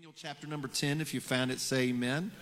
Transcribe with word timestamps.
Daniel 0.00 0.14
chapter 0.16 0.46
number 0.46 0.66
10. 0.66 1.02
If 1.02 1.12
you 1.12 1.20
found 1.20 1.50
it, 1.50 1.60
say 1.60 1.90
amen. 1.90 2.32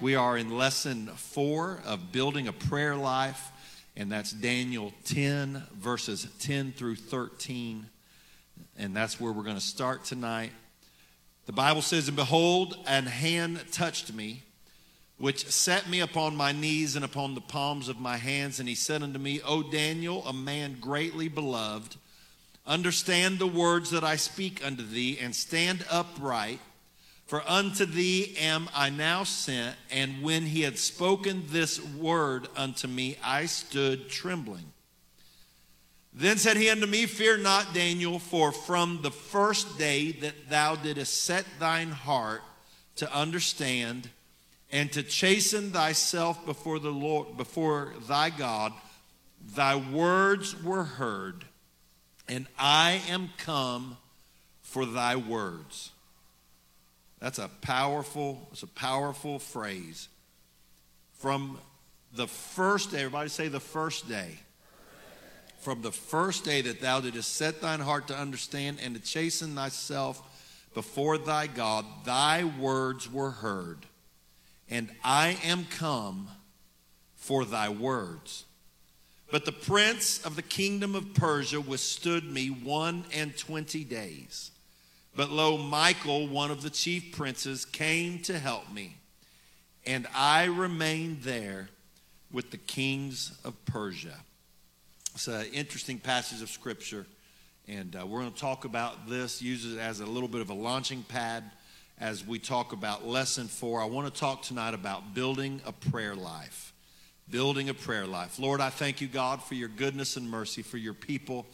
We 0.00 0.16
are 0.16 0.36
in 0.36 0.58
lesson 0.58 1.06
four 1.06 1.78
of 1.86 2.10
building 2.10 2.48
a 2.48 2.52
prayer 2.52 2.96
life, 2.96 3.52
and 3.96 4.10
that's 4.10 4.32
Daniel 4.32 4.92
10, 5.04 5.62
verses 5.78 6.26
10 6.40 6.72
through 6.72 6.96
13. 6.96 7.86
And 8.76 8.96
that's 8.96 9.20
where 9.20 9.30
we're 9.30 9.44
going 9.44 9.54
to 9.54 9.60
start 9.60 10.04
tonight. 10.04 10.50
The 11.44 11.52
Bible 11.52 11.80
says, 11.80 12.08
And 12.08 12.16
behold, 12.16 12.76
an 12.88 13.06
hand 13.06 13.62
touched 13.70 14.12
me, 14.12 14.42
which 15.16 15.46
set 15.46 15.88
me 15.88 16.00
upon 16.00 16.34
my 16.34 16.50
knees 16.50 16.96
and 16.96 17.04
upon 17.04 17.36
the 17.36 17.40
palms 17.40 17.88
of 17.88 18.00
my 18.00 18.16
hands. 18.16 18.58
And 18.58 18.68
he 18.68 18.74
said 18.74 19.04
unto 19.04 19.20
me, 19.20 19.40
O 19.42 19.62
Daniel, 19.62 20.26
a 20.26 20.32
man 20.32 20.78
greatly 20.80 21.28
beloved, 21.28 21.94
understand 22.66 23.38
the 23.38 23.46
words 23.46 23.90
that 23.90 24.02
I 24.02 24.16
speak 24.16 24.66
unto 24.66 24.84
thee, 24.84 25.20
and 25.20 25.36
stand 25.36 25.84
upright 25.88 26.58
for 27.26 27.42
unto 27.46 27.84
thee 27.84 28.36
am 28.38 28.68
I 28.74 28.88
now 28.90 29.24
sent. 29.24 29.76
And 29.90 30.22
when 30.22 30.46
he 30.46 30.62
had 30.62 30.78
spoken 30.78 31.44
this 31.48 31.84
word 31.84 32.48
unto 32.56 32.86
me, 32.86 33.18
I 33.22 33.46
stood 33.46 34.08
trembling. 34.08 34.72
Then 36.14 36.38
said 36.38 36.56
he 36.56 36.70
unto 36.70 36.86
me, 36.86 37.04
Fear 37.04 37.38
not, 37.38 37.74
Daniel, 37.74 38.18
for 38.18 38.52
from 38.52 39.00
the 39.02 39.10
first 39.10 39.76
day 39.76 40.12
that 40.12 40.48
thou 40.48 40.76
didst 40.76 41.24
set 41.24 41.44
thine 41.58 41.90
heart 41.90 42.42
to 42.96 43.12
understand 43.12 44.08
and 44.70 44.90
to 44.92 45.02
chasten 45.02 45.72
thyself 45.72 46.46
before 46.46 46.78
the 46.78 46.90
Lord, 46.90 47.36
before 47.36 47.92
thy 48.08 48.30
God, 48.30 48.72
thy 49.54 49.76
words 49.76 50.60
were 50.62 50.84
heard, 50.84 51.44
and 52.28 52.46
I 52.58 53.02
am 53.08 53.30
come 53.36 53.98
for 54.62 54.86
thy 54.86 55.16
words. 55.16 55.90
That's 57.26 57.40
a 57.40 57.50
powerful, 57.60 58.46
it's 58.52 58.62
a 58.62 58.68
powerful 58.68 59.40
phrase. 59.40 60.06
From 61.14 61.58
the 62.12 62.28
first 62.28 62.92
day, 62.92 62.98
everybody 62.98 63.28
say 63.30 63.48
the 63.48 63.58
first 63.58 64.08
day. 64.08 64.38
From 65.58 65.82
the 65.82 65.90
first 65.90 66.44
day 66.44 66.60
that 66.60 66.80
thou 66.80 67.00
didst 67.00 67.34
set 67.34 67.60
thine 67.60 67.80
heart 67.80 68.06
to 68.06 68.16
understand 68.16 68.78
and 68.80 68.94
to 68.94 69.02
chasten 69.02 69.56
thyself 69.56 70.22
before 70.72 71.18
thy 71.18 71.48
God, 71.48 71.84
thy 72.04 72.44
words 72.44 73.12
were 73.12 73.32
heard, 73.32 73.86
and 74.70 74.88
I 75.02 75.36
am 75.42 75.64
come 75.68 76.28
for 77.16 77.44
thy 77.44 77.70
words. 77.70 78.44
But 79.32 79.46
the 79.46 79.50
prince 79.50 80.24
of 80.24 80.36
the 80.36 80.42
kingdom 80.42 80.94
of 80.94 81.12
Persia 81.14 81.60
withstood 81.60 82.22
me 82.22 82.50
one 82.50 83.04
and 83.12 83.36
twenty 83.36 83.82
days. 83.82 84.52
But 85.16 85.30
lo, 85.30 85.56
Michael, 85.56 86.28
one 86.28 86.50
of 86.50 86.60
the 86.60 86.68
chief 86.68 87.16
princes, 87.16 87.64
came 87.64 88.18
to 88.24 88.38
help 88.38 88.70
me, 88.70 88.98
and 89.86 90.06
I 90.14 90.44
remained 90.44 91.22
there 91.22 91.70
with 92.30 92.50
the 92.50 92.58
kings 92.58 93.32
of 93.42 93.54
Persia. 93.64 94.18
It's 95.14 95.26
an 95.26 95.46
interesting 95.54 95.98
passage 95.98 96.42
of 96.42 96.50
scripture, 96.50 97.06
and 97.66 97.96
uh, 97.96 98.06
we're 98.06 98.20
going 98.20 98.32
to 98.32 98.38
talk 98.38 98.66
about 98.66 99.08
this, 99.08 99.40
use 99.40 99.64
it 99.72 99.78
as 99.78 100.00
a 100.00 100.06
little 100.06 100.28
bit 100.28 100.42
of 100.42 100.50
a 100.50 100.54
launching 100.54 101.02
pad 101.02 101.44
as 101.98 102.26
we 102.26 102.38
talk 102.38 102.74
about 102.74 103.06
lesson 103.06 103.48
four. 103.48 103.80
I 103.80 103.86
want 103.86 104.12
to 104.12 104.20
talk 104.20 104.42
tonight 104.42 104.74
about 104.74 105.14
building 105.14 105.62
a 105.64 105.72
prayer 105.72 106.14
life. 106.14 106.74
Building 107.30 107.70
a 107.70 107.74
prayer 107.74 108.06
life. 108.06 108.38
Lord, 108.38 108.60
I 108.60 108.68
thank 108.68 109.00
you, 109.00 109.08
God, 109.08 109.42
for 109.42 109.54
your 109.54 109.70
goodness 109.70 110.18
and 110.18 110.30
mercy 110.30 110.60
for 110.60 110.76
your 110.76 110.92
people. 110.92 111.46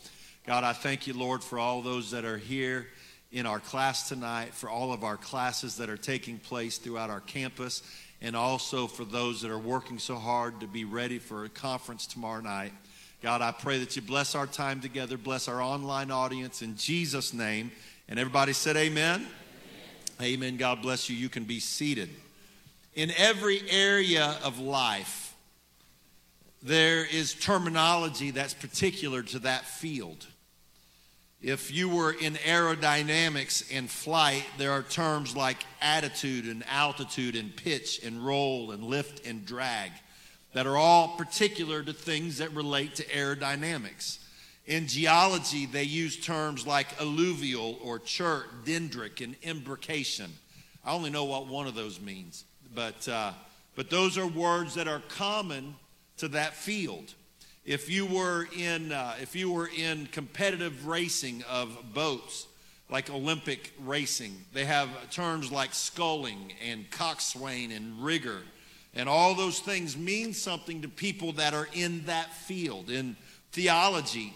God, 0.45 0.65
I 0.65 0.73
thank 0.73 1.07
you, 1.07 1.15
Lord, 1.15 1.45
for 1.45 1.61
all 1.61 1.81
those 1.81 2.11
that 2.11 2.25
are 2.25 2.39
here 2.39 2.89
in 3.33 3.47
our 3.47 3.59
class 3.59 4.09
tonight, 4.09 4.53
for 4.53 4.69
all 4.69 4.93
of 4.93 5.05
our 5.05 5.17
classes 5.17 5.77
that 5.77 5.89
are 5.89 5.97
taking 5.97 6.39
place 6.39 6.79
throughout 6.79 7.11
our 7.11 7.21
campus, 7.21 7.83
and 8.21 8.37
also 8.37 8.87
for 8.87 9.05
those 9.05 9.41
that 9.41 9.51
are 9.51 9.59
working 9.59 9.99
so 9.99 10.17
hard 10.17 10.61
to 10.61 10.67
be 10.67 10.85
ready 10.85 11.19
for 11.19 11.45
a 11.45 11.49
conference 11.49 12.07
tomorrow 12.07 12.43
night. 12.43 12.73
God, 13.23 13.41
I 13.41 13.53
pray 13.53 13.79
that 13.79 13.97
you 13.97 14.03
bless 14.03 14.35
our 14.35 14.47
time 14.47 14.81
together, 14.81 15.17
bless 15.17 15.49
our 15.49 15.63
online 15.63 16.11
audience 16.11 16.61
in 16.61 16.77
Jesus' 16.77 17.33
name. 17.33 17.71
And 18.09 18.19
everybody 18.19 18.53
said, 18.53 18.77
Amen. 18.77 19.27
Amen. 20.21 20.35
amen. 20.35 20.57
God 20.57 20.83
bless 20.83 21.09
you. 21.09 21.17
You 21.17 21.29
can 21.29 21.45
be 21.45 21.61
seated. 21.61 22.11
In 22.95 23.13
every 23.17 23.63
area 23.71 24.37
of 24.45 24.59
life, 24.59 25.35
there 26.63 27.05
is 27.05 27.35
terminology 27.35 28.31
that's 28.31 28.55
particular 28.55 29.23
to 29.23 29.39
that 29.41 29.65
field. 29.65 30.27
If 31.43 31.73
you 31.73 31.89
were 31.89 32.13
in 32.13 32.35
aerodynamics 32.35 33.77
and 33.77 33.91
flight, 33.91 34.45
there 34.59 34.71
are 34.71 34.83
terms 34.83 35.35
like 35.35 35.59
attitude 35.81 36.45
and 36.45 36.63
altitude 36.69 37.35
and 37.35 37.55
pitch 37.55 38.01
and 38.05 38.25
roll 38.25 38.71
and 38.71 38.85
lift 38.85 39.27
and 39.27 39.45
drag 39.45 39.91
that 40.53 40.69
are 40.69 40.77
all 40.77 41.17
particular 41.17 41.83
to 41.83 41.93
things 41.93 42.39
that 42.39 42.53
relate 42.53 42.95
to 42.97 43.05
aerodynamics. 43.07 44.19
In 44.67 44.87
geology, 44.87 45.67
they 45.67 45.83
use 45.83 46.17
terms 46.17 46.65
like 46.65 47.01
alluvial 47.01 47.77
or 47.83 47.99
chert, 47.99 48.65
dendric, 48.65 49.21
and 49.21 49.35
imbrication. 49.43 50.29
I 50.85 50.93
only 50.93 51.11
know 51.11 51.25
what 51.25 51.49
one 51.49 51.67
of 51.67 51.75
those 51.75 52.01
means, 52.01 52.45
but, 52.73 53.09
uh, 53.09 53.33
but 53.75 53.91
those 53.91 54.17
are 54.17 54.29
words 54.29 54.75
that 54.75 54.87
are 54.87 55.03
common 55.09 55.75
to 56.19 56.29
that 56.29 56.55
field. 56.55 57.15
If 57.65 57.89
you 57.89 58.07
were 58.07 58.49
in, 58.59 58.91
uh, 58.91 59.15
if 59.21 59.37
you 59.37 59.53
were 59.53 59.69
in 59.69 60.07
competitive 60.07 60.87
racing 60.87 61.45
of 61.49 61.95
boats, 61.95 62.49
like 62.91 63.09
Olympic 63.09 63.73
racing, 63.85 64.37
they 64.53 64.65
have 64.65 64.89
terms 65.11 65.53
like 65.53 65.73
sculling 65.73 66.53
and 66.67 66.91
coxswain 66.91 67.71
and 67.71 68.03
rigger. 68.05 68.43
And 68.95 69.09
all 69.09 69.35
those 69.35 69.61
things 69.61 69.97
mean 69.97 70.35
something 70.35 70.83
to 70.83 70.89
people 70.89 71.33
that 71.35 71.55
are 71.55 71.69
in 71.73 72.05
that 72.07 72.35
field. 72.35 72.91
In 72.91 73.17
theology, 73.53 74.35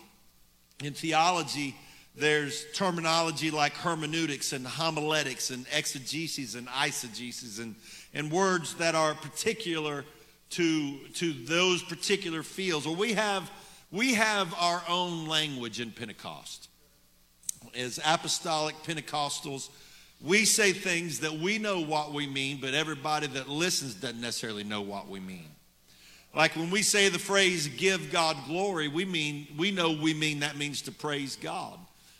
in 0.83 0.95
theology, 0.95 1.75
there's 2.15 2.65
terminology 2.73 3.51
like 3.51 3.75
hermeneutics 3.75 4.53
and 4.53 4.67
homiletics 4.67 5.51
and 5.51 5.67
exegesis 5.77 6.55
and 6.55 6.69
eisegesis 6.69 7.61
and, 7.61 7.75
and 8.15 8.31
words 8.31 8.75
that 8.77 8.95
are 8.95 9.15
particular 9.15 10.05
to, 10.57 10.97
to 11.15 11.33
those 11.33 11.83
particular 11.83 12.43
fields. 12.43 12.87
Well, 12.87 12.97
we 12.97 13.13
have, 13.13 13.51
we 13.91 14.15
have 14.15 14.55
our 14.59 14.83
own 14.89 15.27
language 15.27 15.81
in 15.81 15.91
Pentecost. 15.91 16.69
As 17.77 18.01
apostolic 18.05 18.75
Pentecostals, 18.83 19.69
we 20.23 20.47
say 20.47 20.73
things 20.73 21.21
that 21.21 21.35
we 21.35 21.59
know 21.59 21.81
what 21.81 22.15
we 22.15 22.27
mean, 22.27 22.59
but 22.59 22.73
everybody 22.73 23.27
that 23.27 23.51
listens 23.51 23.95
doesn't 23.95 24.21
necessarily 24.21 24.65
know 24.65 24.81
what 24.81 25.09
we 25.09 25.21
mean. 25.21 25.51
Like 26.35 26.57
when 26.57 26.71
we 26.71 26.81
say 26.81 27.11
the 27.11 27.19
phrase 27.19 27.69
give 27.69 28.11
God 28.11 28.37
glory, 28.47 28.89
we 28.89 29.05
mean 29.05 29.47
we 29.59 29.71
know 29.71 29.93
we 29.93 30.15
mean 30.15 30.41
that 30.41 30.57
means 30.57 30.83
to 30.83 30.93
praise 30.93 31.37
God. 31.37 31.79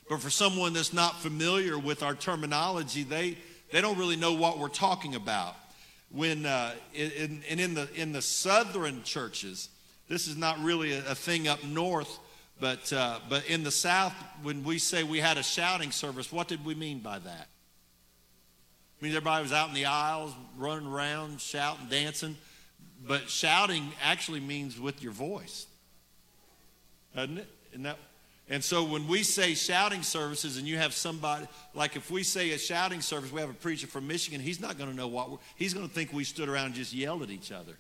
But 0.09 0.21
for 0.21 0.31
someone 0.31 0.73
that's 0.73 0.93
not 0.93 1.21
familiar 1.21 1.79
with 1.79 2.03
our 2.03 2.15
terminology, 2.15 3.03
they 3.03 3.37
they 3.73 3.81
don't 3.81 3.99
really 3.99 4.17
know 4.17 4.33
what 4.33 4.59
we're 4.59 4.69
talking 4.69 5.15
about 5.15 5.55
when 6.11 6.47
uh, 6.47 6.73
in, 6.95 7.43
and 7.49 7.61
in 7.61 7.75
the 7.75 7.89
in 7.95 8.13
the 8.13 8.23
southern 8.23 9.03
churches, 9.03 9.69
this 10.09 10.29
is 10.29 10.37
not 10.37 10.59
really 10.61 10.93
a, 10.93 11.11
a 11.11 11.15
thing 11.15 11.49
up 11.49 11.63
north, 11.65 12.19
but 12.61 12.93
uh, 12.93 13.19
but 13.29 13.47
in 13.47 13.65
the 13.65 13.71
south, 13.71 14.15
when 14.43 14.65
we 14.65 14.79
say 14.79 15.03
we 15.03 15.19
had 15.19 15.39
a 15.39 15.43
shouting 15.43 15.91
service, 15.91 16.31
what 16.33 16.49
did 16.49 16.65
we 16.65 16.75
mean 16.75 17.01
by 17.01 17.19
that? 17.19 17.49
I 19.01 19.05
mean 19.05 19.13
everybody 19.13 19.43
was 19.43 19.53
out 19.53 19.69
in 19.69 19.75
the 19.75 19.87
aisles, 19.87 20.33
running 20.57 20.87
around, 20.87 21.41
shouting, 21.41 21.87
dancing, 21.91 22.37
but 23.07 23.29
shouting 23.29 23.93
actually 24.03 24.41
means 24.41 24.81
with 24.81 25.03
your 25.03 25.13
voice, 25.13 25.67
doesn't 27.15 27.39
it? 27.39 27.49
Isn't 27.73 27.83
that 27.83 27.99
and 28.49 28.63
so 28.63 28.85
when 28.85 29.09
we 29.09 29.25
say 29.25 29.55
shouting 29.55 30.03
services 30.03 30.57
and 30.57 30.69
you 30.69 30.77
have 30.77 30.95
somebody, 30.95 31.49
like 31.75 31.97
if 31.97 32.11
we 32.11 32.23
say 32.23 32.53
a 32.53 32.59
shouting 32.59 33.01
service, 33.01 33.33
we 33.33 33.41
have 33.41 33.51
a 33.51 33.55
preacher 33.55 33.89
from 33.89 34.07
Michigan, 34.07 34.41
he's 34.41 34.61
not 34.61 34.79
going 34.79 34.89
to 34.89 34.97
know 34.97 35.09
what 35.09 35.31
he's 35.57 35.75
going 35.75 35.89
to 35.89 35.93
think 35.93 36.13
we 36.13 36.23
stood 36.23 36.49
around 36.49 36.67
and 36.67 36.75
just 36.75 36.93
yelled 36.93 37.23
at 37.23 37.31
each 37.31 37.51
other. 37.51 37.77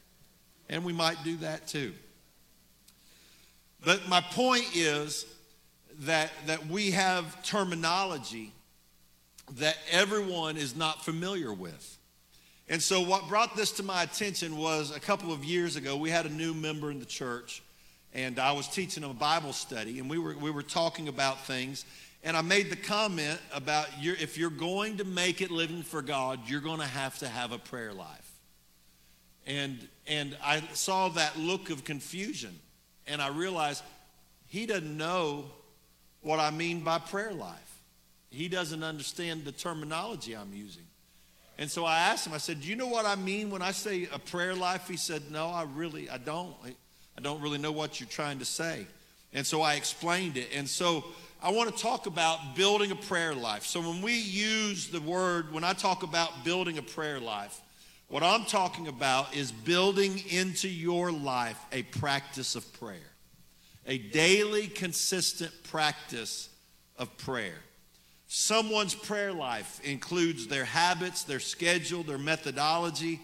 And 0.68 0.84
we 0.84 0.92
might 0.92 1.22
do 1.22 1.36
that 1.38 1.68
too. 1.68 1.92
But 3.84 4.08
my 4.08 4.20
point 4.20 4.64
is 4.74 5.24
that, 6.00 6.32
that 6.46 6.66
we 6.66 6.90
have 6.90 7.42
terminology 7.44 8.52
that 9.58 9.76
everyone 9.92 10.56
is 10.56 10.74
not 10.74 11.04
familiar 11.04 11.52
with. 11.52 11.98
And 12.68 12.82
so 12.82 13.00
what 13.00 13.28
brought 13.28 13.54
this 13.54 13.70
to 13.72 13.84
my 13.84 14.02
attention 14.02 14.56
was 14.56 14.94
a 14.94 14.98
couple 14.98 15.32
of 15.32 15.44
years 15.44 15.76
ago, 15.76 15.96
we 15.96 16.10
had 16.10 16.26
a 16.26 16.30
new 16.30 16.52
member 16.52 16.90
in 16.90 16.98
the 16.98 17.06
church 17.06 17.62
and 18.14 18.38
I 18.38 18.52
was 18.52 18.68
teaching 18.68 19.04
a 19.04 19.08
Bible 19.08 19.52
study, 19.52 19.98
and 19.98 20.08
we 20.08 20.18
were, 20.18 20.36
we 20.36 20.50
were 20.50 20.62
talking 20.62 21.08
about 21.08 21.46
things. 21.46 21.84
And 22.24 22.36
I 22.36 22.40
made 22.40 22.70
the 22.70 22.76
comment 22.76 23.38
about 23.54 24.02
your, 24.02 24.16
if 24.16 24.36
you're 24.36 24.50
going 24.50 24.96
to 24.96 25.04
make 25.04 25.40
it 25.40 25.50
living 25.50 25.82
for 25.82 26.02
God, 26.02 26.40
you're 26.46 26.60
going 26.60 26.80
to 26.80 26.86
have 26.86 27.18
to 27.18 27.28
have 27.28 27.52
a 27.52 27.58
prayer 27.58 27.92
life. 27.92 28.32
And, 29.46 29.78
and 30.06 30.36
I 30.42 30.60
saw 30.72 31.08
that 31.10 31.38
look 31.38 31.70
of 31.70 31.84
confusion, 31.84 32.58
and 33.06 33.22
I 33.22 33.28
realized 33.28 33.82
he 34.46 34.66
doesn't 34.66 34.96
know 34.96 35.44
what 36.22 36.40
I 36.40 36.50
mean 36.50 36.80
by 36.80 36.98
prayer 36.98 37.32
life. 37.32 37.80
He 38.30 38.48
doesn't 38.48 38.82
understand 38.82 39.44
the 39.44 39.52
terminology 39.52 40.34
I'm 40.34 40.52
using. 40.52 40.82
And 41.58 41.70
so 41.70 41.84
I 41.84 41.98
asked 41.98 42.26
him, 42.26 42.34
I 42.34 42.38
said, 42.38 42.60
Do 42.60 42.68
you 42.68 42.76
know 42.76 42.88
what 42.88 43.06
I 43.06 43.14
mean 43.14 43.50
when 43.50 43.62
I 43.62 43.70
say 43.70 44.08
a 44.12 44.18
prayer 44.18 44.54
life? 44.54 44.88
He 44.88 44.96
said, 44.96 45.30
No, 45.30 45.46
I 45.46 45.64
really, 45.74 46.10
I 46.10 46.18
don't. 46.18 46.54
I 47.16 47.20
don't 47.20 47.40
really 47.40 47.58
know 47.58 47.72
what 47.72 48.00
you're 48.00 48.08
trying 48.08 48.38
to 48.38 48.44
say. 48.44 48.86
And 49.32 49.46
so 49.46 49.62
I 49.62 49.74
explained 49.74 50.36
it. 50.36 50.48
And 50.54 50.68
so 50.68 51.04
I 51.42 51.50
want 51.50 51.74
to 51.74 51.82
talk 51.82 52.06
about 52.06 52.56
building 52.56 52.90
a 52.90 52.96
prayer 52.96 53.34
life. 53.34 53.64
So 53.64 53.80
when 53.80 54.02
we 54.02 54.14
use 54.14 54.88
the 54.88 55.00
word, 55.00 55.52
when 55.52 55.64
I 55.64 55.72
talk 55.72 56.02
about 56.02 56.44
building 56.44 56.78
a 56.78 56.82
prayer 56.82 57.20
life, 57.20 57.60
what 58.08 58.22
I'm 58.22 58.44
talking 58.44 58.86
about 58.86 59.34
is 59.34 59.50
building 59.50 60.22
into 60.30 60.68
your 60.68 61.10
life 61.10 61.58
a 61.72 61.82
practice 61.82 62.54
of 62.54 62.72
prayer, 62.74 63.12
a 63.86 63.98
daily, 63.98 64.68
consistent 64.68 65.52
practice 65.64 66.48
of 66.98 67.16
prayer. 67.18 67.58
Someone's 68.28 68.94
prayer 68.94 69.32
life 69.32 69.80
includes 69.84 70.46
their 70.46 70.64
habits, 70.64 71.24
their 71.24 71.40
schedule, 71.40 72.02
their 72.02 72.18
methodology, 72.18 73.20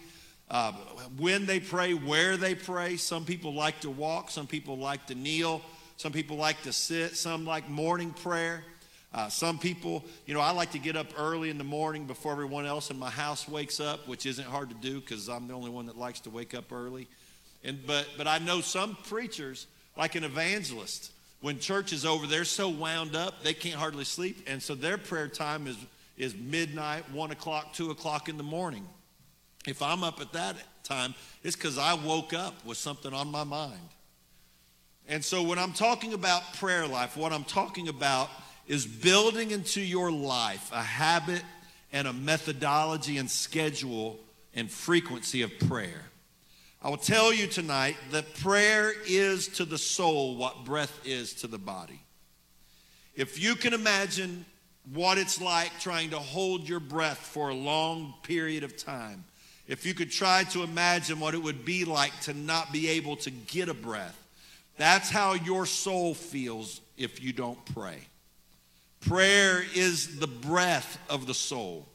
uh, 0.53 0.71
when 1.17 1.47
they 1.47 1.59
pray, 1.59 1.95
where 1.95 2.37
they 2.37 2.53
pray. 2.53 2.95
Some 2.95 3.25
people 3.25 3.53
like 3.53 3.81
to 3.81 3.89
walk, 3.89 4.29
some 4.29 4.45
people 4.45 4.77
like 4.77 5.07
to 5.07 5.15
kneel, 5.15 5.61
some 5.97 6.11
people 6.11 6.37
like 6.37 6.61
to 6.61 6.71
sit, 6.71 7.17
some 7.17 7.43
like 7.43 7.67
morning 7.67 8.11
prayer. 8.11 8.63
Uh, 9.15 9.29
some 9.29 9.59
people, 9.59 10.03
you 10.25 10.33
know, 10.33 10.39
I 10.39 10.51
like 10.51 10.71
to 10.71 10.79
get 10.79 10.95
up 10.95 11.07
early 11.17 11.49
in 11.49 11.57
the 11.57 11.63
morning 11.63 12.05
before 12.05 12.31
everyone 12.31 12.65
else 12.65 12.89
in 12.89 12.97
my 12.97 13.09
house 13.09 13.47
wakes 13.47 13.79
up, 13.79 14.07
which 14.07 14.25
isn't 14.25 14.47
hard 14.47 14.69
to 14.69 14.75
do 14.75 14.99
because 14.99 15.27
I'm 15.27 15.47
the 15.47 15.53
only 15.53 15.69
one 15.69 15.87
that 15.87 15.97
likes 15.97 16.19
to 16.21 16.29
wake 16.29 16.55
up 16.55 16.71
early. 16.71 17.07
And 17.63 17.85
but 17.85 18.07
but 18.17 18.27
I 18.27 18.37
know 18.39 18.61
some 18.61 18.97
preachers, 19.07 19.67
like 19.97 20.15
an 20.15 20.23
evangelist, 20.23 21.11
when 21.41 21.59
church 21.59 21.93
is 21.93 22.05
over, 22.05 22.25
they're 22.25 22.45
so 22.45 22.69
wound 22.69 23.15
up 23.15 23.43
they 23.43 23.53
can't 23.53 23.75
hardly 23.75 24.05
sleep, 24.05 24.45
and 24.47 24.61
so 24.61 24.75
their 24.75 24.97
prayer 24.97 25.27
time 25.27 25.67
is 25.67 25.77
is 26.15 26.35
midnight, 26.35 27.09
one 27.11 27.31
o'clock, 27.31 27.73
two 27.73 27.89
o'clock 27.91 28.29
in 28.29 28.37
the 28.37 28.43
morning. 28.43 28.87
If 29.67 29.81
I'm 29.81 30.03
up 30.03 30.19
at 30.19 30.33
that 30.33 30.55
time, 30.83 31.15
it's 31.43 31.55
because 31.55 31.77
I 31.77 31.93
woke 31.93 32.33
up 32.33 32.65
with 32.65 32.77
something 32.77 33.13
on 33.13 33.29
my 33.29 33.43
mind. 33.43 33.79
And 35.07 35.23
so 35.23 35.43
when 35.43 35.59
I'm 35.59 35.73
talking 35.73 36.13
about 36.13 36.53
prayer 36.55 36.87
life, 36.87 37.17
what 37.17 37.33
I'm 37.33 37.43
talking 37.43 37.87
about 37.87 38.29
is 38.67 38.85
building 38.85 39.51
into 39.51 39.81
your 39.81 40.11
life 40.11 40.69
a 40.71 40.81
habit 40.81 41.43
and 41.91 42.07
a 42.07 42.13
methodology 42.13 43.17
and 43.17 43.29
schedule 43.29 44.19
and 44.55 44.69
frequency 44.69 45.41
of 45.41 45.51
prayer. 45.67 46.03
I 46.81 46.89
will 46.89 46.97
tell 46.97 47.33
you 47.33 47.47
tonight 47.47 47.95
that 48.11 48.33
prayer 48.35 48.93
is 49.07 49.47
to 49.49 49.65
the 49.65 49.77
soul 49.77 50.35
what 50.35 50.65
breath 50.65 50.99
is 51.05 51.33
to 51.35 51.47
the 51.47 51.57
body. 51.57 52.01
If 53.15 53.41
you 53.41 53.55
can 53.55 53.73
imagine 53.73 54.45
what 54.91 55.17
it's 55.17 55.39
like 55.39 55.71
trying 55.79 56.09
to 56.09 56.19
hold 56.19 56.67
your 56.67 56.81
breath 56.81 57.19
for 57.19 57.49
a 57.49 57.55
long 57.55 58.15
period 58.23 58.63
of 58.63 58.75
time, 58.75 59.23
if 59.67 59.85
you 59.85 59.93
could 59.93 60.11
try 60.11 60.43
to 60.45 60.63
imagine 60.63 61.19
what 61.19 61.33
it 61.33 61.41
would 61.41 61.63
be 61.63 61.85
like 61.85 62.17
to 62.21 62.33
not 62.33 62.71
be 62.71 62.89
able 62.89 63.15
to 63.17 63.31
get 63.31 63.69
a 63.69 63.73
breath, 63.73 64.17
that's 64.77 65.09
how 65.09 65.33
your 65.33 65.65
soul 65.65 66.13
feels 66.13 66.81
if 66.97 67.23
you 67.23 67.31
don't 67.31 67.63
pray. 67.73 67.99
Prayer 69.01 69.63
is 69.75 70.19
the 70.19 70.27
breath 70.27 70.97
of 71.09 71.27
the 71.27 71.33
soul. 71.33 71.87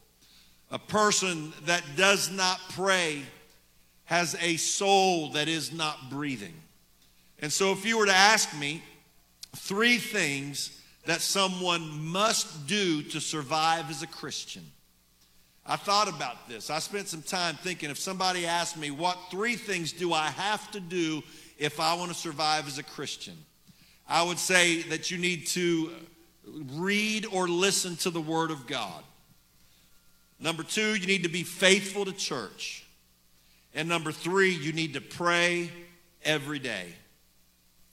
A 0.71 0.79
person 0.79 1.53
that 1.65 1.83
does 1.97 2.31
not 2.31 2.61
pray 2.71 3.23
has 4.05 4.37
a 4.41 4.57
soul 4.57 5.31
that 5.33 5.49
is 5.49 5.73
not 5.73 6.11
breathing. 6.11 6.55
And 7.41 7.53
so, 7.53 7.73
if 7.73 7.85
you 7.85 7.99
were 7.99 8.07
to 8.07 8.15
ask 8.15 8.59
me 8.59 8.83
three 9.57 9.99
things 9.99 10.83
that 11.07 11.21
someone 11.21 12.07
must 12.07 12.67
do 12.67 13.03
to 13.03 13.21
survive 13.21 13.91
as 13.91 14.03
a 14.03 14.07
Christian, 14.07 14.65
I 15.71 15.77
thought 15.77 16.09
about 16.09 16.49
this. 16.49 16.71
I 16.71 16.79
spent 16.79 17.09
some 17.09 17.21
time 17.21 17.55
thinking 17.57 17.91
if 17.91 17.99
somebody 17.99 18.47
asked 18.47 18.79
me, 18.79 18.91
What 18.91 19.19
three 19.31 19.55
things 19.55 19.93
do 19.93 20.15
I 20.15 20.29
have 20.29 20.71
to 20.71 20.81
do 20.81 21.23
if 21.59 21.79
I 21.79 21.95
want 21.95 22.11
to 22.11 22.17
survive 22.17 22.67
as 22.67 22.79
a 22.79 22.83
Christian? 22.83 23.37
I 24.09 24.23
would 24.23 24.39
say 24.39 24.81
that 24.85 25.11
you 25.11 25.19
need 25.19 25.47
to 25.49 25.91
read 26.73 27.27
or 27.27 27.47
listen 27.47 27.97
to 27.97 28.11
the 28.11 28.21
Word 28.21 28.51
of 28.51 28.67
God. 28.67 29.05
Number 30.41 30.63
two, 30.63 30.95
you 30.95 31.07
need 31.07 31.25
to 31.25 31.29
be 31.29 31.43
faithful 31.43 32.07
to 32.07 32.13
church. 32.13 32.87
And 33.75 33.89
number 33.89 34.11
three, 34.11 34.51
you 34.51 34.73
need 34.73 34.95
to 34.95 35.03
pray 35.03 35.71
every 36.25 36.59
day. 36.59 36.87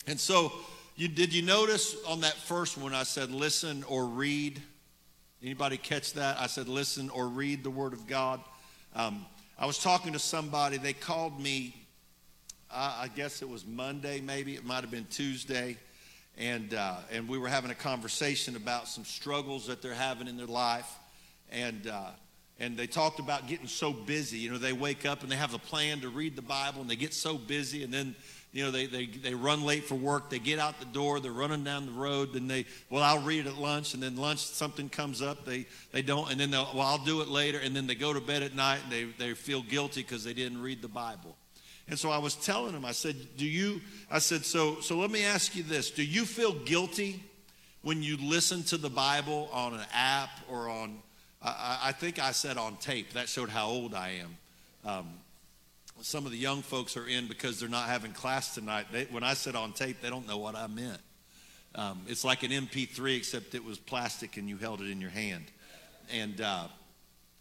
And 0.08 0.18
so, 0.18 0.54
you, 0.96 1.10
did 1.10 1.34
you 1.34 1.42
notice 1.42 1.98
on 2.08 2.22
that 2.22 2.36
first 2.36 2.78
one 2.78 2.94
I 2.94 3.04
said 3.04 3.32
listen 3.32 3.84
or 3.84 4.06
read? 4.06 4.62
Anybody 5.44 5.78
catch 5.78 6.14
that? 6.14 6.40
I 6.40 6.48
said, 6.48 6.68
listen 6.68 7.10
or 7.10 7.28
read 7.28 7.64
the 7.64 7.70
Word 7.70 7.94
of 7.94 8.08
God. 8.08 8.40
Um, 8.96 9.26
I 9.60 9.66
was 9.66 9.78
talking 9.78 10.14
to 10.14 10.20
somebody. 10.20 10.78
They 10.78 10.94
called 10.94 11.40
me, 11.40 11.76
I 12.72 13.10
guess 13.16 13.42
it 13.42 13.50
was 13.50 13.66
Monday, 13.66 14.22
maybe. 14.22 14.56
It 14.56 14.66
might 14.66 14.82
have 14.82 14.92
been 14.92 15.06
Tuesday. 15.12 15.78
And, 16.38 16.74
uh, 16.74 16.96
and 17.12 17.28
we 17.28 17.38
were 17.38 17.48
having 17.48 17.70
a 17.70 17.76
conversation 17.76 18.56
about 18.56 18.88
some 18.88 19.04
struggles 19.04 19.68
that 19.68 19.82
they're 19.82 19.94
having 19.94 20.28
in 20.28 20.38
their 20.38 20.48
life. 20.48 20.92
And, 21.52 21.88
uh, 21.88 22.10
and 22.60 22.78
they 22.78 22.88
talked 22.88 23.20
about 23.20 23.48
getting 23.48 23.68
so 23.68 23.92
busy. 23.92 24.38
You 24.38 24.52
know, 24.52 24.58
they 24.58 24.74
wake 24.74 25.06
up 25.06 25.22
and 25.22 25.32
they 25.32 25.36
have 25.36 25.54
a 25.54 25.60
plan 25.60 26.00
to 26.02 26.10
read 26.10 26.36
the 26.36 26.42
Bible 26.42 26.82
and 26.82 26.90
they 26.90 26.96
get 26.96 27.14
so 27.14 27.38
busy. 27.38 27.84
And 27.84 27.94
then 27.94 28.16
you 28.56 28.64
know, 28.64 28.72
they, 28.72 28.86
they, 28.86 29.06
they 29.08 29.34
run 29.34 29.64
late 29.64 29.84
for 29.84 29.96
work. 29.96 30.30
They 30.30 30.40
get 30.40 30.60
out 30.60 30.80
the 30.80 30.86
door. 30.86 31.20
They're 31.20 31.34
running 31.34 31.66
down 31.66 31.88
the 31.88 31.92
road. 31.92 32.32
Then 32.32 32.48
they, 32.48 32.66
well, 32.90 33.04
I'll 33.04 33.22
read 33.22 33.46
it 33.46 33.50
at 33.50 33.58
lunch. 33.58 33.94
And 33.94 34.02
then 34.02 34.16
lunch, 34.16 34.40
something 34.40 34.88
comes 34.88 35.22
up. 35.22 35.44
They, 35.44 35.66
they 35.92 36.02
don't. 36.02 36.32
And 36.32 36.40
then 36.40 36.52
they'll, 36.52 36.70
well, 36.74 36.88
I'll 36.88 37.04
do 37.04 37.20
it 37.20 37.28
later. 37.28 37.60
And 37.60 37.76
then 37.76 37.86
they 37.86 37.96
go 37.96 38.14
to 38.14 38.22
bed 38.22 38.44
at 38.44 38.56
night 38.56 38.80
and 38.86 38.92
they, 38.94 39.04
they 39.20 39.34
feel 39.34 39.62
guilty 39.62 40.04
because 40.04 40.24
they 40.24 40.34
didn't 40.34 40.62
read 40.62 40.82
the 40.82 40.88
Bible. 40.88 41.36
And 41.90 42.00
so 42.00 42.10
I 42.10 42.18
was 42.18 42.36
telling 42.36 42.72
them, 42.72 42.86
I 42.86 42.94
said, 42.94 43.18
do 43.36 43.46
you, 43.46 43.82
I 44.10 44.20
said, 44.20 44.46
so, 44.46 44.80
so 44.80 45.00
let 45.00 45.12
me 45.12 45.26
ask 45.26 45.54
you 45.54 45.64
this. 45.64 45.92
Do 45.92 46.06
you 46.06 46.24
feel 46.24 46.54
guilty 46.54 47.22
when 47.82 48.02
you 48.02 48.16
listen 48.16 48.64
to 48.64 48.78
the 48.78 48.90
Bible 48.90 49.50
on 49.52 49.74
an 49.74 49.86
app 49.94 50.30
or 50.50 50.70
on, 50.70 51.00
I, 51.42 51.80
I 51.84 51.92
think 51.92 52.20
I 52.20 52.32
said 52.32 52.58
on 52.58 52.78
tape. 52.78 53.12
That 53.12 53.28
showed 53.28 53.50
how 53.50 53.68
old 53.68 53.94
I 53.94 54.22
am. 54.22 54.38
Um, 54.90 55.10
some 56.02 56.26
of 56.26 56.32
the 56.32 56.38
young 56.38 56.62
folks 56.62 56.98
are 56.98 57.08
in 57.08 57.28
because 57.28 57.60
they're 57.60 57.70
not 57.70 57.88
having 57.88 58.12
class 58.12 58.54
tonight. 58.54 58.88
They, 58.92 59.06
when 59.06 59.24
I 59.24 59.34
said 59.34 59.56
on 59.56 59.74
tape, 59.74 60.02
they 60.02 60.10
don't 60.10 60.28
know 60.28 60.38
what 60.38 60.56
I 60.56 60.68
meant. 60.68 61.00
Um, 61.74 62.02
it's 62.08 62.24
like 62.24 62.44
an 62.44 62.52
MP3, 62.52 63.18
except 63.18 63.56
it 63.56 63.64
was 63.64 63.78
plastic 63.78 64.38
and 64.38 64.48
you 64.48 64.58
held 64.58 64.82
it 64.82 64.90
in 64.90 65.02
your 65.02 65.10
hand. 65.10 65.46
And, 66.12 66.40
uh, 66.40 66.68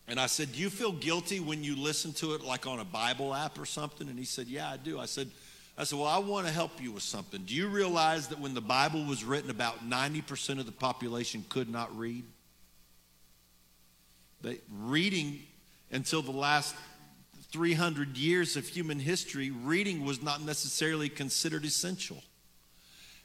and 0.09 0.19
I 0.19 0.27
said, 0.27 0.53
Do 0.53 0.61
you 0.61 0.71
feel 0.71 0.93
guilty 0.93 1.41
when 1.41 1.63
you 1.63 1.77
listen 1.77 2.13
to 2.15 2.35
it 2.35 2.43
like 2.43 2.67
on 2.67 2.81
a 2.81 2.85
Bible 2.85 3.35
app 3.35 3.59
or 3.59 3.67
something? 3.67 4.09
And 4.09 4.19
he 4.19 4.25
said, 4.25 4.47
Yeah, 4.47 4.71
I 4.71 4.77
do. 4.77 4.99
I 4.99 5.07
said, 5.07 5.31
I 5.79 5.85
said, 5.85 5.99
Well, 5.99 6.09
I 6.09 6.19
want 6.19 6.47
to 6.47 6.53
help 6.53 6.83
you 6.83 6.93
with 6.93 7.03
something. 7.03 7.43
Do 7.45 7.55
you 7.55 7.69
realize 7.69 8.29
that 8.29 8.41
when 8.41 8.55
the 8.55 8.61
Bible 8.61 9.05
was 9.05 9.25
written, 9.25 9.51
about 9.51 9.89
90% 9.89 10.59
of 10.59 10.67
the 10.67 10.73
population 10.73 11.45
could 11.49 11.69
not 11.69 11.97
read? 11.97 12.25
They, 14.43 14.59
reading 14.71 15.41
until 15.91 16.23
the 16.23 16.33
last 16.33 16.75
300 17.55 18.17
years 18.17 18.57
of 18.57 18.67
human 18.67 18.99
history, 18.99 19.53
reading 19.53 20.05
was 20.05 20.21
not 20.21 20.43
necessarily 20.43 21.09
considered 21.09 21.65
essential. 21.65 22.21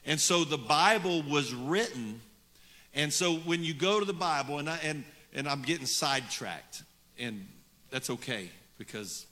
And 0.06 0.20
so 0.20 0.44
the 0.44 0.56
Bible 0.56 1.24
was 1.24 1.52
written. 1.52 2.20
And 2.94 3.12
so 3.12 3.34
when 3.38 3.64
you 3.64 3.74
go 3.74 3.98
to 3.98 4.06
the 4.06 4.12
Bible, 4.12 4.60
and, 4.60 4.70
I, 4.70 4.78
and, 4.84 5.02
and 5.34 5.48
I'm 5.48 5.62
getting 5.62 5.84
sidetracked, 5.84 6.84
and 7.18 7.44
that's 7.90 8.08
okay 8.08 8.48
because, 8.78 9.26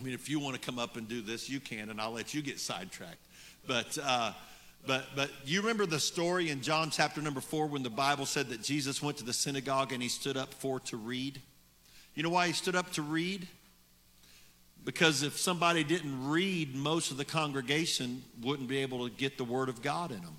I 0.00 0.02
mean, 0.02 0.14
if 0.14 0.30
you 0.30 0.40
want 0.40 0.54
to 0.54 0.60
come 0.60 0.78
up 0.78 0.96
and 0.96 1.06
do 1.06 1.20
this, 1.20 1.50
you 1.50 1.60
can, 1.60 1.90
and 1.90 2.00
I'll 2.00 2.12
let 2.12 2.32
you 2.32 2.40
get 2.40 2.58
sidetracked. 2.58 3.20
But, 3.66 3.98
uh, 4.02 4.32
but, 4.86 5.04
but 5.14 5.30
you 5.44 5.60
remember 5.60 5.84
the 5.84 6.00
story 6.00 6.48
in 6.48 6.62
John 6.62 6.88
chapter 6.88 7.20
number 7.20 7.42
four 7.42 7.66
when 7.66 7.82
the 7.82 7.90
Bible 7.90 8.24
said 8.24 8.48
that 8.48 8.62
Jesus 8.62 9.02
went 9.02 9.18
to 9.18 9.24
the 9.24 9.34
synagogue 9.34 9.92
and 9.92 10.02
he 10.02 10.08
stood 10.08 10.38
up 10.38 10.54
for 10.54 10.80
to 10.80 10.96
read? 10.96 11.42
You 12.14 12.22
know 12.22 12.30
why 12.30 12.46
he 12.46 12.54
stood 12.54 12.74
up 12.74 12.90
to 12.92 13.02
read? 13.02 13.46
Because 14.84 15.22
if 15.22 15.38
somebody 15.38 15.82
didn't 15.82 16.28
read, 16.28 16.74
most 16.74 17.10
of 17.10 17.16
the 17.16 17.24
congregation 17.24 18.22
wouldn't 18.42 18.68
be 18.68 18.78
able 18.78 19.08
to 19.08 19.14
get 19.14 19.38
the 19.38 19.44
Word 19.44 19.68
of 19.68 19.80
God 19.80 20.10
in 20.10 20.20
them. 20.20 20.36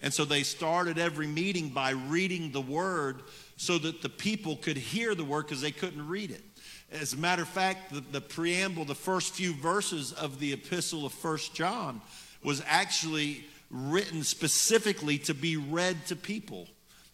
And 0.00 0.12
so 0.12 0.24
they 0.24 0.42
started 0.42 0.98
every 0.98 1.26
meeting 1.26 1.68
by 1.68 1.90
reading 1.90 2.50
the 2.50 2.60
Word 2.60 3.22
so 3.56 3.78
that 3.78 4.02
the 4.02 4.08
people 4.08 4.56
could 4.56 4.76
hear 4.76 5.14
the 5.14 5.24
Word 5.24 5.42
because 5.46 5.60
they 5.60 5.70
couldn't 5.70 6.08
read 6.08 6.30
it. 6.30 6.42
As 6.90 7.12
a 7.12 7.16
matter 7.16 7.42
of 7.42 7.48
fact, 7.48 7.92
the, 7.92 8.00
the, 8.00 8.20
preamble, 8.20 8.84
the 8.84 8.94
first 8.94 9.34
few 9.34 9.54
verses 9.54 10.12
of 10.12 10.40
the 10.40 10.52
epistle 10.52 11.06
of 11.06 11.12
First 11.12 11.54
John 11.54 12.00
was 12.42 12.62
actually 12.66 13.44
written 13.70 14.22
specifically 14.24 15.18
to 15.18 15.34
be 15.34 15.56
read 15.56 16.04
to 16.06 16.16
people. 16.16 16.66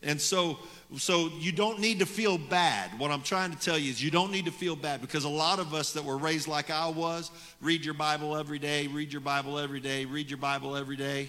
And 0.03 0.21
so 0.21 0.59
so 0.97 1.29
you 1.39 1.53
don't 1.53 1.81
need 1.81 1.99
to 1.99 2.07
feel 2.07 2.39
bad. 2.39 2.99
What 2.99 3.11
I'm 3.11 3.23
trying 3.23 3.53
to 3.53 3.59
tell 3.59 3.77
you 3.77 3.91
is 3.91 4.03
you 4.03 4.11
don't 4.11 4.33
need 4.33 4.47
to 4.47 4.51
feel 4.51 4.75
bad 4.75 5.03
because 5.03 5.25
a 5.25 5.29
lot 5.29 5.59
of 5.59 5.75
us 5.75 5.93
that 5.93 6.05
were 6.05 6.17
raised 6.17 6.49
like 6.49 6.71
I 6.71 6.89
was, 6.89 7.31
read 7.61 7.85
your 7.85 7.95
Bible 7.95 8.37
every 8.37 8.59
day, 8.59 8.87
read 8.87 9.13
your 9.13 9.21
Bible 9.21 9.59
every 9.59 9.81
day, 9.81 10.07
read 10.07 10.31
your 10.31 10.39
Bible 10.39 10.77
every 10.77 10.97
day. 10.97 11.29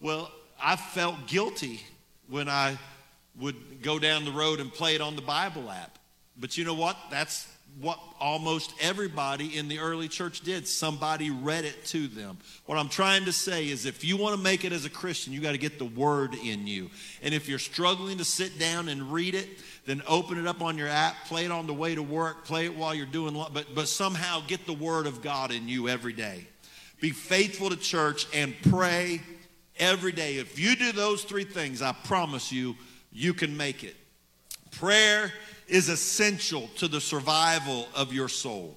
Well, 0.00 0.30
I 0.62 0.76
felt 0.76 1.26
guilty 1.26 1.80
when 2.28 2.48
I 2.48 2.78
would 3.40 3.82
go 3.82 3.98
down 3.98 4.24
the 4.24 4.32
road 4.32 4.60
and 4.60 4.72
play 4.72 4.94
it 4.94 5.00
on 5.00 5.16
the 5.16 5.22
Bible 5.22 5.68
app. 5.70 5.98
But 6.38 6.56
you 6.56 6.64
know 6.64 6.74
what? 6.74 6.96
That's 7.10 7.48
what 7.80 7.98
almost 8.20 8.72
everybody 8.80 9.56
in 9.56 9.68
the 9.68 9.80
early 9.80 10.08
church 10.08 10.42
did. 10.42 10.68
Somebody 10.68 11.30
read 11.30 11.64
it 11.64 11.84
to 11.86 12.06
them. 12.06 12.38
What 12.66 12.78
I'm 12.78 12.88
trying 12.88 13.24
to 13.24 13.32
say 13.32 13.68
is 13.68 13.84
if 13.84 14.04
you 14.04 14.16
want 14.16 14.36
to 14.36 14.42
make 14.42 14.64
it 14.64 14.72
as 14.72 14.84
a 14.84 14.90
Christian, 14.90 15.32
you 15.32 15.40
got 15.40 15.52
to 15.52 15.58
get 15.58 15.78
the 15.78 15.84
word 15.84 16.34
in 16.34 16.66
you. 16.66 16.90
And 17.22 17.34
if 17.34 17.48
you're 17.48 17.58
struggling 17.58 18.18
to 18.18 18.24
sit 18.24 18.58
down 18.58 18.88
and 18.88 19.12
read 19.12 19.34
it, 19.34 19.48
then 19.86 20.02
open 20.06 20.38
it 20.38 20.46
up 20.46 20.62
on 20.62 20.78
your 20.78 20.88
app, 20.88 21.16
play 21.26 21.44
it 21.44 21.50
on 21.50 21.66
the 21.66 21.74
way 21.74 21.94
to 21.94 22.02
work, 22.02 22.44
play 22.44 22.66
it 22.66 22.76
while 22.76 22.94
you're 22.94 23.06
doing 23.06 23.34
but 23.52 23.74
but 23.74 23.88
somehow 23.88 24.40
get 24.46 24.66
the 24.66 24.72
word 24.72 25.06
of 25.06 25.20
God 25.20 25.50
in 25.50 25.68
you 25.68 25.88
every 25.88 26.12
day. 26.12 26.46
Be 27.00 27.10
faithful 27.10 27.70
to 27.70 27.76
church 27.76 28.26
and 28.32 28.54
pray 28.70 29.20
every 29.78 30.12
day. 30.12 30.36
If 30.36 30.58
you 30.58 30.76
do 30.76 30.92
those 30.92 31.24
three 31.24 31.44
things, 31.44 31.82
I 31.82 31.92
promise 31.92 32.52
you 32.52 32.76
you 33.12 33.34
can 33.34 33.56
make 33.56 33.84
it. 33.84 33.96
Prayer 34.70 35.32
is 35.68 35.88
essential 35.88 36.68
to 36.76 36.88
the 36.88 37.00
survival 37.00 37.88
of 37.94 38.12
your 38.12 38.28
soul. 38.28 38.76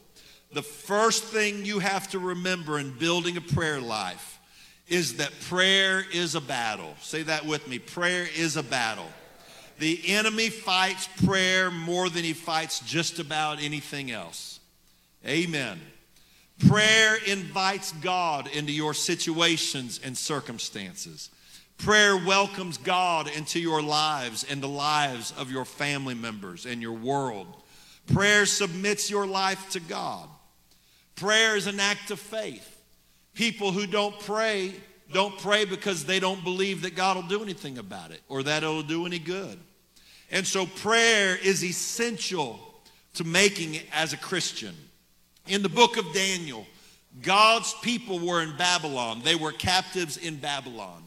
The 0.54 0.62
first 0.62 1.24
thing 1.26 1.66
you 1.66 1.80
have 1.80 2.10
to 2.10 2.20
remember 2.20 2.80
in 2.80 2.98
building 2.98 3.38
a 3.38 3.42
prayer 3.42 3.82
life 3.82 4.40
is 4.88 5.18
that 5.18 5.32
prayer 5.42 6.04
is 6.14 6.36
a 6.36 6.42
battle. 6.42 6.96
Say 7.02 7.24
that 7.24 7.46
with 7.46 7.68
me. 7.68 7.80
Prayer 7.80 8.28
is 8.38 8.56
a 8.56 8.64
battle. 8.64 9.08
The 9.80 10.02
enemy 10.08 10.50
fights 10.50 11.08
prayer 11.26 11.70
more 11.70 12.10
than 12.10 12.24
he 12.24 12.34
fights 12.34 12.80
just 12.80 13.20
about 13.20 13.62
anything 13.62 14.12
else. 14.12 14.60
Amen. 15.26 15.80
Prayer 16.68 17.18
invites 17.28 17.92
God 17.92 18.48
into 18.48 18.72
your 18.72 18.94
situations 18.94 20.00
and 20.04 20.18
circumstances. 20.18 21.30
Prayer 21.78 22.18
welcomes 22.18 22.78
God 22.78 23.30
into 23.30 23.60
your 23.60 23.82
lives 23.82 24.44
and 24.50 24.62
the 24.62 24.68
lives 24.68 25.34
of 25.38 25.52
your 25.52 25.66
family 25.66 26.16
members 26.16 26.66
and 26.66 26.82
your 26.82 26.94
world. 26.94 27.48
Prayer 28.08 28.46
submits 28.46 29.10
your 29.10 29.28
life 29.28 29.70
to 29.72 29.80
God. 29.80 30.28
Prayer 31.16 31.56
is 31.56 31.68
an 31.68 31.80
act 31.80 32.12
of 32.12 32.20
faith. 32.20 32.74
People 33.34 33.72
who 33.72 33.86
don't 33.86 34.20
pray 34.20 34.74
don't 35.12 35.38
pray 35.38 35.66
because 35.66 36.06
they 36.06 36.20
don't 36.20 36.44
believe 36.44 36.82
that 36.82 36.96
God 36.96 37.16
will 37.16 37.24
do 37.24 37.42
anything 37.42 37.78
about 37.78 38.12
it 38.12 38.22
or 38.28 38.44
that 38.44 38.64
it'll 38.64 38.84
do 38.84 39.06
any 39.06 39.20
good. 39.20 39.58
And 40.32 40.46
so 40.46 40.66
prayer 40.66 41.38
is 41.42 41.64
essential 41.64 42.60
to 43.14 43.24
making 43.24 43.76
it 43.76 43.86
as 43.94 44.14
a 44.14 44.18
Christian. 44.18 44.76
In 45.48 45.64
the 45.64 45.70
book 45.70 45.98
of 45.98 46.14
Daniel, 46.14 46.66
God's 47.22 47.74
people 47.82 48.20
were 48.20 48.42
in 48.42 48.58
Babylon. 48.58 49.22
They 49.24 49.36
were 49.36 49.54
captives 49.54 50.18
in 50.18 50.36
Babylon. 50.36 51.07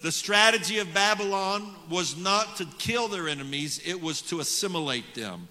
The 0.00 0.12
strategy 0.12 0.78
of 0.78 0.92
Babylon 0.92 1.74
was 1.90 2.16
not 2.16 2.56
to 2.56 2.66
kill 2.78 3.08
their 3.08 3.28
enemies, 3.28 3.80
it 3.84 4.00
was 4.00 4.22
to 4.22 4.40
assimilate 4.40 5.14
them. 5.14 5.48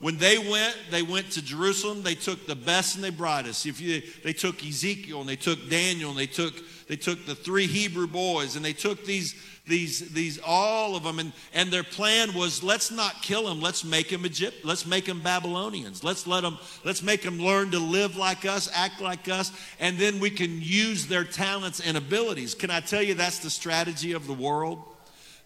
When 0.00 0.16
they 0.16 0.38
went, 0.38 0.76
they 0.92 1.02
went 1.02 1.32
to 1.32 1.42
Jerusalem. 1.42 2.04
They 2.04 2.14
took 2.14 2.46
the 2.46 2.54
best 2.54 2.94
and 2.94 3.02
they 3.02 3.10
brightest. 3.10 3.66
If 3.66 3.80
you, 3.80 4.00
they 4.22 4.32
took 4.32 4.64
Ezekiel 4.64 5.20
and 5.20 5.28
they 5.28 5.36
took 5.36 5.68
Daniel 5.68 6.10
and 6.10 6.18
they 6.18 6.28
took, 6.28 6.54
they 6.86 6.94
took 6.94 7.26
the 7.26 7.34
three 7.34 7.66
Hebrew 7.66 8.06
boys 8.06 8.54
and 8.54 8.64
they 8.64 8.72
took 8.72 9.04
these 9.04 9.34
these, 9.68 10.12
these 10.12 10.38
all 10.44 10.96
of 10.96 11.02
them. 11.02 11.18
And, 11.18 11.32
and 11.54 11.70
their 11.70 11.84
plan 11.84 12.34
was 12.34 12.62
let's 12.62 12.90
not 12.90 13.22
kill 13.22 13.46
them. 13.46 13.60
Let's 13.60 13.84
make 13.84 14.10
them 14.10 14.26
Egypt. 14.26 14.64
Let's 14.64 14.86
make 14.86 15.04
them 15.04 15.20
Babylonians. 15.20 16.02
Let's 16.02 16.26
let 16.26 16.42
them, 16.42 16.58
let's 16.84 17.02
make 17.02 17.22
them 17.22 17.38
learn 17.38 17.70
to 17.72 17.78
live 17.78 18.16
like 18.16 18.44
us, 18.44 18.68
act 18.74 19.00
like 19.00 19.28
us, 19.28 19.52
and 19.78 19.98
then 19.98 20.18
we 20.18 20.30
can 20.30 20.60
use 20.60 21.06
their 21.06 21.24
talents 21.24 21.80
and 21.80 21.96
abilities. 21.96 22.54
Can 22.54 22.70
I 22.70 22.80
tell 22.80 23.02
you 23.02 23.14
that's 23.14 23.38
the 23.38 23.50
strategy 23.50 24.12
of 24.12 24.26
the 24.26 24.32
world? 24.32 24.82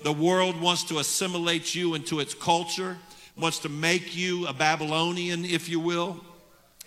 The 0.03 0.13
world 0.13 0.61
wants 0.61 0.85
to 0.85 0.99
assimilate 0.99 1.75
you 1.75 1.95
into 1.95 2.21
its 2.21 2.35
culture, 2.35 2.99
wants 3.37 3.61
to 3.61 3.69
make 3.69 4.17
you 4.17 4.47
a 4.47 4.53
Babylonian, 4.53 5.45
if 5.45 5.69
you 5.69 5.79
will. 5.79 6.21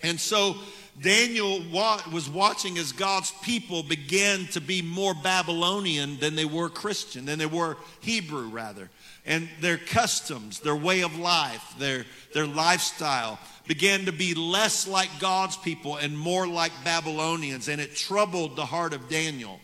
And 0.02 0.20
so 0.20 0.56
Daniel 1.00 1.62
was 2.10 2.28
watching 2.28 2.78
as 2.78 2.92
God's 2.92 3.30
people 3.42 3.82
began 3.82 4.46
to 4.48 4.60
be 4.60 4.80
more 4.80 5.14
Babylonian 5.14 6.18
than 6.18 6.36
they 6.36 6.46
were 6.46 6.70
Christian, 6.70 7.26
than 7.26 7.38
they 7.38 7.46
were 7.46 7.76
Hebrew, 8.00 8.48
rather. 8.48 8.88
And 9.26 9.48
their 9.60 9.76
customs, 9.76 10.60
their 10.60 10.76
way 10.76 11.02
of 11.02 11.18
life, 11.18 11.74
their, 11.78 12.06
their 12.32 12.46
lifestyle 12.46 13.38
began 13.66 14.06
to 14.06 14.12
be 14.12 14.34
less 14.34 14.88
like 14.88 15.10
God's 15.18 15.56
people 15.56 15.96
and 15.96 16.16
more 16.16 16.46
like 16.46 16.72
Babylonians. 16.84 17.68
And 17.68 17.80
it 17.80 17.94
troubled 17.94 18.56
the 18.56 18.64
heart 18.64 18.94
of 18.94 19.08
Daniel. 19.08 19.60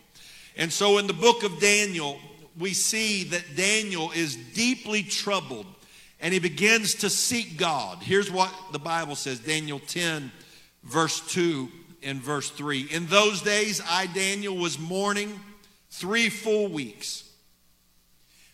And 0.55 0.71
so 0.71 0.99
in 0.99 1.07
the 1.07 1.13
book 1.13 1.43
of 1.43 1.59
Daniel, 1.59 2.19
we 2.59 2.73
see 2.73 3.23
that 3.25 3.55
Daniel 3.55 4.11
is 4.11 4.35
deeply 4.35 5.01
troubled 5.01 5.65
and 6.19 6.33
he 6.33 6.39
begins 6.39 6.95
to 6.95 7.09
seek 7.09 7.57
God. 7.57 7.99
Here's 8.01 8.31
what 8.31 8.53
the 8.71 8.79
Bible 8.79 9.15
says 9.15 9.39
Daniel 9.39 9.79
10 9.79 10.31
verse 10.83 11.19
2 11.31 11.69
and 12.03 12.21
verse 12.21 12.49
3. 12.49 12.87
In 12.91 13.07
those 13.07 13.41
days, 13.41 13.81
I, 13.89 14.07
Daniel, 14.07 14.55
was 14.55 14.77
mourning 14.77 15.39
three 15.89 16.29
full 16.29 16.67
weeks. 16.67 17.29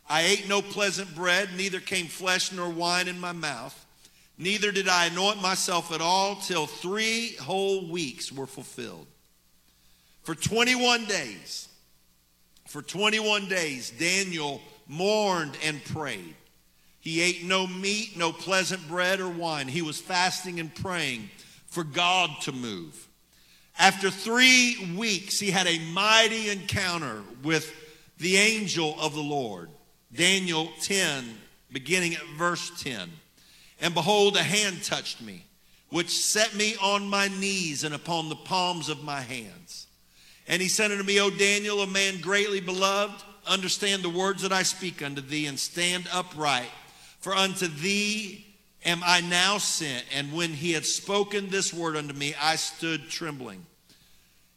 I 0.07 0.21
ate 0.21 0.47
no 0.47 0.61
pleasant 0.61 1.13
bread, 1.15 1.49
neither 1.55 1.79
came 1.79 2.07
flesh 2.07 2.51
nor 2.51 2.69
wine 2.69 3.07
in 3.07 3.19
my 3.19 3.31
mouth. 3.31 3.85
Neither 4.37 4.71
did 4.71 4.87
I 4.87 5.07
anoint 5.07 5.41
myself 5.41 5.91
at 5.91 6.01
all 6.01 6.37
till 6.37 6.65
three 6.65 7.35
whole 7.35 7.89
weeks 7.89 8.31
were 8.31 8.47
fulfilled. 8.47 9.05
For 10.23 10.33
21 10.33 11.05
days, 11.05 11.67
for 12.65 12.81
21 12.81 13.49
days, 13.49 13.91
Daniel 13.91 14.61
mourned 14.87 15.57
and 15.63 15.83
prayed. 15.83 16.35
He 17.01 17.21
ate 17.21 17.43
no 17.43 17.67
meat, 17.67 18.17
no 18.17 18.31
pleasant 18.31 18.87
bread 18.87 19.19
or 19.19 19.29
wine. 19.29 19.67
He 19.67 19.81
was 19.81 19.99
fasting 19.99 20.59
and 20.59 20.73
praying 20.73 21.29
for 21.69 21.83
God 21.83 22.29
to 22.41 22.51
move. 22.51 23.07
After 23.77 24.09
three 24.09 24.93
weeks, 24.97 25.39
he 25.39 25.51
had 25.51 25.67
a 25.67 25.79
mighty 25.91 26.49
encounter 26.49 27.21
with 27.43 27.73
the 28.17 28.35
angel 28.35 28.95
of 28.99 29.13
the 29.13 29.21
Lord. 29.21 29.69
Daniel 30.13 30.69
10, 30.81 31.23
beginning 31.71 32.15
at 32.15 32.25
verse 32.37 32.71
10. 32.83 33.09
And 33.81 33.93
behold, 33.93 34.35
a 34.35 34.43
hand 34.43 34.83
touched 34.83 35.21
me, 35.21 35.45
which 35.89 36.09
set 36.09 36.55
me 36.55 36.75
on 36.81 37.07
my 37.07 37.29
knees 37.29 37.83
and 37.83 37.95
upon 37.95 38.27
the 38.27 38.35
palms 38.35 38.89
of 38.89 39.03
my 39.03 39.21
hands. 39.21 39.87
And 40.47 40.61
he 40.61 40.67
said 40.67 40.91
unto 40.91 41.03
me, 41.03 41.19
O 41.21 41.29
Daniel, 41.29 41.81
a 41.81 41.87
man 41.87 42.19
greatly 42.19 42.59
beloved, 42.59 43.23
understand 43.47 44.03
the 44.03 44.09
words 44.09 44.41
that 44.41 44.51
I 44.51 44.63
speak 44.63 45.01
unto 45.01 45.21
thee, 45.21 45.45
and 45.45 45.57
stand 45.57 46.09
upright. 46.11 46.69
For 47.21 47.33
unto 47.33 47.67
thee 47.67 48.45
am 48.85 49.01
I 49.05 49.21
now 49.21 49.57
sent? 49.57 50.05
And 50.13 50.33
when 50.33 50.53
he 50.53 50.71
had 50.71 50.85
spoken 50.85 51.49
this 51.49 51.73
word 51.73 51.95
unto 51.95 52.13
me, 52.13 52.35
I 52.41 52.55
stood 52.55 53.09
trembling. 53.09 53.65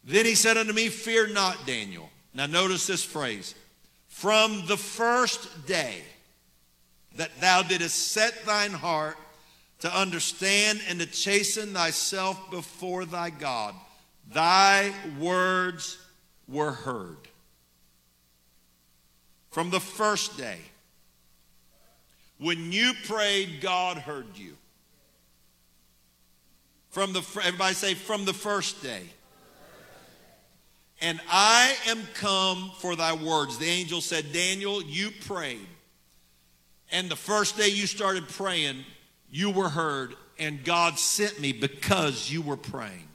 Then 0.04 0.24
he 0.26 0.34
said 0.34 0.56
unto 0.56 0.72
me, 0.72 0.88
Fear 0.88 1.28
not, 1.28 1.66
Daniel. 1.66 2.10
Now 2.34 2.46
notice 2.46 2.86
this 2.86 3.04
phrase 3.04 3.54
from 4.08 4.66
the 4.66 4.76
first 4.76 5.66
day 5.66 6.02
that 7.16 7.40
thou 7.40 7.62
didst 7.62 8.08
set 8.08 8.44
thine 8.44 8.72
heart 8.72 9.16
to 9.80 9.94
understand 9.94 10.80
and 10.88 11.00
to 11.00 11.06
chasten 11.06 11.74
thyself 11.74 12.50
before 12.50 13.04
thy 13.04 13.30
God, 13.30 13.74
thy 14.32 14.92
words 15.18 15.98
were 16.46 16.72
heard. 16.72 17.16
From 19.50 19.70
the 19.70 19.80
first 19.80 20.38
day 20.38 20.58
when 22.42 22.72
you 22.72 22.92
prayed, 23.06 23.60
God 23.60 23.98
heard 23.98 24.36
you. 24.36 24.56
From 26.90 27.12
the 27.12 27.20
everybody 27.42 27.74
say 27.74 27.94
from 27.94 28.24
the 28.24 28.34
first 28.34 28.82
day. 28.82 29.02
And 31.00 31.20
I 31.28 31.74
am 31.88 32.00
come 32.14 32.70
for 32.78 32.94
thy 32.94 33.14
words. 33.14 33.58
The 33.58 33.66
angel 33.66 34.00
said, 34.00 34.32
Daniel, 34.32 34.82
you 34.82 35.10
prayed. 35.26 35.66
And 36.92 37.08
the 37.08 37.16
first 37.16 37.56
day 37.56 37.68
you 37.68 37.86
started 37.86 38.28
praying, 38.28 38.84
you 39.30 39.50
were 39.50 39.70
heard, 39.70 40.14
and 40.38 40.62
God 40.62 40.98
sent 40.98 41.40
me 41.40 41.52
because 41.52 42.30
you 42.30 42.42
were 42.42 42.56
praying. 42.56 43.08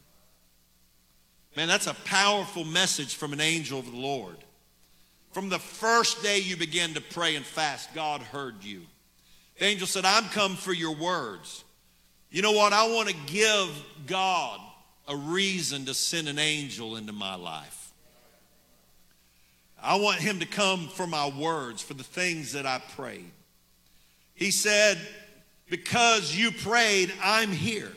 Man, 1.55 1.67
that's 1.67 1.87
a 1.87 1.93
powerful 1.93 2.65
message 2.65 3.15
from 3.15 3.33
an 3.33 3.39
angel 3.39 3.79
of 3.79 3.89
the 3.89 3.97
Lord. 3.97 4.37
From 5.31 5.49
the 5.49 5.59
first 5.59 6.23
day 6.23 6.39
you 6.39 6.57
began 6.57 6.93
to 6.95 7.01
pray 7.01 7.35
and 7.35 7.45
fast, 7.45 7.93
God 7.93 8.21
heard 8.21 8.63
you. 8.63 8.81
The 9.57 9.65
angel 9.65 9.87
said, 9.87 10.05
I'm 10.05 10.25
come 10.25 10.55
for 10.55 10.73
your 10.73 10.95
words. 10.95 11.63
You 12.29 12.41
know 12.41 12.51
what? 12.51 12.73
I 12.73 12.87
want 12.87 13.09
to 13.09 13.15
give 13.25 13.69
God 14.05 14.59
a 15.07 15.15
reason 15.15 15.85
to 15.85 15.93
send 15.93 16.27
an 16.27 16.37
angel 16.37 16.95
into 16.97 17.13
my 17.13 17.35
life. 17.35 17.93
I 19.81 19.95
want 19.95 20.19
him 20.19 20.39
to 20.39 20.45
come 20.45 20.87
for 20.87 21.07
my 21.07 21.29
words, 21.29 21.81
for 21.81 21.93
the 21.93 22.03
things 22.03 22.53
that 22.53 22.65
I 22.65 22.81
prayed. 22.95 23.31
He 24.33 24.51
said, 24.51 24.97
Because 25.69 26.35
you 26.35 26.51
prayed, 26.51 27.11
I'm 27.23 27.51
here. 27.51 27.91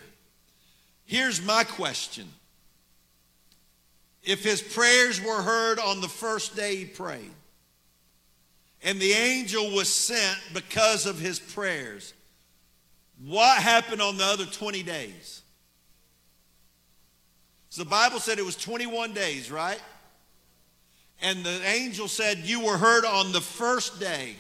Here's 1.05 1.45
my 1.45 1.64
question. 1.64 2.29
If 4.23 4.45
his 4.45 4.62
prayers 4.62 5.21
were 5.21 5.43
heard 5.43 5.79
on 5.79 6.00
the 6.00 6.09
first 6.09 6.55
day 6.55 6.76
he 6.76 6.85
prayed, 6.85 7.33
and 8.82 9.00
the 9.00 9.12
angel 9.12 9.70
was 9.72 9.88
sent 9.88 10.38
because 10.54 11.06
of 11.06 11.18
his 11.18 11.38
prayers. 11.38 12.14
What 13.25 13.62
happened 13.62 14.00
on 14.00 14.16
the 14.16 14.25
other 14.25 14.46
20 14.46 14.82
days? 14.82 15.42
So 17.68 17.84
the 17.84 17.90
Bible 17.90 18.18
said 18.18 18.38
it 18.38 18.44
was 18.44 18.56
21 18.56 19.12
days, 19.12 19.50
right? 19.50 19.80
And 21.22 21.44
the 21.44 21.60
angel 21.66 22.08
said, 22.08 22.38
You 22.38 22.64
were 22.64 22.78
heard 22.78 23.04
on 23.04 23.32
the 23.32 23.40
first 23.40 24.00
day. 24.00 24.37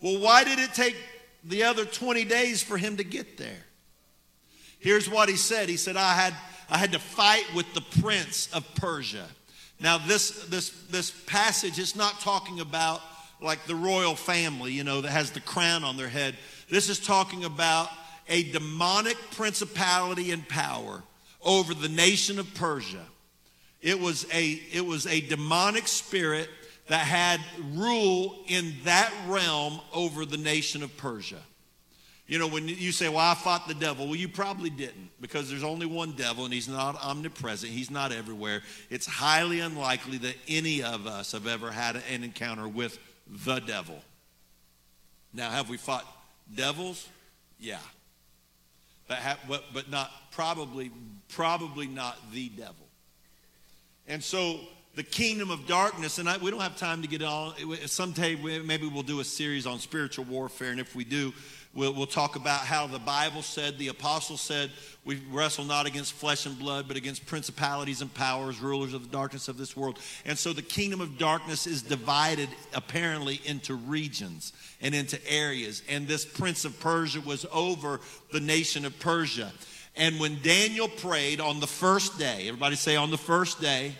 Well, 0.00 0.20
why 0.20 0.44
did 0.44 0.58
it 0.58 0.72
take 0.72 0.96
the 1.44 1.64
other 1.64 1.84
20 1.84 2.24
days 2.24 2.62
for 2.62 2.78
him 2.78 2.96
to 2.98 3.04
get 3.04 3.36
there? 3.36 3.64
Here's 4.78 5.10
what 5.10 5.28
he 5.28 5.36
said 5.36 5.68
He 5.68 5.76
said, 5.76 5.96
I 5.96 6.14
had, 6.14 6.34
I 6.70 6.78
had 6.78 6.92
to 6.92 6.98
fight 6.98 7.44
with 7.54 7.72
the 7.74 8.00
prince 8.00 8.48
of 8.52 8.64
Persia. 8.76 9.26
Now, 9.80 9.98
this, 9.98 10.46
this, 10.46 10.70
this 10.90 11.10
passage 11.10 11.78
is 11.78 11.96
not 11.96 12.20
talking 12.20 12.60
about 12.60 13.02
like 13.40 13.66
the 13.66 13.74
royal 13.74 14.14
family, 14.14 14.72
you 14.72 14.84
know, 14.84 15.00
that 15.00 15.10
has 15.10 15.30
the 15.30 15.40
crown 15.40 15.84
on 15.84 15.96
their 15.96 16.08
head. 16.08 16.36
This 16.70 16.88
is 16.88 16.98
talking 16.98 17.44
about 17.44 17.88
a 18.28 18.44
demonic 18.50 19.16
principality 19.32 20.30
and 20.32 20.46
power 20.48 21.02
over 21.44 21.74
the 21.74 21.88
nation 21.88 22.38
of 22.38 22.52
Persia. 22.54 23.04
It 23.80 24.00
was 24.00 24.26
a, 24.32 24.60
it 24.72 24.84
was 24.84 25.06
a 25.06 25.20
demonic 25.20 25.86
spirit 25.86 26.48
that 26.88 27.06
had 27.06 27.40
rule 27.74 28.44
in 28.46 28.74
that 28.84 29.12
realm 29.26 29.80
over 29.92 30.24
the 30.24 30.36
nation 30.36 30.82
of 30.82 30.96
Persia. 30.96 31.40
You 32.26 32.40
know, 32.40 32.48
when 32.48 32.66
you 32.66 32.90
say, 32.90 33.08
Well, 33.08 33.18
I 33.18 33.34
fought 33.34 33.68
the 33.68 33.74
devil, 33.74 34.06
well, 34.06 34.16
you 34.16 34.28
probably 34.28 34.70
didn't 34.70 35.10
because 35.20 35.48
there's 35.48 35.62
only 35.62 35.86
one 35.86 36.12
devil 36.12 36.44
and 36.44 36.52
he's 36.52 36.68
not 36.68 37.00
omnipresent. 37.00 37.70
He's 37.70 37.90
not 37.90 38.10
everywhere. 38.10 38.62
It's 38.90 39.06
highly 39.06 39.60
unlikely 39.60 40.18
that 40.18 40.34
any 40.48 40.82
of 40.82 41.06
us 41.06 41.32
have 41.32 41.46
ever 41.46 41.70
had 41.70 42.02
an 42.10 42.24
encounter 42.24 42.66
with 42.66 42.98
the 43.26 43.60
devil. 43.60 44.00
Now, 45.32 45.50
have 45.50 45.68
we 45.68 45.76
fought 45.76 46.06
devils? 46.54 47.08
Yeah. 47.58 47.78
But, 49.08 49.18
have, 49.18 49.38
but, 49.48 49.64
but 49.72 49.90
not 49.90 50.10
probably, 50.30 50.90
probably 51.28 51.86
not 51.86 52.16
the 52.32 52.48
devil. 52.50 52.74
And 54.08 54.22
so 54.22 54.60
the 54.94 55.02
kingdom 55.02 55.50
of 55.50 55.66
darkness, 55.66 56.18
and 56.18 56.28
I, 56.28 56.38
we 56.38 56.50
don't 56.50 56.60
have 56.60 56.76
time 56.76 57.02
to 57.02 57.08
get 57.08 57.22
on. 57.22 57.54
Someday, 57.86 58.34
maybe 58.62 58.86
we'll 58.86 59.02
do 59.02 59.20
a 59.20 59.24
series 59.24 59.66
on 59.66 59.78
spiritual 59.78 60.24
warfare, 60.24 60.70
and 60.70 60.80
if 60.80 60.96
we 60.96 61.04
do, 61.04 61.32
We'll, 61.76 61.92
we'll, 61.92 62.06
talk 62.06 62.36
about 62.36 62.60
how 62.60 62.86
the 62.86 62.98
Bible 62.98 63.42
said, 63.42 63.76
the 63.76 63.88
apostle 63.88 64.38
said, 64.38 64.70
we 65.04 65.20
wrestle 65.30 65.66
not 65.66 65.84
against 65.84 66.14
flesh 66.14 66.46
and 66.46 66.58
blood, 66.58 66.88
but 66.88 66.96
against 66.96 67.26
principalities 67.26 68.00
and 68.00 68.12
powers, 68.14 68.60
rulers 68.60 68.94
of 68.94 69.02
the 69.02 69.10
darkness 69.10 69.46
of 69.48 69.58
this 69.58 69.76
world. 69.76 69.98
And 70.24 70.38
so 70.38 70.54
the 70.54 70.62
kingdom 70.62 71.02
of 71.02 71.18
darkness 71.18 71.66
is 71.66 71.82
divided 71.82 72.48
apparently 72.72 73.42
into 73.44 73.74
regions 73.74 74.54
and 74.80 74.94
into 74.94 75.20
areas. 75.30 75.82
And 75.86 76.08
this 76.08 76.24
prince 76.24 76.64
of 76.64 76.80
Persia 76.80 77.20
was 77.20 77.44
over 77.52 78.00
the 78.32 78.40
nation 78.40 78.86
of 78.86 78.98
Persia. 78.98 79.52
And 79.96 80.18
when 80.18 80.40
Daniel 80.42 80.88
prayed 80.88 81.42
on 81.42 81.60
the 81.60 81.66
first 81.66 82.18
day, 82.18 82.48
everybody 82.48 82.76
say 82.76 82.96
on 82.96 83.10
the 83.10 83.18
first 83.18 83.60
day, 83.60 83.92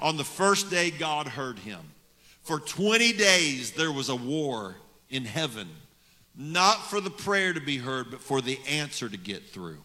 on 0.00 0.16
the 0.16 0.24
first 0.24 0.68
day, 0.68 0.90
God 0.90 1.28
heard 1.28 1.60
him. 1.60 1.92
For 2.42 2.58
20 2.58 3.12
days, 3.12 3.70
there 3.70 3.92
was 3.92 4.08
a 4.08 4.16
war 4.16 4.74
in 5.10 5.24
heaven 5.24 5.68
not 6.36 6.86
for 6.86 7.00
the 7.00 7.10
prayer 7.10 7.52
to 7.52 7.60
be 7.60 7.78
heard, 7.78 8.10
but 8.10 8.20
for 8.20 8.40
the 8.40 8.58
answer 8.68 9.08
to 9.08 9.16
get 9.16 9.50
through. 9.50 9.82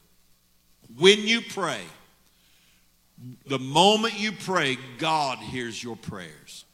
When 0.98 1.20
you 1.20 1.42
pray, 1.42 1.82
the 3.48 3.60
moment 3.60 4.20
you 4.20 4.32
pray, 4.32 4.78
God 4.98 5.40
hears 5.40 5.84
your 5.84 5.96
prayers. 5.96 6.66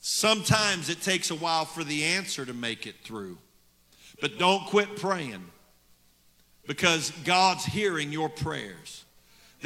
Sometimes 0.00 0.88
it 0.88 1.02
takes 1.02 1.30
a 1.30 1.34
while 1.34 1.64
for 1.64 1.82
the 1.82 2.04
answer 2.04 2.46
to 2.46 2.54
make 2.54 2.86
it 2.86 2.94
through. 3.02 3.38
But 4.20 4.38
don't 4.38 4.64
quit 4.66 4.96
praying 4.96 5.44
because 6.66 7.10
God's 7.24 7.64
hearing 7.64 8.12
your 8.12 8.28
prayers. 8.28 9.04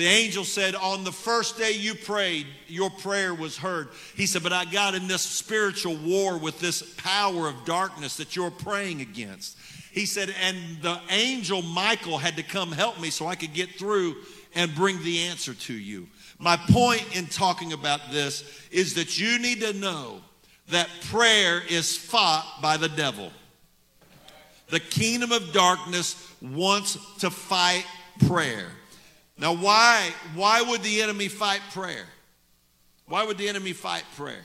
The 0.00 0.06
angel 0.06 0.46
said, 0.46 0.74
On 0.74 1.04
the 1.04 1.12
first 1.12 1.58
day 1.58 1.72
you 1.72 1.94
prayed, 1.94 2.46
your 2.68 2.88
prayer 2.88 3.34
was 3.34 3.58
heard. 3.58 3.90
He 4.16 4.24
said, 4.24 4.42
But 4.42 4.54
I 4.54 4.64
got 4.64 4.94
in 4.94 5.08
this 5.08 5.20
spiritual 5.20 5.94
war 5.94 6.38
with 6.38 6.58
this 6.58 6.94
power 6.96 7.46
of 7.46 7.66
darkness 7.66 8.16
that 8.16 8.34
you're 8.34 8.50
praying 8.50 9.02
against. 9.02 9.58
He 9.92 10.06
said, 10.06 10.34
And 10.42 10.56
the 10.80 10.98
angel 11.10 11.60
Michael 11.60 12.16
had 12.16 12.36
to 12.36 12.42
come 12.42 12.72
help 12.72 12.98
me 12.98 13.10
so 13.10 13.26
I 13.26 13.34
could 13.34 13.52
get 13.52 13.72
through 13.72 14.16
and 14.54 14.74
bring 14.74 15.02
the 15.02 15.18
answer 15.24 15.52
to 15.52 15.74
you. 15.74 16.08
My 16.38 16.56
point 16.56 17.04
in 17.14 17.26
talking 17.26 17.74
about 17.74 18.00
this 18.10 18.68
is 18.70 18.94
that 18.94 19.20
you 19.20 19.38
need 19.38 19.60
to 19.60 19.74
know 19.74 20.22
that 20.70 20.88
prayer 21.10 21.60
is 21.68 21.94
fought 21.94 22.60
by 22.62 22.78
the 22.78 22.88
devil. 22.88 23.32
The 24.70 24.80
kingdom 24.80 25.30
of 25.30 25.52
darkness 25.52 26.26
wants 26.40 26.96
to 27.18 27.28
fight 27.28 27.84
prayer. 28.26 28.68
Now, 29.40 29.54
why, 29.54 30.10
why 30.34 30.60
would 30.60 30.82
the 30.82 31.00
enemy 31.00 31.28
fight 31.28 31.62
prayer? 31.72 32.04
Why 33.06 33.24
would 33.24 33.38
the 33.38 33.48
enemy 33.48 33.72
fight 33.72 34.04
prayer? 34.14 34.44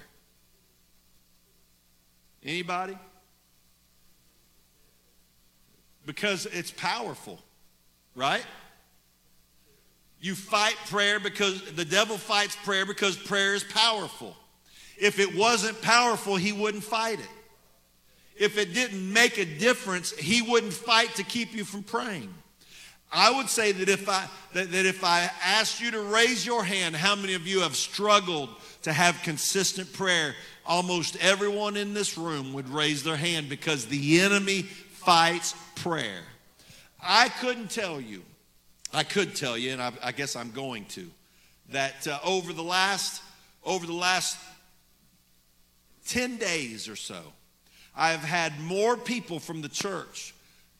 Anybody? 2.43 2.97
Because 6.05 6.45
it's 6.45 6.71
powerful, 6.71 7.39
right? 8.15 8.45
You 10.21 10.33
fight 10.33 10.77
prayer 10.87 11.19
because 11.19 11.73
the 11.73 11.85
devil 11.85 12.17
fights 12.17 12.55
prayer 12.63 12.85
because 12.85 13.17
prayer 13.17 13.53
is 13.53 13.65
powerful. 13.65 14.33
If 14.97 15.19
it 15.19 15.35
wasn't 15.35 15.81
powerful, 15.81 16.37
he 16.37 16.53
wouldn't 16.53 16.85
fight 16.85 17.19
it. 17.19 17.29
If 18.37 18.57
it 18.57 18.73
didn't 18.73 19.11
make 19.11 19.37
a 19.39 19.45
difference, 19.45 20.11
he 20.11 20.41
wouldn't 20.41 20.73
fight 20.73 21.13
to 21.15 21.23
keep 21.23 21.53
you 21.53 21.65
from 21.65 21.83
praying. 21.83 22.33
I 23.15 23.31
would 23.31 23.49
say 23.49 23.71
that 23.71 23.87
if 23.87 24.09
I 24.09 24.27
that, 24.53 24.71
that 24.71 24.85
if 24.85 25.03
I 25.03 25.29
asked 25.43 25.81
you 25.81 25.91
to 25.91 26.01
raise 26.01 26.45
your 26.45 26.63
hand, 26.63 26.95
how 26.95 27.15
many 27.15 27.33
of 27.33 27.47
you 27.47 27.61
have 27.61 27.75
struggled 27.75 28.49
to 28.81 28.91
have 28.91 29.21
consistent 29.23 29.91
prayer? 29.93 30.35
Almost 30.65 31.15
everyone 31.23 31.77
in 31.77 31.93
this 31.93 32.17
room 32.17 32.51
would 32.53 32.67
raise 32.69 33.03
their 33.03 33.15
hand 33.15 33.47
because 33.47 33.85
the 33.85 34.19
enemy 34.19 34.63
fights 34.63 35.55
prayer. 35.75 36.23
I 37.01 37.29
couldn't 37.29 37.71
tell 37.71 38.01
you, 38.01 38.23
I 38.93 39.03
could 39.03 39.35
tell 39.35 39.57
you, 39.57 39.71
and 39.71 39.81
I, 39.81 39.93
I 40.03 40.11
guess 40.11 40.35
I'm 40.35 40.51
going 40.51 40.85
to, 40.85 41.09
that 41.69 42.07
uh, 42.07 42.19
over 42.23 42.51
the 42.51 42.63
last 42.63 43.21
over 43.63 43.85
the 43.85 43.93
last 43.93 44.37
10 46.07 46.37
days 46.37 46.87
or 46.87 46.95
so, 46.95 47.19
I 47.95 48.11
have 48.11 48.23
had 48.23 48.59
more 48.59 48.95
people 48.95 49.39
from 49.39 49.61
the 49.61 49.69
church 49.69 50.34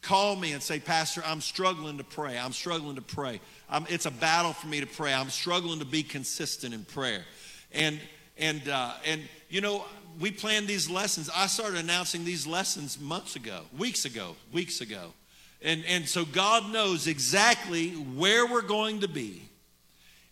call 0.06 0.36
me 0.36 0.54
and 0.54 0.62
say, 0.62 0.80
Pastor, 0.80 1.22
I'm 1.26 1.42
struggling 1.42 1.98
to 1.98 2.04
pray. 2.04 2.38
I'm 2.38 2.54
struggling 2.54 2.96
to 2.96 3.02
pray. 3.02 3.42
I'm, 3.70 3.86
it's 3.90 4.06
a 4.06 4.12
battle 4.12 4.54
for 4.54 4.68
me 4.68 4.80
to 4.80 4.86
pray. 4.86 5.14
I'm 5.14 5.30
struggling 5.30 5.80
to 5.80 5.86
be 5.86 6.04
consistent 6.04 6.74
in 6.74 6.86
prayer. 6.86 7.26
And, 7.74 8.00
and, 8.38 8.70
uh, 8.70 8.94
and, 9.06 9.22
you 9.50 9.62
know, 9.62 9.84
we 10.20 10.32
planned 10.32 10.68
these 10.68 10.90
lessons. 10.90 11.30
I 11.36 11.48
started 11.48 11.80
announcing 11.80 12.24
these 12.24 12.46
lessons 12.46 13.00
months 13.00 13.36
ago, 13.36 13.64
weeks 13.78 14.06
ago, 14.06 14.36
weeks 14.54 14.80
ago. 14.80 15.14
And, 15.62 15.84
and 15.88 16.08
so 16.08 16.24
God 16.24 16.72
knows 16.72 17.08
exactly 17.08 17.90
where 17.90 18.46
we're 18.46 18.62
going 18.62 19.00
to 19.00 19.08
be. 19.08 19.50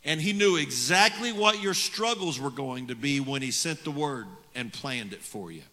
And 0.06 0.22
He 0.22 0.34
knew 0.34 0.58
exactly 0.58 1.32
what 1.32 1.62
your 1.62 1.74
struggles 1.74 2.40
were 2.40 2.52
going 2.52 2.88
to 2.88 2.96
be 2.96 3.20
when 3.20 3.42
He 3.42 3.52
sent 3.52 3.84
the 3.84 3.92
word 3.92 4.28
and 4.54 4.72
planned 4.72 5.14
it 5.14 5.22
for 5.22 5.52
you. 5.52 5.64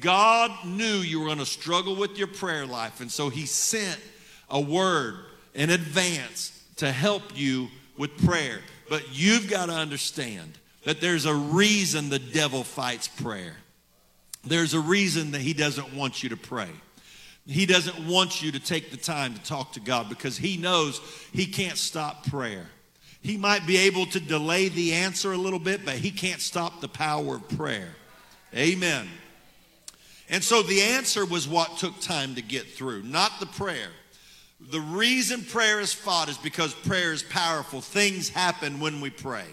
God 0.00 0.50
knew 0.64 0.96
you 0.96 1.20
were 1.20 1.26
going 1.26 1.38
to 1.38 1.46
struggle 1.46 1.96
with 1.96 2.18
your 2.18 2.28
prayer 2.28 2.66
life, 2.66 3.00
and 3.00 3.10
so 3.10 3.28
He 3.28 3.46
sent 3.46 4.00
a 4.48 4.60
word 4.60 5.16
in 5.54 5.70
advance 5.70 6.62
to 6.76 6.90
help 6.90 7.22
you 7.34 7.68
with 7.96 8.24
prayer. 8.24 8.60
But 8.88 9.14
you've 9.14 9.48
got 9.48 9.66
to 9.66 9.72
understand 9.72 10.58
that 10.84 11.00
there's 11.00 11.26
a 11.26 11.34
reason 11.34 12.08
the 12.08 12.18
devil 12.18 12.64
fights 12.64 13.08
prayer. 13.08 13.56
There's 14.44 14.74
a 14.74 14.80
reason 14.80 15.32
that 15.32 15.40
he 15.40 15.52
doesn't 15.52 15.94
want 15.94 16.22
you 16.22 16.30
to 16.30 16.36
pray. 16.36 16.68
He 17.46 17.66
doesn't 17.66 18.06
want 18.06 18.42
you 18.42 18.52
to 18.52 18.60
take 18.60 18.90
the 18.90 18.96
time 18.96 19.34
to 19.34 19.42
talk 19.42 19.72
to 19.72 19.80
God 19.80 20.08
because 20.08 20.36
he 20.36 20.56
knows 20.56 21.00
he 21.32 21.46
can't 21.46 21.78
stop 21.78 22.26
prayer. 22.26 22.66
He 23.20 23.36
might 23.36 23.66
be 23.66 23.76
able 23.78 24.06
to 24.06 24.20
delay 24.20 24.68
the 24.68 24.94
answer 24.94 25.32
a 25.32 25.36
little 25.36 25.60
bit, 25.60 25.84
but 25.84 25.94
he 25.94 26.10
can't 26.10 26.40
stop 26.40 26.80
the 26.80 26.88
power 26.88 27.36
of 27.36 27.48
prayer. 27.56 27.94
Amen. 28.54 29.08
And 30.32 30.42
so 30.42 30.62
the 30.62 30.80
answer 30.80 31.26
was 31.26 31.46
what 31.46 31.76
took 31.76 32.00
time 32.00 32.34
to 32.36 32.42
get 32.42 32.66
through, 32.66 33.02
not 33.02 33.38
the 33.38 33.46
prayer. 33.46 33.90
The 34.70 34.80
reason 34.80 35.44
prayer 35.44 35.78
is 35.78 35.92
fought 35.92 36.30
is 36.30 36.38
because 36.38 36.72
prayer 36.72 37.12
is 37.12 37.22
powerful. 37.22 37.82
Things 37.82 38.30
happen 38.30 38.80
when 38.80 39.02
we 39.02 39.10
pray. 39.10 39.44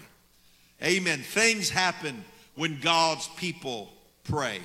Amen. 0.82 1.18
Things 1.18 1.68
happen 1.68 2.24
when 2.54 2.80
God's 2.80 3.28
people 3.36 3.92
pray. 4.24 4.60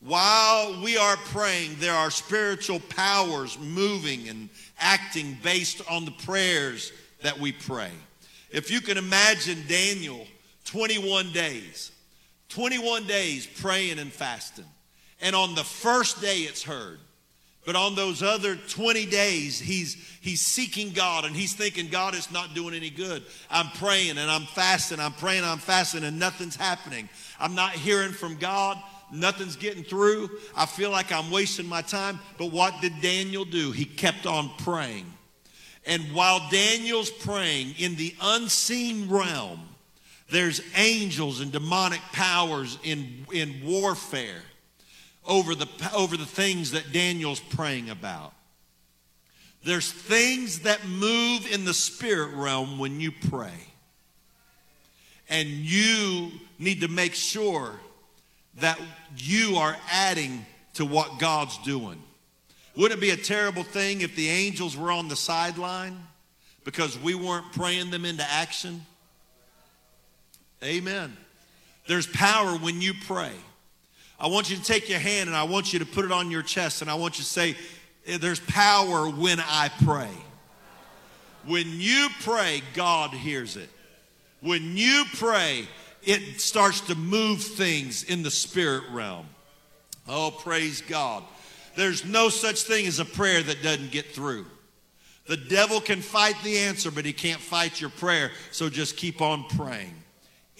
While 0.00 0.82
we 0.82 0.96
are 0.96 1.16
praying, 1.16 1.76
there 1.80 1.94
are 1.94 2.10
spiritual 2.10 2.80
powers 2.80 3.58
moving 3.58 4.26
and 4.30 4.48
acting 4.78 5.36
based 5.42 5.82
on 5.90 6.06
the 6.06 6.12
prayers 6.12 6.92
that 7.20 7.38
we 7.38 7.52
pray. 7.52 7.90
If 8.50 8.70
you 8.70 8.80
can 8.80 8.96
imagine 8.96 9.64
Daniel, 9.68 10.26
21 10.64 11.30
days, 11.32 11.92
21 12.48 13.06
days 13.06 13.46
praying 13.46 13.98
and 13.98 14.10
fasting. 14.10 14.64
And 15.20 15.34
on 15.34 15.54
the 15.54 15.64
first 15.64 16.20
day 16.20 16.38
it's 16.38 16.62
heard. 16.62 16.98
But 17.68 17.76
on 17.76 17.94
those 17.94 18.22
other 18.22 18.56
20 18.56 19.04
days, 19.06 19.60
he's, 19.60 19.94
he's 20.22 20.40
seeking 20.40 20.92
God 20.92 21.26
and 21.26 21.36
he's 21.36 21.52
thinking 21.52 21.88
God 21.88 22.14
is 22.14 22.30
not 22.30 22.54
doing 22.54 22.74
any 22.74 22.88
good. 22.88 23.22
I'm 23.50 23.68
praying 23.72 24.16
and 24.16 24.30
I'm 24.30 24.46
fasting, 24.46 25.00
I'm 25.00 25.12
praying, 25.12 25.44
I'm 25.44 25.58
fasting, 25.58 26.04
and 26.04 26.18
nothing's 26.18 26.56
happening. 26.56 27.10
I'm 27.38 27.54
not 27.54 27.72
hearing 27.72 28.12
from 28.12 28.36
God. 28.36 28.78
Nothing's 29.12 29.56
getting 29.56 29.84
through. 29.84 30.30
I 30.56 30.66
feel 30.66 30.90
like 30.90 31.12
I'm 31.12 31.30
wasting 31.30 31.66
my 31.66 31.82
time. 31.82 32.20
But 32.38 32.52
what 32.52 32.80
did 32.80 33.02
Daniel 33.02 33.44
do? 33.44 33.70
He 33.70 33.84
kept 33.84 34.24
on 34.26 34.50
praying. 34.58 35.06
And 35.86 36.02
while 36.14 36.48
Daniel's 36.50 37.10
praying 37.10 37.74
in 37.78 37.96
the 37.96 38.14
unseen 38.20 39.10
realm, 39.10 39.60
there's 40.30 40.62
angels 40.76 41.40
and 41.40 41.52
demonic 41.52 42.00
powers 42.12 42.78
in, 42.82 43.26
in 43.32 43.60
warfare 43.64 44.42
over 45.28 45.54
the, 45.54 45.68
over 45.94 46.16
the 46.16 46.26
things 46.26 46.72
that 46.72 46.92
Daniel's 46.92 47.40
praying 47.40 47.90
about. 47.90 48.32
There's 49.62 49.92
things 49.92 50.60
that 50.60 50.86
move 50.86 51.46
in 51.52 51.64
the 51.64 51.74
spirit 51.74 52.34
realm 52.34 52.78
when 52.78 53.00
you 53.00 53.12
pray. 53.12 53.52
And 55.28 55.46
you 55.46 56.30
need 56.58 56.80
to 56.80 56.88
make 56.88 57.14
sure 57.14 57.72
that 58.60 58.80
you 59.16 59.56
are 59.56 59.76
adding 59.92 60.46
to 60.74 60.84
what 60.84 61.18
God's 61.18 61.58
doing. 61.58 62.02
Wouldn't 62.76 62.98
it 62.98 63.02
be 63.02 63.10
a 63.10 63.16
terrible 63.16 63.64
thing 63.64 64.00
if 64.00 64.16
the 64.16 64.28
angels 64.28 64.76
were 64.76 64.90
on 64.90 65.08
the 65.08 65.16
sideline 65.16 66.00
because 66.64 66.98
we 66.98 67.14
weren't 67.14 67.52
praying 67.52 67.90
them 67.90 68.04
into 68.04 68.24
action? 68.24 68.86
Amen. 70.62 71.16
There's 71.86 72.06
power 72.06 72.56
when 72.56 72.80
you 72.80 72.94
pray. 73.06 73.32
I 74.18 74.26
want 74.26 74.50
you 74.50 74.56
to 74.56 74.62
take 74.62 74.88
your 74.88 74.98
hand 74.98 75.28
and 75.28 75.36
I 75.36 75.44
want 75.44 75.72
you 75.72 75.78
to 75.78 75.86
put 75.86 76.04
it 76.04 76.12
on 76.12 76.30
your 76.30 76.42
chest 76.42 76.82
and 76.82 76.90
I 76.90 76.94
want 76.94 77.18
you 77.18 77.24
to 77.24 77.30
say, 77.30 77.56
eh, 78.06 78.18
There's 78.18 78.40
power 78.40 79.08
when 79.08 79.40
I 79.40 79.70
pray. 79.84 80.10
When 81.46 81.66
you 81.68 82.08
pray, 82.20 82.62
God 82.74 83.12
hears 83.12 83.56
it. 83.56 83.70
When 84.40 84.76
you 84.76 85.04
pray, 85.14 85.66
it 86.02 86.40
starts 86.40 86.80
to 86.82 86.94
move 86.94 87.42
things 87.42 88.04
in 88.04 88.22
the 88.22 88.30
spirit 88.30 88.84
realm. 88.90 89.26
Oh, 90.08 90.30
praise 90.30 90.80
God. 90.82 91.22
There's 91.76 92.04
no 92.04 92.28
such 92.28 92.62
thing 92.62 92.86
as 92.86 92.98
a 92.98 93.04
prayer 93.04 93.42
that 93.42 93.62
doesn't 93.62 93.92
get 93.92 94.06
through. 94.06 94.46
The 95.26 95.36
devil 95.36 95.80
can 95.80 96.00
fight 96.00 96.36
the 96.42 96.58
answer, 96.58 96.90
but 96.90 97.04
he 97.04 97.12
can't 97.12 97.40
fight 97.40 97.80
your 97.80 97.90
prayer, 97.90 98.30
so 98.50 98.70
just 98.70 98.96
keep 98.96 99.20
on 99.20 99.44
praying. 99.44 99.94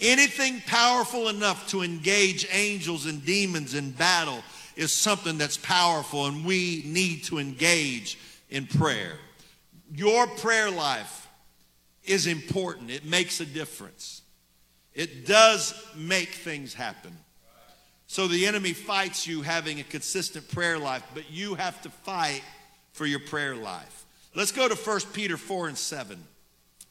Anything 0.00 0.62
powerful 0.66 1.28
enough 1.28 1.68
to 1.70 1.82
engage 1.82 2.46
angels 2.52 3.06
and 3.06 3.24
demons 3.24 3.74
in 3.74 3.90
battle 3.90 4.42
is 4.76 4.92
something 4.92 5.38
that's 5.38 5.56
powerful, 5.56 6.26
and 6.26 6.44
we 6.44 6.82
need 6.86 7.24
to 7.24 7.38
engage 7.38 8.18
in 8.48 8.66
prayer. 8.66 9.14
Your 9.92 10.26
prayer 10.26 10.70
life 10.70 11.28
is 12.04 12.26
important, 12.26 12.90
it 12.90 13.04
makes 13.04 13.40
a 13.40 13.46
difference. 13.46 14.22
It 14.94 15.26
does 15.26 15.74
make 15.96 16.28
things 16.28 16.74
happen. 16.74 17.16
So 18.06 18.26
the 18.26 18.46
enemy 18.46 18.72
fights 18.72 19.26
you 19.26 19.42
having 19.42 19.80
a 19.80 19.84
consistent 19.84 20.48
prayer 20.48 20.78
life, 20.78 21.02
but 21.12 21.30
you 21.30 21.56
have 21.56 21.82
to 21.82 21.90
fight 21.90 22.42
for 22.92 23.04
your 23.04 23.20
prayer 23.20 23.54
life. 23.54 24.06
Let's 24.34 24.52
go 24.52 24.68
to 24.68 24.74
1 24.74 25.00
Peter 25.12 25.36
4 25.36 25.68
and 25.68 25.76
7. 25.76 26.18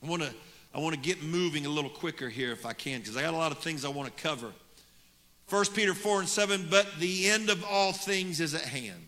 I 0.04 0.08
want 0.08 0.22
to 0.22 0.34
I 0.78 0.80
want 0.80 0.94
to 0.94 1.02
get 1.02 1.24
moving 1.24 1.66
a 1.66 1.70
little 1.70 1.90
quicker 1.90 2.30
here 2.30 2.52
if 2.52 2.64
I 2.64 2.74
can, 2.74 3.00
because 3.00 3.18
I 3.18 3.24
got 3.24 3.34
a 3.34 3.38
lot 3.38 3.52
of 3.52 3.58
things 3.58 3.84
I 3.84 3.90
want 3.90 4.16
to 4.16 4.24
cover. 4.24 4.52
1 5.50 5.66
Peter 5.74 5.96
4 5.96 6.20
and 6.20 6.30
7, 6.30 6.68
but 6.70 6.86
the 7.00 7.28
end 7.30 7.50
of 7.50 7.66
all 7.66 7.94
things 7.94 8.40
is 8.40 8.54
at 8.54 8.62
hand. 8.62 9.08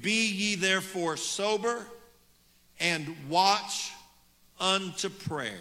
Be 0.00 0.28
ye 0.28 0.54
therefore 0.54 1.16
sober 1.16 1.84
and 2.78 3.16
watch 3.28 3.90
unto 4.60 5.08
prayer. 5.08 5.58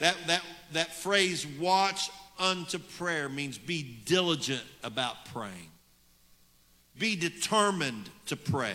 That, 0.00 0.16
that, 0.26 0.42
that 0.72 0.96
phrase, 0.96 1.46
watch 1.46 2.10
unto 2.40 2.80
prayer, 2.80 3.28
means 3.28 3.56
be 3.56 4.00
diligent 4.04 4.64
about 4.82 5.26
praying. 5.26 5.70
Be 6.98 7.14
determined 7.14 8.10
to 8.26 8.34
pray. 8.34 8.74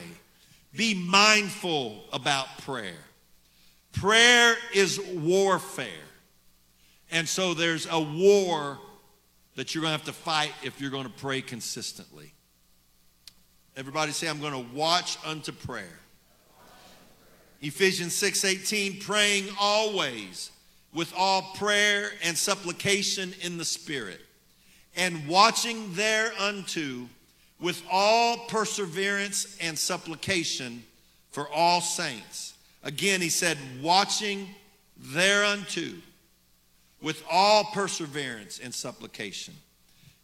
Be 0.73 0.93
mindful 0.93 2.05
about 2.13 2.59
prayer. 2.59 2.95
Prayer 3.93 4.55
is 4.73 4.99
warfare. 4.99 5.87
And 7.11 7.29
so 7.29 7.53
there's 7.53 7.87
a 7.89 7.99
war 7.99 8.79
that 9.55 9.73
you're 9.73 9.83
going 9.83 9.93
to 9.93 9.97
have 9.97 10.07
to 10.07 10.13
fight 10.13 10.51
if 10.63 10.81
you're 10.81 10.91
going 10.91 11.05
to 11.05 11.11
pray 11.11 11.41
consistently. 11.41 12.33
Everybody 13.77 14.11
say, 14.11 14.27
I'm 14.27 14.41
going 14.41 14.53
to 14.53 14.75
watch 14.75 15.17
unto 15.25 15.51
prayer. 15.51 15.99
Ephesians 17.61 18.13
6:18 18.13 19.05
praying 19.05 19.47
always 19.59 20.51
with 20.93 21.13
all 21.15 21.53
prayer 21.55 22.11
and 22.21 22.37
supplication 22.37 23.33
in 23.41 23.57
the 23.57 23.63
spirit 23.63 24.19
and 24.97 25.27
watching 25.27 25.93
thereunto 25.93 27.07
with 27.61 27.81
all 27.89 28.37
perseverance 28.47 29.57
and 29.61 29.79
supplication 29.79 30.83
for 31.31 31.47
all 31.49 31.79
saints 31.79 32.52
Again, 32.83 33.21
he 33.21 33.29
said, 33.29 33.57
watching 33.81 34.47
thereunto 34.97 35.93
with 37.01 37.23
all 37.29 37.65
perseverance 37.65 38.59
and 38.59 38.73
supplication. 38.73 39.53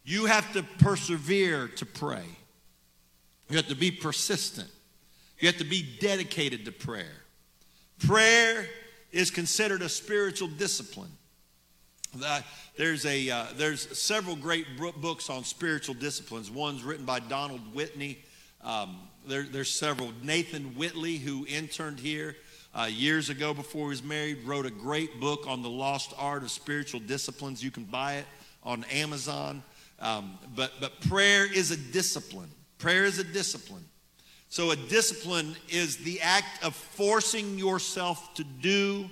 You 0.04 0.26
have 0.26 0.52
to 0.54 0.62
persevere 0.78 1.68
to 1.68 1.86
pray. 1.86 2.24
You 3.48 3.56
have 3.56 3.68
to 3.68 3.74
be 3.74 3.90
persistent. 3.90 4.68
You 5.38 5.48
have 5.48 5.58
to 5.58 5.64
be 5.64 5.86
dedicated 6.00 6.64
to 6.66 6.72
prayer. 6.72 7.16
Prayer 7.98 8.66
is 9.12 9.30
considered 9.30 9.82
a 9.82 9.88
spiritual 9.88 10.48
discipline. 10.48 11.10
There's, 12.76 13.06
a, 13.06 13.30
uh, 13.30 13.46
there's 13.56 13.98
several 13.98 14.36
great 14.36 14.66
books 15.00 15.30
on 15.30 15.44
spiritual 15.44 15.94
disciplines. 15.94 16.50
One's 16.50 16.82
written 16.82 17.04
by 17.04 17.20
Donald 17.20 17.74
Whitney. 17.74 18.18
Um, 18.62 18.96
there, 19.26 19.42
there's 19.42 19.70
several. 19.70 20.12
Nathan 20.22 20.74
Whitley, 20.76 21.18
who 21.18 21.46
interned 21.46 22.00
here, 22.00 22.36
uh, 22.74 22.88
years 22.90 23.30
ago 23.30 23.52
before 23.52 23.86
he 23.86 23.88
was 23.90 24.02
married, 24.02 24.44
wrote 24.44 24.66
a 24.66 24.70
great 24.70 25.20
book 25.20 25.46
on 25.46 25.62
the 25.62 25.70
lost 25.70 26.12
art 26.18 26.42
of 26.42 26.50
spiritual 26.50 27.00
disciplines. 27.00 27.62
You 27.62 27.70
can 27.70 27.84
buy 27.84 28.14
it 28.14 28.26
on 28.62 28.84
Amazon. 28.84 29.62
Um, 29.98 30.38
but, 30.54 30.72
but 30.80 31.00
prayer 31.02 31.52
is 31.52 31.70
a 31.70 31.76
discipline. 31.76 32.50
Prayer 32.78 33.04
is 33.04 33.18
a 33.18 33.24
discipline. 33.24 33.84
So, 34.48 34.72
a 34.72 34.76
discipline 34.76 35.54
is 35.68 35.98
the 35.98 36.20
act 36.20 36.64
of 36.64 36.74
forcing 36.74 37.56
yourself 37.56 38.34
to 38.34 38.44
do 38.44 39.08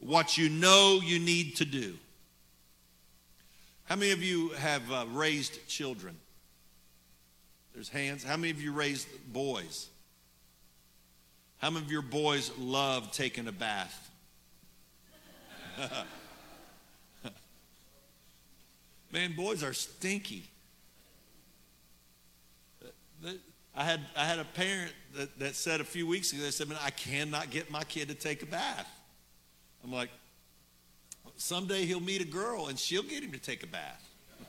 what 0.00 0.36
you 0.36 0.50
know 0.50 1.00
you 1.02 1.18
need 1.18 1.56
to 1.56 1.64
do. 1.64 1.94
How 3.84 3.96
many 3.96 4.10
of 4.10 4.22
you 4.22 4.50
have 4.50 4.90
uh, 4.92 5.06
raised 5.12 5.66
children? 5.68 6.16
There's 7.72 7.88
hands. 7.88 8.24
How 8.24 8.36
many 8.36 8.50
of 8.50 8.60
you 8.60 8.72
raised 8.72 9.06
boys? 9.32 9.88
How 11.58 11.70
many 11.70 11.84
of 11.84 11.90
your 11.90 12.02
boys 12.02 12.50
love 12.58 13.12
taking 13.12 13.48
a 13.48 13.52
bath? 13.52 14.10
Man, 19.12 19.34
boys 19.34 19.62
are 19.62 19.72
stinky. 19.72 20.44
I 23.74 23.84
had, 23.84 24.00
I 24.16 24.24
had 24.24 24.38
a 24.38 24.44
parent 24.44 24.92
that, 25.16 25.38
that 25.38 25.54
said 25.54 25.80
a 25.80 25.84
few 25.84 26.06
weeks 26.06 26.32
ago, 26.32 26.42
they 26.42 26.50
said, 26.50 26.68
Man, 26.68 26.78
I 26.82 26.90
cannot 26.90 27.50
get 27.50 27.70
my 27.70 27.84
kid 27.84 28.08
to 28.08 28.14
take 28.14 28.42
a 28.42 28.46
bath. 28.46 28.88
I'm 29.84 29.92
like, 29.92 30.10
someday 31.36 31.84
he'll 31.84 32.00
meet 32.00 32.20
a 32.20 32.26
girl 32.26 32.66
and 32.68 32.78
she'll 32.78 33.02
get 33.02 33.22
him 33.22 33.32
to 33.32 33.38
take 33.38 33.62
a 33.62 33.66
bath. 33.66 34.08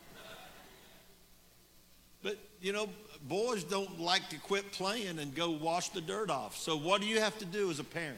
but, 2.23 2.37
you 2.61 2.73
know, 2.73 2.89
boys 3.27 3.63
don't 3.63 3.99
like 3.99 4.29
to 4.29 4.37
quit 4.37 4.71
playing 4.71 5.19
and 5.19 5.33
go 5.33 5.51
wash 5.51 5.89
the 5.89 6.01
dirt 6.01 6.29
off. 6.29 6.57
So, 6.57 6.77
what 6.77 7.01
do 7.01 7.07
you 7.07 7.19
have 7.19 7.37
to 7.39 7.45
do 7.45 7.69
as 7.69 7.79
a 7.79 7.83
parent? 7.83 8.17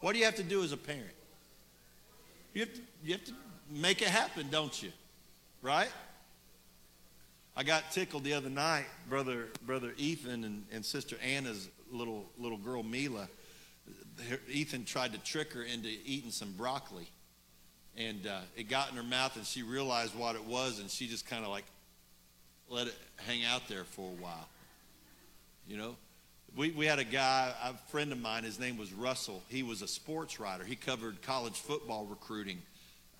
What 0.00 0.12
do 0.12 0.18
you 0.18 0.24
have 0.24 0.36
to 0.36 0.42
do 0.42 0.62
as 0.62 0.72
a 0.72 0.76
parent? 0.76 1.04
You 2.52 2.60
have 2.60 2.74
to, 2.74 2.80
you 3.04 3.12
have 3.12 3.24
to 3.24 3.32
make 3.70 4.02
it 4.02 4.08
happen, 4.08 4.48
don't 4.50 4.82
you? 4.82 4.92
Right? 5.62 5.90
I 7.56 7.62
got 7.62 7.92
tickled 7.92 8.24
the 8.24 8.34
other 8.34 8.50
night, 8.50 8.86
brother, 9.08 9.46
brother 9.64 9.94
Ethan 9.96 10.44
and, 10.44 10.64
and 10.72 10.84
sister 10.84 11.16
Anna's 11.24 11.68
little 11.90 12.24
little 12.38 12.58
girl 12.58 12.82
Mila. 12.82 13.28
Ethan 14.48 14.84
tried 14.84 15.12
to 15.12 15.18
trick 15.18 15.52
her 15.52 15.62
into 15.62 15.88
eating 16.04 16.30
some 16.30 16.52
broccoli, 16.52 17.08
and 17.96 18.26
uh, 18.26 18.40
it 18.56 18.68
got 18.68 18.90
in 18.90 18.96
her 18.96 19.02
mouth, 19.02 19.36
and 19.36 19.44
she 19.44 19.62
realized 19.62 20.14
what 20.16 20.36
it 20.36 20.44
was, 20.44 20.78
and 20.80 20.90
she 20.90 21.06
just 21.06 21.26
kind 21.26 21.44
of 21.44 21.50
like 21.50 21.64
let 22.74 22.88
it 22.88 22.94
hang 23.24 23.44
out 23.44 23.68
there 23.68 23.84
for 23.84 24.10
a 24.10 24.22
while. 24.22 24.48
You 25.68 25.76
know, 25.76 25.96
we, 26.56 26.72
we 26.72 26.86
had 26.86 26.98
a 26.98 27.04
guy, 27.04 27.52
a 27.62 27.74
friend 27.88 28.10
of 28.10 28.20
mine, 28.20 28.42
his 28.42 28.58
name 28.58 28.76
was 28.76 28.92
Russell. 28.92 29.44
He 29.48 29.62
was 29.62 29.80
a 29.80 29.86
sports 29.86 30.40
writer. 30.40 30.64
He 30.64 30.74
covered 30.74 31.22
college 31.22 31.54
football 31.54 32.04
recruiting 32.04 32.60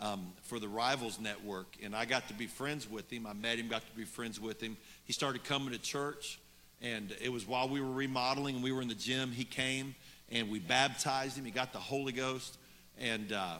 um, 0.00 0.32
for 0.42 0.58
the 0.58 0.66
Rivals 0.66 1.20
Network. 1.20 1.68
And 1.84 1.94
I 1.94 2.04
got 2.04 2.26
to 2.28 2.34
be 2.34 2.48
friends 2.48 2.90
with 2.90 3.08
him. 3.12 3.28
I 3.28 3.32
met 3.32 3.60
him, 3.60 3.68
got 3.68 3.88
to 3.88 3.96
be 3.96 4.04
friends 4.04 4.40
with 4.40 4.60
him. 4.60 4.76
He 5.04 5.12
started 5.12 5.44
coming 5.44 5.70
to 5.70 5.78
church. 5.78 6.40
And 6.82 7.14
it 7.22 7.30
was 7.30 7.46
while 7.46 7.68
we 7.68 7.80
were 7.80 7.92
remodeling 7.92 8.56
and 8.56 8.64
we 8.64 8.72
were 8.72 8.82
in 8.82 8.88
the 8.88 8.94
gym, 8.96 9.30
he 9.30 9.44
came 9.44 9.94
and 10.32 10.50
we 10.50 10.58
baptized 10.58 11.38
him. 11.38 11.44
He 11.44 11.52
got 11.52 11.72
the 11.72 11.78
Holy 11.78 12.12
Ghost. 12.12 12.58
And, 12.98 13.32
uh, 13.32 13.58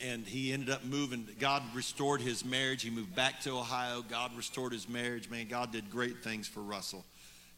and 0.00 0.26
he 0.26 0.52
ended 0.52 0.70
up 0.70 0.84
moving. 0.84 1.26
God 1.38 1.62
restored 1.74 2.20
his 2.20 2.44
marriage. 2.44 2.82
He 2.82 2.90
moved 2.90 3.14
back 3.14 3.40
to 3.42 3.50
Ohio. 3.50 4.04
God 4.08 4.30
restored 4.36 4.72
his 4.72 4.88
marriage. 4.88 5.28
Man, 5.28 5.48
God 5.48 5.72
did 5.72 5.90
great 5.90 6.22
things 6.22 6.46
for 6.46 6.60
Russell. 6.60 7.04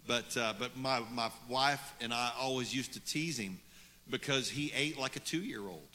But, 0.07 0.37
uh, 0.37 0.55
but 0.59 0.77
my, 0.77 1.03
my 1.13 1.31
wife 1.49 1.95
and 2.01 2.13
I 2.13 2.33
always 2.39 2.75
used 2.75 2.95
to 2.95 3.01
tease 3.01 3.39
him 3.39 3.59
because 4.09 4.49
he 4.49 4.73
ate 4.75 4.99
like 4.99 5.17
a 5.17 5.21
two 5.21 5.41
year 5.41 5.61
old. 5.61 5.89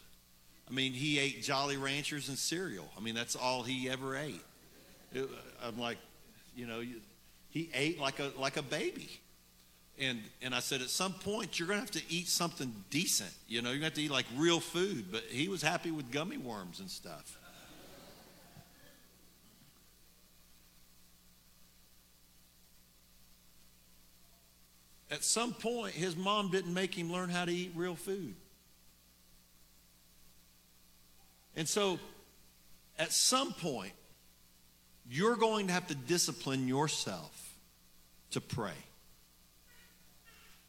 I 0.69 0.73
mean, 0.73 0.93
he 0.93 1.19
ate 1.19 1.43
Jolly 1.43 1.77
Ranchers 1.77 2.29
and 2.29 2.37
cereal. 2.37 2.89
I 2.97 3.01
mean, 3.01 3.15
that's 3.15 3.35
all 3.35 3.63
he 3.63 3.89
ever 3.89 4.15
ate. 4.15 4.41
It, 5.13 5.29
I'm 5.63 5.79
like, 5.79 5.97
you 6.55 6.65
know, 6.65 6.83
he 7.49 7.69
ate 7.73 7.99
like 7.99 8.19
a, 8.19 8.31
like 8.37 8.57
a 8.57 8.63
baby. 8.63 9.09
And, 9.99 10.21
and 10.41 10.53
I 10.53 10.59
said, 10.59 10.81
at 10.81 10.89
some 10.89 11.13
point, 11.13 11.57
you're 11.57 11.69
to 11.69 11.75
have 11.75 11.91
to 11.91 12.01
eat 12.09 12.27
something 12.27 12.73
decent. 12.89 13.31
You 13.47 13.61
know, 13.61 13.69
you're 13.69 13.79
to 13.79 13.85
have 13.85 13.93
to 13.93 14.01
eat 14.01 14.11
like 14.11 14.25
real 14.35 14.59
food. 14.59 15.05
But 15.11 15.23
he 15.29 15.47
was 15.47 15.61
happy 15.61 15.91
with 15.91 16.11
gummy 16.11 16.37
worms 16.37 16.79
and 16.79 16.89
stuff. 16.89 17.37
At 25.11 25.23
some 25.23 25.53
point, 25.53 25.93
his 25.93 26.17
mom 26.17 26.51
didn't 26.51 26.73
make 26.73 26.93
him 26.93 27.11
learn 27.11 27.29
how 27.29 27.45
to 27.45 27.51
eat 27.51 27.71
real 27.75 27.95
food. 27.95 28.35
And 31.55 31.69
so, 31.69 31.99
at 32.99 33.13
some 33.13 33.53
point, 33.53 33.93
you're 35.09 35.37
going 35.37 35.67
to 35.67 35.73
have 35.73 35.87
to 35.87 35.95
discipline 35.95 36.67
yourself 36.67 37.53
to 38.31 38.41
pray. 38.41 38.73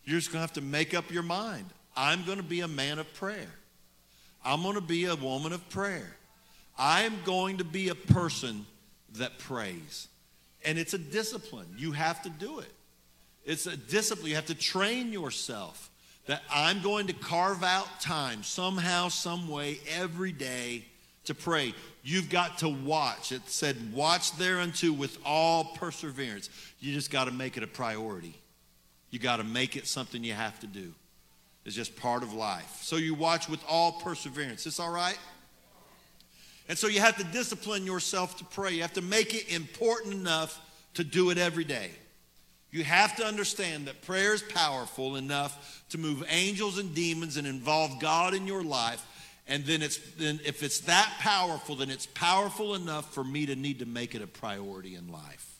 You're 0.07 0.19
just 0.19 0.33
going 0.33 0.38
to 0.38 0.47
have 0.47 0.55
to 0.55 0.62
make 0.62 0.95
up 0.95 1.11
your 1.11 1.23
mind. 1.23 1.66
I'm 1.97 2.25
going 2.25 2.38
to 2.38 2.45
be 2.45 2.61
a 2.61 2.69
man 2.69 2.99
of 2.99 3.12
prayer. 3.14 3.51
I'm 4.45 4.62
going 4.62 4.77
to 4.77 4.81
be 4.81 5.07
a 5.07 5.16
woman 5.16 5.53
of 5.53 5.69
prayer. 5.69 6.16
I'm 6.79 7.14
going 7.25 7.59
to 7.59 7.64
be 7.64 7.88
a 7.88 7.95
person 7.95 8.64
that 9.14 9.38
prays. 9.38 10.09
And 10.64 10.79
it's 10.79 10.95
a 10.95 10.99
discipline. 10.99 11.66
You 11.77 11.92
have 11.92 12.23
to 12.23 12.31
do 12.31 12.61
it. 12.61 12.73
It's 13.45 13.66
a 13.66 13.77
discipline. 13.77 14.31
You 14.31 14.37
have 14.37 14.47
to 14.47 14.55
train 14.55 15.12
yourself 15.12 15.90
that 16.27 16.42
I'm 16.53 16.83
going 16.83 17.07
to 17.09 17.12
carve 17.12 17.62
out 17.62 18.01
time 18.01 18.42
somehow, 18.42 19.09
some 19.09 19.49
way, 19.49 19.79
every 19.97 20.33
day 20.33 20.85
to 21.25 21.35
pray. 21.35 21.75
You've 22.03 22.31
got 22.31 22.59
to 22.59 22.69
watch. 22.69 23.33
It 23.33 23.42
said, 23.47 23.92
watch 23.92 24.37
thereunto 24.37 24.92
with 24.92 25.19
all 25.25 25.64
perseverance. 25.77 26.51
You 26.81 26.92
just 26.92 27.11
got 27.11 27.25
to 27.25 27.33
make 27.33 27.57
it 27.57 27.62
a 27.62 27.69
priority. 27.69 28.37
You 29.11 29.19
got 29.19 29.37
to 29.37 29.45
make 29.45 29.77
it 29.77 29.87
something 29.87 30.23
you 30.25 30.35
have 30.35 30.59
to 30.61 30.66
do. 30.66 30.92
It's 31.64 31.75
just 31.75 31.97
part 31.97 32.23
of 32.23 32.33
life. 32.33 32.79
So 32.83 32.97
you 32.97 33.14
watch 33.14 33.49
with 33.49 33.61
all 33.69 33.92
perseverance. 33.92 34.64
This 34.64 34.79
all 34.79 34.92
right? 34.92 35.19
And 36.69 36.77
so 36.77 36.87
you 36.87 37.01
have 37.01 37.16
to 37.16 37.25
discipline 37.25 37.87
yourself 37.87 38.38
to 38.38 38.45
pray. 38.45 38.73
You 38.73 38.83
have 38.83 38.92
to 38.95 39.03
make 39.03 39.35
it 39.35 39.53
important 39.53 40.14
enough 40.14 40.61
to 40.95 41.05
do 41.05 41.31
it 41.31 41.38
every 41.38 41.64
day. 41.64 41.90
You 42.71 42.85
have 42.85 43.16
to 43.16 43.25
understand 43.25 43.87
that 43.87 44.03
prayer 44.03 44.35
is 44.35 44.42
powerful 44.42 45.16
enough 45.16 45.85
to 45.90 45.99
move 45.99 46.25
angels 46.29 46.79
and 46.79 46.95
demons 46.95 47.37
and 47.37 47.47
involve 47.47 48.01
God 48.01 48.35
in 48.35 48.47
your 48.47 48.62
life. 48.62 49.05
And 49.49 49.64
then 49.64 49.81
it's 49.81 49.99
then 50.19 50.40
if 50.45 50.62
it's 50.64 50.81
that 50.81 51.11
powerful, 51.21 51.77
then 51.77 51.90
it's 51.90 52.07
powerful 52.07 52.75
enough 52.75 53.14
for 53.14 53.23
me 53.23 53.47
to 53.47 53.55
need 53.55 53.79
to 53.79 53.87
make 53.87 54.14
it 54.14 54.23
a 54.23 54.27
priority 54.27 54.97
in 54.97 55.09
life. 55.09 55.59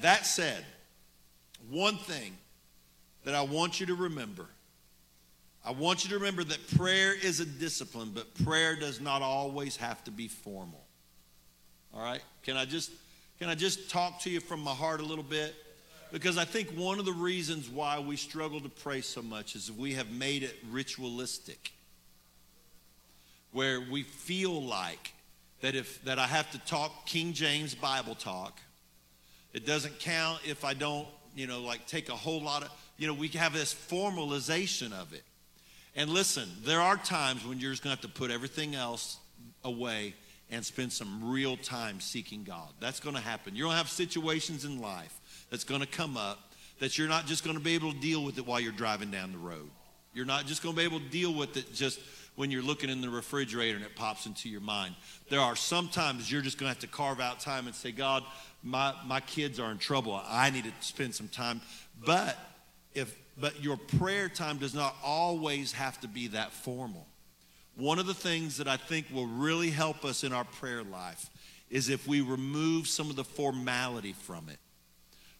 That 0.00 0.24
said, 0.24 0.64
one 1.70 1.96
thing 1.96 2.32
that 3.24 3.34
I 3.34 3.42
want 3.42 3.80
you 3.80 3.86
to 3.86 3.94
remember. 3.94 4.46
I 5.64 5.70
want 5.70 6.02
you 6.02 6.10
to 6.10 6.16
remember 6.16 6.42
that 6.44 6.76
prayer 6.76 7.14
is 7.14 7.38
a 7.38 7.46
discipline, 7.46 8.10
but 8.14 8.34
prayer 8.44 8.74
does 8.74 9.00
not 9.00 9.22
always 9.22 9.76
have 9.76 10.02
to 10.04 10.10
be 10.10 10.26
formal. 10.26 10.84
All 11.94 12.02
right? 12.02 12.22
Can 12.42 12.56
I 12.56 12.64
just 12.64 12.90
can 13.38 13.48
I 13.48 13.54
just 13.54 13.90
talk 13.90 14.20
to 14.20 14.30
you 14.30 14.40
from 14.40 14.60
my 14.60 14.72
heart 14.72 15.00
a 15.00 15.04
little 15.04 15.24
bit? 15.24 15.54
Because 16.12 16.36
I 16.36 16.44
think 16.44 16.70
one 16.70 16.98
of 16.98 17.04
the 17.04 17.12
reasons 17.12 17.68
why 17.68 17.98
we 17.98 18.16
struggle 18.16 18.60
to 18.60 18.68
pray 18.68 19.00
so 19.00 19.22
much 19.22 19.56
is 19.56 19.72
we 19.72 19.94
have 19.94 20.10
made 20.10 20.42
it 20.42 20.56
ritualistic. 20.70 21.72
Where 23.52 23.80
we 23.80 24.02
feel 24.02 24.62
like 24.62 25.12
that 25.60 25.74
if 25.74 26.02
that 26.04 26.18
I 26.18 26.26
have 26.26 26.50
to 26.52 26.58
talk 26.60 27.06
King 27.06 27.32
James 27.32 27.74
Bible 27.74 28.14
talk, 28.14 28.60
it 29.52 29.66
doesn't 29.66 29.98
count 30.00 30.40
if 30.46 30.64
I 30.64 30.74
don't, 30.74 31.06
you 31.34 31.46
know, 31.46 31.60
like 31.60 31.86
take 31.86 32.08
a 32.08 32.16
whole 32.16 32.42
lot 32.42 32.62
of, 32.62 32.70
you 32.98 33.06
know, 33.06 33.14
we 33.14 33.28
have 33.28 33.52
this 33.52 33.74
formalization 33.74 34.92
of 34.92 35.12
it. 35.12 35.22
And 35.94 36.10
listen, 36.10 36.48
there 36.64 36.80
are 36.80 36.96
times 36.96 37.44
when 37.46 37.58
you're 37.58 37.70
just 37.70 37.82
going 37.82 37.94
to 37.96 38.02
have 38.02 38.12
to 38.12 38.18
put 38.18 38.30
everything 38.30 38.74
else 38.74 39.18
away 39.64 40.14
and 40.50 40.64
spend 40.64 40.92
some 40.92 41.30
real 41.30 41.56
time 41.56 42.00
seeking 42.00 42.44
God. 42.44 42.68
That's 42.80 43.00
going 43.00 43.16
to 43.16 43.22
happen. 43.22 43.56
You're 43.56 43.66
going 43.66 43.74
to 43.74 43.78
have 43.78 43.88
situations 43.88 44.64
in 44.64 44.80
life 44.80 45.46
that's 45.50 45.64
going 45.64 45.80
to 45.80 45.86
come 45.86 46.16
up 46.16 46.52
that 46.78 46.98
you're 46.98 47.08
not 47.08 47.26
just 47.26 47.44
going 47.44 47.56
to 47.56 47.62
be 47.62 47.74
able 47.74 47.92
to 47.92 47.98
deal 48.00 48.24
with 48.24 48.38
it 48.38 48.46
while 48.46 48.60
you're 48.60 48.72
driving 48.72 49.10
down 49.10 49.32
the 49.32 49.38
road. 49.38 49.70
You're 50.14 50.26
not 50.26 50.46
just 50.46 50.62
going 50.62 50.74
to 50.74 50.78
be 50.78 50.84
able 50.84 51.00
to 51.00 51.08
deal 51.08 51.32
with 51.32 51.56
it 51.56 51.72
just 51.72 52.00
when 52.34 52.50
you're 52.50 52.62
looking 52.62 52.90
in 52.90 53.00
the 53.00 53.08
refrigerator 53.08 53.76
and 53.76 53.84
it 53.84 53.94
pops 53.94 54.26
into 54.26 54.48
your 54.48 54.60
mind. 54.60 54.94
There 55.28 55.40
are 55.40 55.56
some 55.56 55.88
times 55.88 56.30
you're 56.30 56.42
just 56.42 56.58
going 56.58 56.68
to 56.70 56.74
have 56.74 56.80
to 56.80 56.86
carve 56.86 57.20
out 57.20 57.40
time 57.40 57.66
and 57.66 57.74
say, 57.74 57.92
God, 57.92 58.24
my, 58.62 58.94
my 59.06 59.20
kids 59.20 59.58
are 59.58 59.70
in 59.70 59.78
trouble. 59.78 60.20
I 60.26 60.50
need 60.50 60.64
to 60.64 60.72
spend 60.80 61.14
some 61.14 61.28
time. 61.28 61.60
But 62.04 62.36
if 62.94 63.16
but 63.38 63.62
your 63.62 63.76
prayer 63.76 64.28
time 64.28 64.58
does 64.58 64.74
not 64.74 64.94
always 65.02 65.72
have 65.72 66.00
to 66.02 66.08
be 66.08 66.28
that 66.28 66.52
formal. 66.52 67.06
One 67.76 67.98
of 67.98 68.06
the 68.06 68.14
things 68.14 68.58
that 68.58 68.68
I 68.68 68.76
think 68.76 69.06
will 69.10 69.26
really 69.26 69.70
help 69.70 70.04
us 70.04 70.24
in 70.24 70.32
our 70.32 70.44
prayer 70.44 70.82
life 70.82 71.30
is 71.70 71.88
if 71.88 72.06
we 72.06 72.20
remove 72.20 72.86
some 72.86 73.08
of 73.08 73.16
the 73.16 73.24
formality 73.24 74.12
from 74.12 74.48
it. 74.50 74.58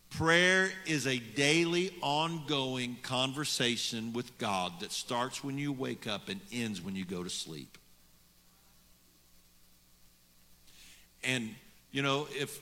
Prayer 0.08 0.70
is 0.87 1.06
a 1.06 1.18
daily, 1.18 1.90
ongoing 2.00 2.96
conversation 3.02 4.12
with 4.12 4.37
God 4.38 4.80
that 4.80 4.92
starts 4.92 5.44
when 5.44 5.58
you 5.58 5.72
wake 5.72 6.06
up 6.06 6.28
and 6.28 6.40
ends 6.50 6.82
when 6.82 6.96
you 6.96 7.04
go 7.04 7.22
to 7.22 7.30
sleep. 7.30 7.78
And, 11.24 11.54
you 11.92 12.02
know, 12.02 12.26
if 12.32 12.61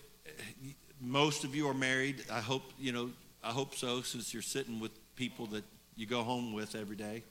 most 1.01 1.45
of 1.45 1.55
you 1.55 1.69
are 1.69 1.75
married, 1.75 2.25
I 2.31 2.41
hope, 2.41 2.63
you 2.79 2.93
know, 2.93 3.11
I 3.43 3.51
hope 3.51 3.75
so, 3.75 4.03
since 4.03 4.35
you're 4.35 4.43
sitting 4.43 4.81
with 4.81 4.93
people 5.17 5.47
that 5.47 5.65
you 5.97 6.07
go 6.07 6.23
home 6.23 6.53
with 6.53 6.75
every 6.75 6.97
day. 6.97 7.23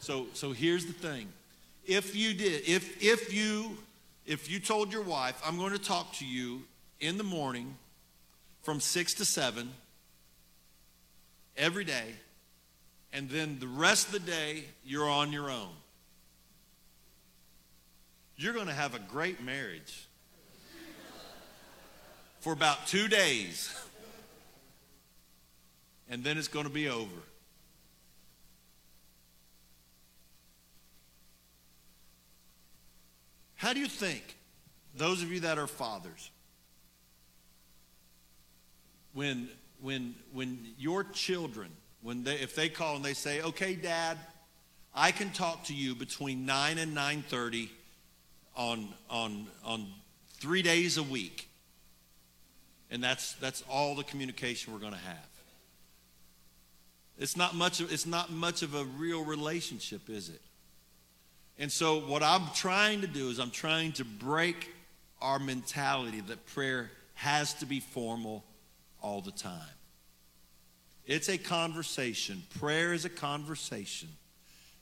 So, 0.00 0.26
so 0.34 0.52
here's 0.52 0.86
the 0.86 0.92
thing. 0.92 1.28
If 1.84 2.16
you 2.16 2.34
did, 2.34 2.62
if, 2.66 3.02
if 3.02 3.32
you, 3.32 3.76
if 4.26 4.50
you 4.50 4.58
told 4.58 4.92
your 4.92 5.02
wife, 5.02 5.40
I'm 5.44 5.58
going 5.58 5.72
to 5.72 5.78
talk 5.78 6.12
to 6.14 6.26
you 6.26 6.62
in 7.00 7.18
the 7.18 7.24
morning 7.24 7.76
from 8.62 8.80
six 8.80 9.14
to 9.14 9.24
seven 9.24 9.70
every 11.56 11.84
day, 11.84 12.14
and 13.12 13.28
then 13.28 13.58
the 13.58 13.66
rest 13.66 14.06
of 14.06 14.12
the 14.12 14.20
day 14.20 14.64
you're 14.84 15.08
on 15.08 15.32
your 15.32 15.50
own, 15.50 15.70
you're 18.36 18.54
going 18.54 18.68
to 18.68 18.72
have 18.72 18.94
a 18.94 18.98
great 18.98 19.42
marriage 19.42 20.06
for 22.42 22.52
about 22.52 22.88
two 22.88 23.06
days, 23.06 23.72
and 26.10 26.24
then 26.24 26.36
it's 26.36 26.48
going 26.48 26.66
to 26.66 26.72
be 26.72 26.88
over. 26.88 27.08
How 33.54 33.72
do 33.72 33.78
you 33.78 33.86
think, 33.86 34.36
those 34.96 35.22
of 35.22 35.30
you 35.30 35.38
that 35.40 35.56
are 35.56 35.68
fathers, 35.68 36.32
when, 39.14 39.48
when, 39.80 40.16
when 40.32 40.66
your 40.76 41.04
children, 41.04 41.70
when 42.02 42.24
they, 42.24 42.34
if 42.34 42.56
they 42.56 42.68
call 42.68 42.96
and 42.96 43.04
they 43.04 43.14
say, 43.14 43.40
okay, 43.40 43.76
dad, 43.76 44.18
I 44.92 45.12
can 45.12 45.30
talk 45.30 45.66
to 45.66 45.74
you 45.74 45.94
between 45.94 46.44
9 46.44 46.78
and 46.78 46.96
9.30 46.96 47.68
on, 48.56 48.88
on, 49.08 49.46
on 49.64 49.86
three 50.40 50.62
days 50.62 50.98
a 50.98 51.04
week. 51.04 51.48
And 52.92 53.02
that's, 53.02 53.32
that's 53.34 53.64
all 53.70 53.94
the 53.94 54.04
communication 54.04 54.72
we're 54.72 54.78
going 54.78 54.92
to 54.92 54.98
have. 54.98 55.28
It's 57.18 57.38
not, 57.38 57.54
much 57.54 57.80
of, 57.80 57.90
it's 57.90 58.06
not 58.06 58.30
much 58.30 58.62
of 58.62 58.74
a 58.74 58.84
real 58.84 59.24
relationship, 59.24 60.10
is 60.10 60.28
it? 60.28 60.42
And 61.58 61.72
so, 61.72 62.00
what 62.00 62.22
I'm 62.22 62.42
trying 62.54 63.00
to 63.00 63.06
do 63.06 63.28
is, 63.28 63.38
I'm 63.38 63.50
trying 63.50 63.92
to 63.92 64.04
break 64.04 64.70
our 65.22 65.38
mentality 65.38 66.20
that 66.20 66.44
prayer 66.46 66.90
has 67.14 67.54
to 67.54 67.66
be 67.66 67.80
formal 67.80 68.44
all 69.02 69.20
the 69.20 69.30
time. 69.30 69.60
It's 71.06 71.28
a 71.28 71.38
conversation. 71.38 72.42
Prayer 72.58 72.92
is 72.92 73.04
a 73.04 73.10
conversation 73.10 74.08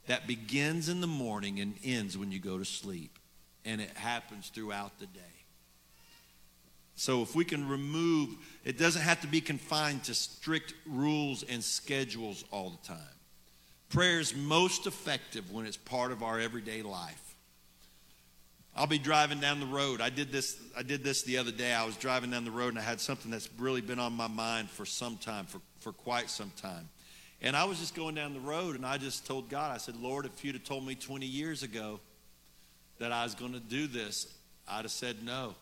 that 0.07 0.27
begins 0.27 0.89
in 0.89 1.01
the 1.01 1.07
morning 1.07 1.61
and 1.61 1.75
ends 1.85 2.19
when 2.19 2.33
you 2.33 2.41
go 2.41 2.59
to 2.59 2.65
sleep. 2.65 3.19
And 3.65 3.81
it 3.81 3.91
happens 3.91 4.49
throughout 4.49 4.99
the 4.99 5.07
day. 5.07 5.21
So 7.01 7.23
if 7.23 7.35
we 7.35 7.47
can 7.47 7.67
remove, 7.67 8.37
it 8.63 8.77
doesn't 8.77 9.01
have 9.01 9.23
to 9.23 9.27
be 9.27 9.41
confined 9.41 10.05
to 10.05 10.13
strict 10.13 10.75
rules 10.85 11.43
and 11.43 11.65
schedules 11.65 12.45
all 12.51 12.69
the 12.69 12.87
time. 12.87 13.15
Prayer 13.89 14.21
is 14.21 14.37
most 14.37 14.87
effective 14.87 15.51
when 15.51 15.65
it's 15.65 15.79
part 15.79 16.13
of 16.13 16.23
our 16.23 16.39
everyday 16.39 16.83
life. 16.83 17.37
I'll 18.77 18.87
be 18.87 18.99
driving 18.99 19.41
down 19.41 19.61
the 19.61 19.67
road. 19.67 20.03
I 20.03 20.11
did 20.11 20.31
this 20.31 20.61
I 20.77 20.83
did 20.83 21.03
this 21.03 21.23
the 21.23 21.39
other 21.39 21.53
day. 21.53 21.73
I 21.73 21.87
was 21.87 21.97
driving 21.97 22.33
down 22.33 22.45
the 22.45 22.51
road 22.51 22.69
and 22.69 22.79
I 22.79 22.83
had 22.83 23.01
something 23.01 23.31
that's 23.31 23.49
really 23.57 23.81
been 23.81 23.99
on 23.99 24.13
my 24.13 24.29
mind 24.29 24.69
for 24.69 24.85
some 24.85 25.17
time, 25.17 25.47
for, 25.47 25.63
for 25.79 25.95
quite 25.95 26.29
some 26.29 26.53
time. 26.61 26.87
And 27.41 27.57
I 27.57 27.65
was 27.65 27.79
just 27.79 27.95
going 27.95 28.15
down 28.15 28.35
the 28.35 28.41
road 28.41 28.77
and 28.77 28.85
I 28.85 28.99
just 28.99 29.27
told 29.27 29.49
God, 29.49 29.75
I 29.75 29.79
said, 29.79 29.97
Lord, 29.97 30.27
if 30.27 30.45
you'd 30.45 30.55
have 30.55 30.65
told 30.65 30.87
me 30.87 30.97
20 30.97 31.25
years 31.25 31.63
ago 31.63 31.99
that 32.99 33.11
I 33.11 33.25
was 33.25 33.35
going 33.35 33.55
to 33.55 33.61
do 33.61 33.87
this, 33.87 34.27
I'd 34.69 34.83
have 34.83 34.91
said 34.91 35.25
no. 35.25 35.55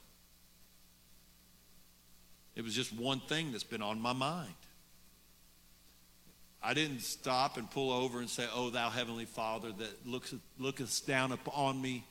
It 2.58 2.64
was 2.64 2.74
just 2.74 2.92
one 2.92 3.20
thing 3.20 3.52
that's 3.52 3.62
been 3.62 3.82
on 3.82 4.00
my 4.00 4.12
mind. 4.12 4.52
I 6.60 6.74
didn't 6.74 7.02
stop 7.02 7.56
and 7.56 7.70
pull 7.70 7.92
over 7.92 8.18
and 8.18 8.28
say, 8.28 8.46
Oh, 8.52 8.68
thou 8.70 8.90
heavenly 8.90 9.26
Father 9.26 9.70
that 9.70 10.04
looketh, 10.04 10.40
looketh 10.58 11.06
down 11.06 11.30
upon 11.30 11.80
me 11.80 12.02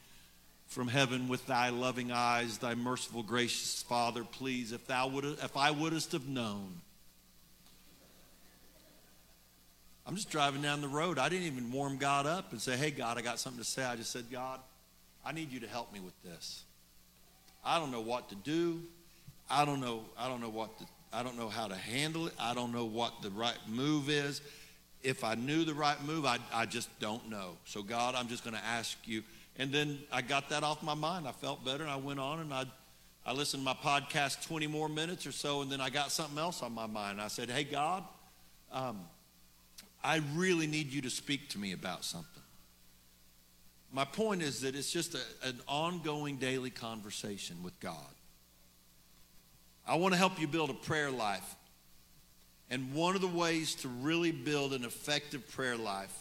from 0.67 0.87
heaven 0.87 1.27
with 1.27 1.45
thy 1.47 1.67
loving 1.67 2.13
eyes, 2.13 2.59
thy 2.59 2.75
merciful, 2.75 3.23
gracious 3.23 3.83
Father, 3.83 4.23
please, 4.23 4.71
if 4.71 4.87
thou 4.87 5.09
would 5.09 5.25
if 5.25 5.57
I 5.57 5.71
wouldst 5.71 6.13
have 6.13 6.29
known. 6.29 6.79
I'm 10.05 10.15
just 10.15 10.29
driving 10.29 10.61
down 10.61 10.79
the 10.79 10.87
road. 10.87 11.19
I 11.19 11.27
didn't 11.27 11.47
even 11.47 11.73
warm 11.73 11.97
God 11.97 12.25
up 12.25 12.53
and 12.53 12.61
say, 12.61 12.77
Hey 12.77 12.91
God, 12.91 13.17
I 13.17 13.21
got 13.21 13.37
something 13.37 13.61
to 13.61 13.69
say. 13.69 13.83
I 13.83 13.97
just 13.97 14.11
said, 14.11 14.31
God, 14.31 14.61
I 15.25 15.33
need 15.33 15.51
you 15.51 15.59
to 15.59 15.67
help 15.67 15.91
me 15.91 15.99
with 15.99 16.13
this. 16.23 16.63
I 17.65 17.79
don't 17.79 17.91
know 17.91 17.99
what 17.99 18.29
to 18.29 18.35
do. 18.35 18.83
I 19.49 19.65
don't 19.65 19.79
know, 19.79 20.03
I 20.17 20.27
don't 20.27 20.41
know 20.41 20.49
what 20.49 20.77
to, 20.79 20.85
I 21.13 21.23
don't 21.23 21.37
know 21.37 21.49
how 21.49 21.67
to 21.67 21.75
handle 21.75 22.27
it. 22.27 22.33
I 22.39 22.53
don't 22.53 22.71
know 22.73 22.85
what 22.85 23.21
the 23.21 23.29
right 23.29 23.57
move 23.67 24.09
is. 24.09 24.41
If 25.03 25.23
I 25.23 25.35
knew 25.35 25.63
the 25.63 25.73
right 25.73 26.01
move, 26.03 26.25
I, 26.25 26.37
I 26.53 26.65
just 26.65 26.89
don't 26.99 27.29
know. 27.29 27.51
So, 27.65 27.81
God, 27.81 28.15
I'm 28.15 28.27
just 28.27 28.43
going 28.43 28.55
to 28.55 28.63
ask 28.63 28.97
you. 29.05 29.23
And 29.57 29.71
then 29.71 29.99
I 30.11 30.21
got 30.21 30.49
that 30.49 30.63
off 30.63 30.83
my 30.83 30.93
mind. 30.93 31.27
I 31.27 31.31
felt 31.31 31.63
better, 31.63 31.83
and 31.83 31.91
I 31.91 31.95
went 31.95 32.19
on 32.19 32.39
and 32.39 32.53
I, 32.53 32.65
I 33.25 33.33
listened 33.33 33.61
to 33.61 33.65
my 33.65 33.73
podcast 33.73 34.45
20 34.47 34.67
more 34.67 34.89
minutes 34.89 35.25
or 35.25 35.31
so, 35.31 35.61
and 35.61 35.71
then 35.71 35.81
I 35.81 35.89
got 35.89 36.11
something 36.11 36.37
else 36.37 36.61
on 36.61 36.73
my 36.73 36.87
mind. 36.87 37.21
I 37.21 37.27
said, 37.27 37.49
Hey, 37.49 37.63
God, 37.63 38.03
um, 38.71 38.99
I 40.03 40.21
really 40.35 40.67
need 40.67 40.91
you 40.91 41.01
to 41.01 41.09
speak 41.09 41.49
to 41.49 41.59
me 41.59 41.71
about 41.71 42.05
something. 42.05 42.43
My 43.91 44.05
point 44.05 44.41
is 44.41 44.61
that 44.61 44.75
it's 44.75 44.91
just 44.91 45.15
a, 45.15 45.21
an 45.43 45.59
ongoing 45.67 46.37
daily 46.37 46.69
conversation 46.69 47.63
with 47.63 47.79
God. 47.79 47.95
I 49.87 49.95
want 49.95 50.13
to 50.13 50.17
help 50.17 50.39
you 50.39 50.47
build 50.47 50.69
a 50.69 50.73
prayer 50.73 51.09
life. 51.09 51.55
And 52.69 52.93
one 52.93 53.15
of 53.15 53.21
the 53.21 53.27
ways 53.27 53.75
to 53.75 53.87
really 53.87 54.31
build 54.31 54.73
an 54.73 54.83
effective 54.83 55.49
prayer 55.51 55.77
life 55.77 56.13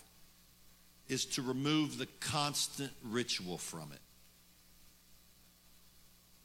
is 1.09 1.25
to 1.25 1.43
remove 1.43 1.99
the 1.99 2.07
constant 2.21 2.93
ritual 3.03 3.59
from 3.59 3.91
it. 3.93 4.01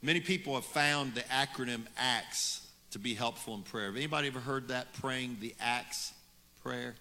Many 0.02 0.20
people 0.20 0.56
have 0.56 0.66
found 0.66 1.14
the 1.14 1.22
acronym 1.22 1.84
ACTS 1.98 2.68
to 2.92 3.00
be 3.00 3.14
helpful 3.14 3.54
in 3.54 3.62
prayer. 3.62 3.86
Have 3.86 3.96
anybody 3.96 4.28
ever 4.28 4.40
heard 4.40 4.70
that 4.70 4.94
praying 4.94 5.38
the 5.40 5.54
ACTS 5.62 6.14
prayer? 6.64 6.96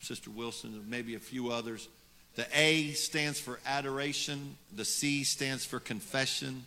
Sister 0.00 0.30
Wilson, 0.30 0.84
maybe 0.88 1.16
a 1.16 1.20
few 1.20 1.50
others. 1.50 1.88
The 2.36 2.46
A 2.54 2.92
stands 2.92 3.40
for 3.40 3.58
adoration, 3.66 4.56
the 4.72 4.84
C 4.84 5.24
stands 5.24 5.64
for 5.64 5.80
confession, 5.80 6.64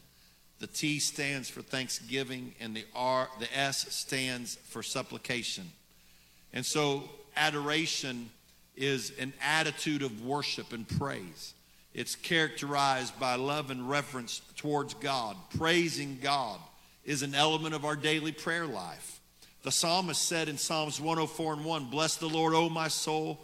the 0.61 0.67
T 0.67 0.99
stands 0.99 1.49
for 1.49 1.63
thanksgiving, 1.63 2.53
and 2.59 2.75
the 2.75 2.85
R, 2.95 3.27
the 3.39 3.57
S 3.57 3.93
stands 3.93 4.55
for 4.55 4.83
supplication. 4.83 5.71
And 6.53 6.63
so 6.63 7.09
adoration 7.35 8.29
is 8.77 9.11
an 9.19 9.33
attitude 9.43 10.03
of 10.03 10.23
worship 10.23 10.71
and 10.71 10.87
praise. 10.87 11.55
It's 11.95 12.15
characterized 12.15 13.19
by 13.19 13.35
love 13.35 13.71
and 13.71 13.89
reverence 13.89 14.41
towards 14.55 14.93
God. 14.93 15.35
Praising 15.57 16.19
God 16.21 16.59
is 17.03 17.23
an 17.23 17.33
element 17.33 17.73
of 17.73 17.83
our 17.83 17.95
daily 17.95 18.31
prayer 18.31 18.67
life. 18.67 19.19
The 19.63 19.71
psalmist 19.71 20.21
said 20.21 20.47
in 20.47 20.59
Psalms 20.59 21.01
104 21.01 21.53
and 21.53 21.65
1 21.65 21.85
Bless 21.85 22.17
the 22.17 22.29
Lord, 22.29 22.53
O 22.53 22.69
my 22.69 22.87
soul 22.87 23.39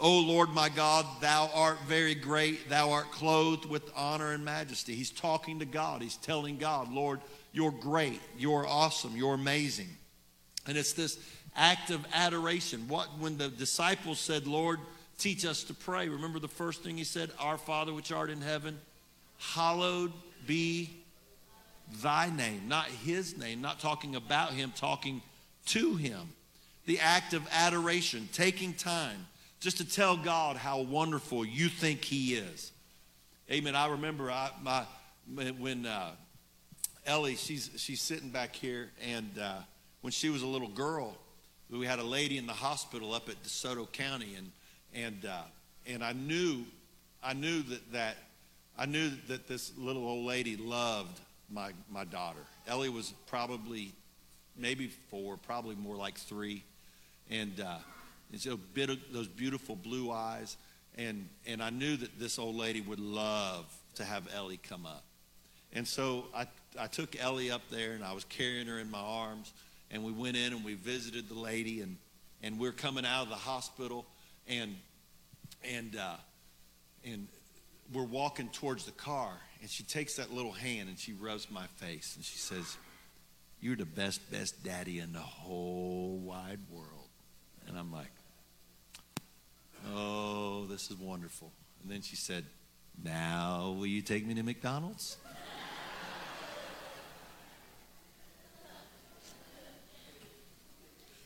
O 0.00 0.20
Lord 0.20 0.50
my 0.50 0.68
God, 0.68 1.04
thou 1.20 1.50
art 1.52 1.78
very 1.86 2.14
great. 2.14 2.68
Thou 2.68 2.90
art 2.92 3.10
clothed 3.10 3.64
with 3.64 3.90
honor 3.96 4.32
and 4.32 4.44
majesty. 4.44 4.94
He's 4.94 5.10
talking 5.10 5.58
to 5.58 5.64
God. 5.64 6.02
He's 6.02 6.16
telling 6.16 6.56
God, 6.56 6.92
Lord, 6.92 7.20
you're 7.52 7.72
great. 7.72 8.20
You're 8.36 8.66
awesome. 8.66 9.16
You're 9.16 9.34
amazing. 9.34 9.88
And 10.66 10.78
it's 10.78 10.92
this 10.92 11.18
act 11.56 11.90
of 11.90 12.06
adoration. 12.12 12.86
What 12.86 13.08
when 13.18 13.38
the 13.38 13.48
disciples 13.48 14.20
said, 14.20 14.46
Lord, 14.46 14.78
teach 15.18 15.44
us 15.44 15.64
to 15.64 15.74
pray. 15.74 16.08
Remember 16.08 16.38
the 16.38 16.46
first 16.46 16.84
thing 16.84 16.96
he 16.96 17.04
said, 17.04 17.30
Our 17.40 17.58
Father 17.58 17.92
which 17.92 18.12
art 18.12 18.30
in 18.30 18.40
heaven, 18.40 18.78
hallowed 19.38 20.12
be 20.46 20.90
thy 22.02 22.30
name, 22.30 22.68
not 22.68 22.86
his 22.86 23.36
name, 23.36 23.60
not 23.60 23.80
talking 23.80 24.14
about 24.14 24.52
him, 24.52 24.72
talking 24.76 25.22
to 25.66 25.96
him. 25.96 26.28
The 26.86 27.00
act 27.00 27.34
of 27.34 27.46
adoration, 27.52 28.28
taking 28.32 28.74
time 28.74 29.26
just 29.60 29.78
to 29.78 29.88
tell 29.88 30.16
God 30.16 30.56
how 30.56 30.80
wonderful 30.80 31.44
you 31.44 31.68
think 31.68 32.04
He 32.04 32.34
is. 32.34 32.72
Amen. 33.50 33.74
I 33.74 33.88
remember 33.88 34.30
I, 34.30 34.50
my 34.62 34.84
when 35.58 35.86
uh, 35.86 36.10
Ellie, 37.06 37.36
she's 37.36 37.70
she's 37.76 38.00
sitting 38.02 38.28
back 38.28 38.54
here, 38.54 38.90
and 39.02 39.30
uh, 39.38 39.60
when 40.02 40.10
she 40.10 40.28
was 40.28 40.42
a 40.42 40.46
little 40.46 40.68
girl, 40.68 41.16
we 41.70 41.86
had 41.86 41.98
a 41.98 42.04
lady 42.04 42.38
in 42.38 42.46
the 42.46 42.52
hospital 42.52 43.14
up 43.14 43.28
at 43.28 43.42
DeSoto 43.42 43.90
County, 43.90 44.36
and 44.36 44.52
and 44.94 45.24
uh, 45.24 45.42
and 45.86 46.04
I 46.04 46.12
knew, 46.12 46.64
I 47.22 47.32
knew 47.32 47.62
that 47.62 47.92
that 47.92 48.16
I 48.78 48.86
knew 48.86 49.10
that 49.28 49.48
this 49.48 49.72
little 49.78 50.06
old 50.06 50.26
lady 50.26 50.56
loved 50.56 51.18
my 51.50 51.72
my 51.90 52.04
daughter. 52.04 52.40
Ellie 52.66 52.90
was 52.90 53.12
probably 53.26 53.92
maybe 54.56 54.88
four, 55.10 55.36
probably 55.36 55.74
more 55.74 55.96
like 55.96 56.18
three, 56.18 56.62
and 57.30 57.58
uh, 57.60 57.78
and 58.30 58.40
so 58.40 58.58
those 59.12 59.28
beautiful 59.28 59.76
blue 59.76 60.10
eyes. 60.10 60.56
And, 60.96 61.28
and 61.46 61.62
I 61.62 61.70
knew 61.70 61.96
that 61.96 62.18
this 62.18 62.38
old 62.38 62.56
lady 62.56 62.80
would 62.80 63.00
love 63.00 63.66
to 63.94 64.04
have 64.04 64.28
Ellie 64.34 64.58
come 64.58 64.84
up. 64.84 65.04
And 65.72 65.86
so 65.86 66.26
I, 66.34 66.46
I 66.78 66.86
took 66.86 67.20
Ellie 67.22 67.50
up 67.50 67.62
there 67.70 67.92
and 67.92 68.04
I 68.04 68.12
was 68.12 68.24
carrying 68.24 68.66
her 68.66 68.78
in 68.78 68.90
my 68.90 69.00
arms. 69.00 69.52
And 69.90 70.04
we 70.04 70.12
went 70.12 70.36
in 70.36 70.52
and 70.52 70.64
we 70.64 70.74
visited 70.74 71.28
the 71.28 71.38
lady. 71.38 71.80
And, 71.82 71.96
and 72.42 72.58
we 72.58 72.68
are 72.68 72.72
coming 72.72 73.06
out 73.06 73.22
of 73.22 73.28
the 73.28 73.36
hospital. 73.36 74.06
And, 74.48 74.76
and, 75.62 75.96
uh, 75.96 76.16
and 77.04 77.28
we're 77.92 78.02
walking 78.02 78.48
towards 78.48 78.84
the 78.84 78.92
car. 78.92 79.32
And 79.60 79.70
she 79.70 79.84
takes 79.84 80.16
that 80.16 80.32
little 80.32 80.52
hand 80.52 80.88
and 80.88 80.98
she 80.98 81.12
rubs 81.12 81.50
my 81.50 81.66
face. 81.76 82.14
And 82.16 82.24
she 82.24 82.38
says, 82.38 82.76
You're 83.60 83.76
the 83.76 83.86
best, 83.86 84.30
best 84.30 84.62
daddy 84.64 84.98
in 84.98 85.12
the 85.12 85.18
whole 85.18 86.18
wide 86.18 86.60
world. 86.70 87.08
And 87.66 87.78
I'm 87.78 87.92
like, 87.92 88.10
Oh, 89.94 90.66
this 90.68 90.90
is 90.90 90.96
wonderful. 90.96 91.52
And 91.82 91.90
then 91.90 92.02
she 92.02 92.16
said, 92.16 92.44
Now, 93.02 93.74
will 93.76 93.86
you 93.86 94.02
take 94.02 94.26
me 94.26 94.34
to 94.34 94.42
McDonald's? 94.42 95.16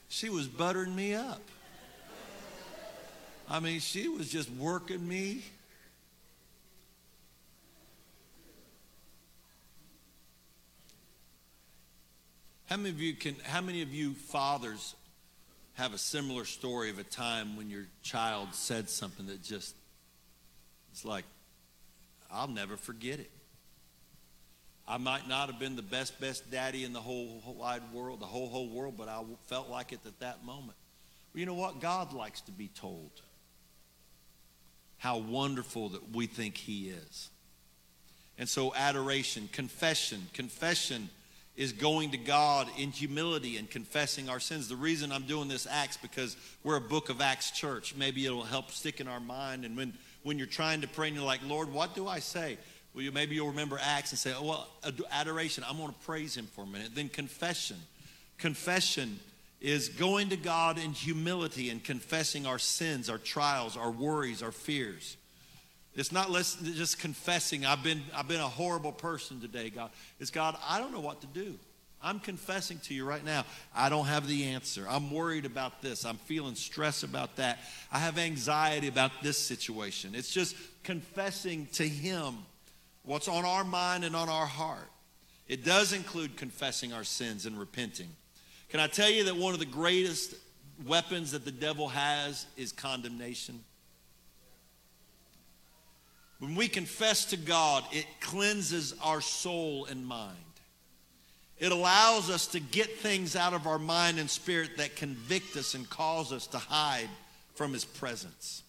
she 0.09 0.29
was 0.29 0.47
buttering 0.47 0.95
me 0.95 1.15
up. 1.15 1.43
I 3.49 3.61
mean, 3.61 3.81
she 3.81 4.09
was 4.09 4.31
just 4.31 4.51
working 4.51 5.07
me. 5.07 5.43
How 12.67 12.77
many 12.77 12.91
of 12.91 13.01
you 13.01 13.15
can 13.15 13.37
how 13.45 13.61
many 13.61 13.83
of 13.83 13.93
you 13.93 14.15
fathers 14.15 14.95
have 15.75 15.95
a 15.95 15.99
similar 15.99 16.45
story 16.45 16.91
of 16.91 16.99
a 16.99 17.05
time 17.05 17.57
when 17.57 17.71
your 17.71 17.85
child 18.03 18.49
said 18.53 18.91
something 18.91 19.27
that 19.27 19.43
just, 19.43 19.75
it's 20.93 21.05
like, 21.05 21.25
I'll 22.31 22.49
never 22.49 22.77
forget 22.77 23.21
it. 23.21 23.31
I 24.87 24.99
might 24.99 25.29
not 25.29 25.49
have 25.49 25.59
been 25.59 25.77
the 25.77 25.83
best, 25.83 26.21
best 26.21 26.51
daddy 26.51 26.85
in 26.85 26.93
the 26.93 27.01
whole, 27.01 27.43
wide 27.57 27.83
world, 27.93 28.21
the 28.21 28.27
whole, 28.27 28.49
whole 28.49 28.69
world, 28.69 28.95
but 28.99 29.09
I 29.09 29.23
felt 29.47 29.71
like 29.71 29.93
it 29.93 30.01
at 30.07 30.19
that 30.21 30.45
moment. 30.45 30.77
Well, 31.33 31.41
you 31.41 31.47
know 31.47 31.55
what? 31.55 31.81
God 31.81 32.13
likes 32.13 32.41
to 32.43 32.53
be 32.53 32.69
told 32.69 33.11
how 34.99 35.19
wonderful 35.19 35.91
that 35.91 36.15
we 36.15 36.27
think 36.27 36.57
He 36.57 36.89
is. 36.89 37.31
And 38.39 38.49
so, 38.49 38.75
adoration, 38.75 39.49
confession, 39.53 40.27
confession 40.33 41.09
is 41.57 41.73
going 41.73 42.13
to 42.13 42.17
God 42.17 42.69
in 42.79 42.91
humility 42.91 43.59
and 43.59 43.69
confessing 43.69 44.29
our 44.29 44.41
sins. 44.41 44.69
The 44.69 44.77
reason 44.77 45.13
I'm 45.13 45.27
doing 45.27 45.49
this 45.49 45.67
Acts 45.71 45.99
because 45.99 46.37
we're 46.65 46.77
a 46.77 46.81
book 46.81 47.11
of 47.11 47.21
Acts 47.21 47.51
church. 47.51 47.95
Maybe 47.95 48.25
it'll 48.25 48.43
help 48.43 48.71
stick 48.71 49.01
in 49.01 49.09
our 49.09 49.21
mind. 49.21 49.65
And 49.65 49.77
when, 49.77 49.93
when 50.23 50.39
you're 50.39 50.47
trying 50.47 50.81
to 50.81 50.89
pray 50.89 51.09
and 51.09 51.17
you're 51.17 51.27
like, 51.27 51.41
Lord, 51.47 51.71
what 51.73 51.95
do 51.95 52.09
I 52.09 52.21
say? 52.21 52.57
Well, 52.95 53.05
you, 53.05 53.13
maybe 53.13 53.35
you'll 53.35 53.49
remember 53.49 53.79
Acts 53.83 54.13
and 54.13 54.19
say, 54.19 54.35
oh, 54.37 54.45
well, 54.45 54.69
adoration, 55.11 55.65
I'm 55.69 55.77
going 55.77 55.89
to 55.89 55.99
praise 56.01 56.37
him 56.37 56.47
for 56.47 56.65
a 56.65 56.67
minute. 56.67 56.95
Then 56.95 57.09
confession. 57.09 57.77
Confession 58.39 59.19
is 59.61 59.91
going 59.91 60.31
to 60.31 60.37
God 60.37 60.79
in 60.79 60.93
humility 60.93 61.71
and 61.71 61.83
confessing 61.85 62.47
our 62.47 62.59
sins, 62.59 63.09
our 63.09 63.19
trials, 63.19 63.77
our 63.77 63.91
worries, 63.91 64.43
our 64.43 64.53
fears. 64.53 65.17
It's 65.95 66.13
not 66.13 66.31
just 66.31 66.99
confessing, 66.99 67.67
I've 67.67 67.83
been, 67.83 68.03
I've 68.15 68.29
been 68.29 68.41
a 68.41 68.49
horrible 68.49 68.93
person 68.93 69.41
today, 69.41 69.69
God. 69.69 69.91
It's 70.19 70.31
God, 70.31 70.57
I 70.67 70.79
don't 70.79 70.93
know 70.93 71.01
what 71.01 71.21
to 71.21 71.27
do. 71.27 71.59
I'm 72.03 72.19
confessing 72.19 72.81
to 72.85 72.95
you 72.95 73.05
right 73.05 73.25
now, 73.25 73.45
I 73.75 73.89
don't 73.89 74.07
have 74.07 74.27
the 74.27 74.45
answer. 74.45 74.87
I'm 74.89 75.11
worried 75.11 75.45
about 75.45 75.83
this. 75.83 76.05
I'm 76.05 76.17
feeling 76.17 76.57
stress 76.57 77.05
about 77.05 77.37
that. 77.37 77.61
I 77.93 77.99
have 77.99 78.19
anxiety 78.19 78.89
about 78.89 79.13
this 79.23 79.39
situation. 79.39 80.15
It's 80.15 80.33
just 80.33 80.57
confessing 80.83 81.69
to 81.75 81.87
Him 81.87 82.39
what's 83.05 83.29
on 83.29 83.45
our 83.45 83.63
mind 83.63 84.05
and 84.05 84.17
on 84.17 84.29
our 84.29 84.47
heart. 84.47 84.91
It 85.47 85.65
does 85.65 85.93
include 85.93 86.37
confessing 86.37 86.93
our 86.93 87.05
sins 87.05 87.47
and 87.47 87.59
repenting. 87.59 88.09
Can 88.69 88.81
I 88.81 88.87
tell 88.87 89.11
you 89.11 89.25
that 89.25 89.37
one 89.37 89.53
of 89.53 89.61
the 89.61 89.67
greatest 89.67 90.35
weapons 90.87 91.33
that 91.33 91.45
the 91.45 91.53
devil 91.53 91.89
has 91.89 92.47
is 92.57 92.73
condemnation? 92.73 93.63
When 96.43 96.57
we 96.57 96.67
confess 96.67 97.27
to 97.27 97.37
God, 97.37 97.85
it 97.93 98.05
cleanses 98.21 98.97
our 99.01 99.21
soul 99.21 99.85
and 99.85 100.05
mind. 100.05 100.37
It 101.61 101.71
allows 101.71 102.31
us 102.31 102.49
to 102.49 102.59
get 102.59 102.99
things 102.99 103.37
out 103.37 103.55
of 103.55 103.69
our 103.69 103.79
mind 103.79 104.19
and 104.19 104.29
spirit 104.29 104.79
that 104.79 104.97
convict 104.97 105.57
us 105.57 105.75
and 105.75 105.89
cause 105.89 106.33
us 106.33 106.49
to 106.49 106.59
hide 106.59 107.09
from 107.55 107.73
His 107.73 107.85
presence. 107.85 108.65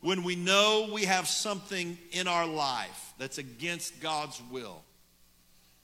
When 0.00 0.24
we 0.24 0.34
know 0.34 0.90
we 0.92 1.04
have 1.04 1.28
something 1.28 1.96
in 2.10 2.26
our 2.26 2.44
life 2.44 3.14
that's 3.18 3.38
against 3.38 4.00
God's 4.00 4.42
will 4.50 4.82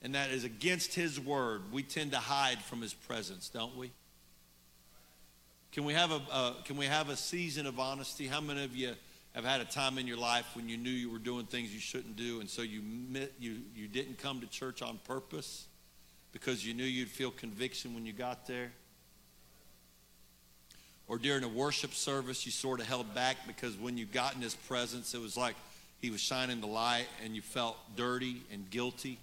and 0.03 0.17
that 0.17 0.31
is 0.31 0.43
against 0.43 0.93
His 0.93 1.21
word, 1.21 1.71
we 1.71 1.85
tend 1.85 2.11
to 2.11 2.19
hide 2.19 2.61
from 2.63 2.83
His 2.83 2.95
presence, 2.95 3.49
don't 3.49 3.77
we? 3.77 3.93
Can 5.71 5.85
we 5.85 5.93
have 5.93 6.11
a, 6.11 6.21
uh, 6.33 6.55
can 6.65 6.77
we 6.77 6.87
have 6.87 7.11
a 7.11 7.17
season 7.17 7.65
of 7.65 7.79
honesty? 7.79 8.27
How 8.27 8.41
many 8.41 8.65
of 8.65 8.75
you 8.75 8.97
have 9.37 9.45
had 9.45 9.61
a 9.61 9.65
time 9.65 9.99
in 9.99 10.09
your 10.09 10.17
life 10.17 10.47
when 10.57 10.69
you 10.69 10.77
knew 10.77 10.91
you 10.91 11.11
were 11.11 11.19
doing 11.19 11.47
things 11.47 11.73
you 11.73 11.79
shouldn't 11.79 12.17
do, 12.17 12.41
and 12.41 12.51
so 12.51 12.63
you, 12.63 12.83
you, 13.39 13.59
you 13.77 13.87
didn't 13.87 14.19
come 14.19 14.41
to 14.41 14.47
church 14.49 14.83
on 14.83 14.99
purpose? 15.07 15.69
because 16.39 16.67
you 16.67 16.75
knew 16.75 16.85
you'd 16.85 17.09
feel 17.09 17.31
conviction 17.31 17.95
when 17.95 18.05
you 18.05 18.13
got 18.13 18.47
there? 18.47 18.71
Or 21.09 21.17
during 21.17 21.45
a 21.45 21.49
worship 21.49 21.95
service, 21.95 22.45
you 22.45 22.53
sort 22.53 22.79
of 22.79 22.87
held 22.87 23.15
back 23.15 23.39
because 23.47 23.75
when 23.79 23.97
you 23.97 24.05
got 24.05 24.35
in 24.35 24.43
his 24.43 24.55
presence, 24.55 25.15
it 25.15 25.21
was 25.21 25.39
like 25.39 25.55
he 25.99 26.11
was 26.11 26.21
shining 26.21 26.61
the 26.61 26.67
light 26.67 27.07
and 27.25 27.35
you 27.35 27.41
felt 27.41 27.79
dirty 27.97 28.43
and 28.53 28.69
guilty. 28.69 29.19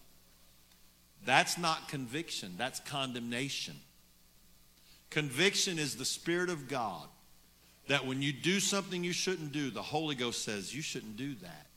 That's 1.24 1.55
not 1.55 1.88
conviction, 1.88 2.55
that's 2.57 2.80
condemnation. 2.80 3.76
Conviction 5.11 5.78
is 5.78 5.97
the 5.97 6.05
Spirit 6.05 6.49
of 6.49 6.68
God 6.68 7.07
that 7.88 8.05
when 8.05 8.21
you 8.21 8.34
do 8.34 8.59
something 8.59 9.03
you 9.03 9.13
shouldn't 9.13 9.51
do, 9.51 9.69
the 9.69 9.81
Holy 9.81 10.15
Ghost 10.15 10.43
says 10.43 10.73
you 10.73 10.81
shouldn't 10.81 11.17
do 11.17 11.36
that 11.36 11.67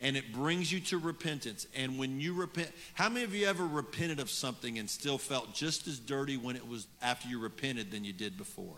and 0.00 0.16
it 0.16 0.32
brings 0.32 0.70
you 0.70 0.80
to 0.80 0.98
repentance. 0.98 1.66
And 1.74 1.98
when 1.98 2.20
you 2.20 2.34
repent, 2.34 2.70
how 2.94 3.08
many 3.08 3.24
of 3.24 3.34
you 3.34 3.46
ever 3.46 3.66
repented 3.66 4.20
of 4.20 4.30
something 4.30 4.78
and 4.78 4.88
still 4.88 5.18
felt 5.18 5.54
just 5.54 5.86
as 5.86 5.98
dirty 5.98 6.36
when 6.36 6.56
it 6.56 6.68
was 6.68 6.86
after 7.00 7.28
you 7.28 7.38
repented 7.38 7.90
than 7.90 8.04
you 8.04 8.12
did 8.12 8.36
before? 8.36 8.76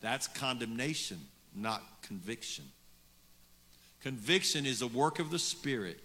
That's 0.00 0.26
condemnation, 0.28 1.20
not 1.54 1.82
conviction. 2.02 2.64
Conviction 4.02 4.64
is 4.64 4.80
a 4.80 4.86
work 4.86 5.18
of 5.18 5.30
the 5.30 5.38
Spirit 5.38 5.98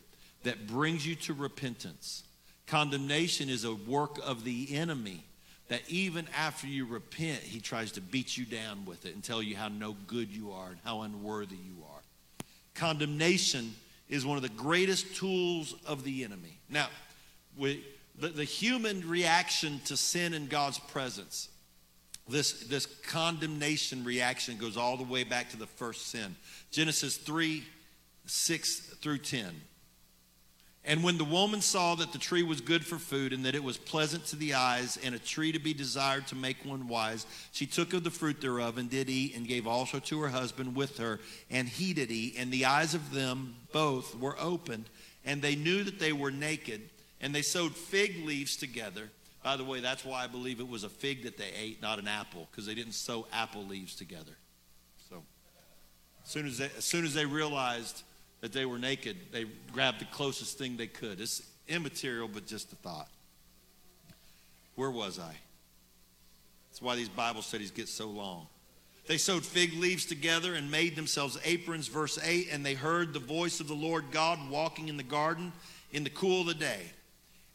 that 0.43 0.67
brings 0.67 1.07
you 1.07 1.15
to 1.15 1.33
repentance. 1.33 2.23
Condemnation 2.67 3.49
is 3.49 3.63
a 3.63 3.73
work 3.73 4.17
of 4.25 4.43
the 4.43 4.75
enemy 4.75 5.23
that 5.69 5.81
even 5.87 6.27
after 6.35 6.67
you 6.67 6.85
repent, 6.85 7.39
he 7.39 7.59
tries 7.59 7.93
to 7.93 8.01
beat 8.01 8.37
you 8.37 8.45
down 8.45 8.85
with 8.85 9.05
it 9.05 9.13
and 9.13 9.23
tell 9.23 9.41
you 9.41 9.55
how 9.55 9.69
no 9.69 9.95
good 10.07 10.29
you 10.29 10.51
are 10.51 10.67
and 10.67 10.77
how 10.83 11.01
unworthy 11.01 11.55
you 11.55 11.83
are. 11.93 12.01
Condemnation 12.75 13.73
is 14.09 14.25
one 14.25 14.37
of 14.37 14.43
the 14.43 14.49
greatest 14.49 15.15
tools 15.15 15.75
of 15.85 16.03
the 16.03 16.23
enemy. 16.23 16.57
Now, 16.69 16.87
we, 17.57 17.83
the, 18.19 18.29
the 18.29 18.43
human 18.43 19.07
reaction 19.07 19.79
to 19.85 19.97
sin 19.97 20.33
in 20.33 20.47
God's 20.47 20.79
presence, 20.79 21.49
this, 22.27 22.63
this 22.67 22.85
condemnation 22.85 24.03
reaction 24.03 24.57
goes 24.57 24.77
all 24.77 24.97
the 24.97 25.03
way 25.03 25.23
back 25.23 25.49
to 25.51 25.57
the 25.57 25.67
first 25.67 26.07
sin. 26.07 26.35
Genesis 26.71 27.17
3 27.17 27.63
6 28.25 28.79
through 29.01 29.17
10. 29.17 29.53
And 30.85 31.01
when 31.01 31.17
the 31.17 31.23
woman 31.23 31.61
saw 31.61 31.95
that 31.95 32.11
the 32.11 32.17
tree 32.17 32.43
was 32.43 32.59
good 32.59 32.85
for 32.85 32.97
food 32.97 33.31
and 33.31 33.45
that 33.45 33.55
it 33.55 33.63
was 33.63 33.77
pleasant 33.77 34.25
to 34.27 34.35
the 34.35 34.55
eyes 34.55 34.99
and 35.01 35.15
a 35.15 35.19
tree 35.19 35.53
to 35.53 35.59
be 35.59 35.73
desired 35.73 36.27
to 36.27 36.35
make 36.35 36.57
one 36.65 36.89
wise, 36.89 37.25
she 37.53 37.65
took 37.65 37.93
of 37.93 38.03
the 38.03 38.11
fruit 38.11 38.41
thereof 38.41 38.77
and 38.77 38.89
did 38.89 39.09
eat 39.09 39.35
and 39.35 39.47
gave 39.47 39.65
also 39.65 39.99
to 39.99 40.21
her 40.21 40.27
husband 40.27 40.75
with 40.75 40.97
her, 40.97 41.21
and 41.49 41.69
he 41.69 41.93
did 41.93 42.11
eat. 42.11 42.35
And 42.37 42.51
the 42.51 42.65
eyes 42.65 42.93
of 42.93 43.13
them 43.13 43.55
both 43.71 44.13
were 44.17 44.35
opened, 44.37 44.89
and 45.23 45.41
they 45.41 45.55
knew 45.55 45.85
that 45.85 45.99
they 45.99 46.11
were 46.11 46.31
naked, 46.31 46.81
and 47.21 47.33
they 47.33 47.43
sewed 47.43 47.73
fig 47.75 48.25
leaves 48.25 48.57
together. 48.57 49.09
By 49.41 49.55
the 49.55 49.63
way, 49.63 49.79
that's 49.79 50.03
why 50.03 50.25
I 50.25 50.27
believe 50.27 50.59
it 50.59 50.67
was 50.67 50.83
a 50.83 50.89
fig 50.89 51.23
that 51.23 51.37
they 51.37 51.51
ate, 51.57 51.81
not 51.81 51.97
an 51.97 52.09
apple, 52.09 52.49
because 52.51 52.65
they 52.65 52.75
didn't 52.75 52.93
sew 52.93 53.25
apple 53.31 53.65
leaves 53.65 53.95
together. 53.95 54.37
So, 55.09 55.23
as 56.25 56.29
soon 56.29 56.45
as 56.45 56.57
they, 56.57 56.69
as 56.77 56.83
soon 56.83 57.05
as 57.05 57.13
they 57.13 57.25
realized 57.25 58.03
that 58.43 58.51
they 58.51 58.65
were 58.65 58.77
naked, 58.77 59.15
they 59.31 59.45
grabbed 59.71 60.01
the 60.01 60.05
closest 60.05 60.57
thing 60.57 60.75
they 60.75 60.85
could. 60.85 61.21
It's 61.21 61.41
immaterial, 61.69 62.27
but 62.27 62.45
just 62.45 62.73
a 62.73 62.75
thought. 62.75 63.07
Where 64.75 64.91
was 64.91 65.17
I? 65.17 65.33
That's 66.69 66.81
why 66.81 66.97
these 66.97 67.07
Bible 67.07 67.41
studies 67.41 67.71
get 67.71 67.87
so 67.87 68.07
long. 68.07 68.47
They 69.07 69.15
sewed 69.15 69.45
fig 69.45 69.75
leaves 69.75 70.05
together 70.05 70.55
and 70.55 70.69
made 70.69 70.97
themselves 70.97 71.39
aprons, 71.45 71.87
verse 71.87 72.19
8, 72.21 72.49
and 72.51 72.65
they 72.65 72.73
heard 72.73 73.13
the 73.13 73.19
voice 73.19 73.61
of 73.61 73.69
the 73.69 73.75
Lord 73.75 74.11
God 74.11 74.37
walking 74.49 74.89
in 74.89 74.97
the 74.97 75.03
garden 75.03 75.53
in 75.93 76.03
the 76.03 76.09
cool 76.09 76.41
of 76.41 76.47
the 76.47 76.53
day. 76.53 76.81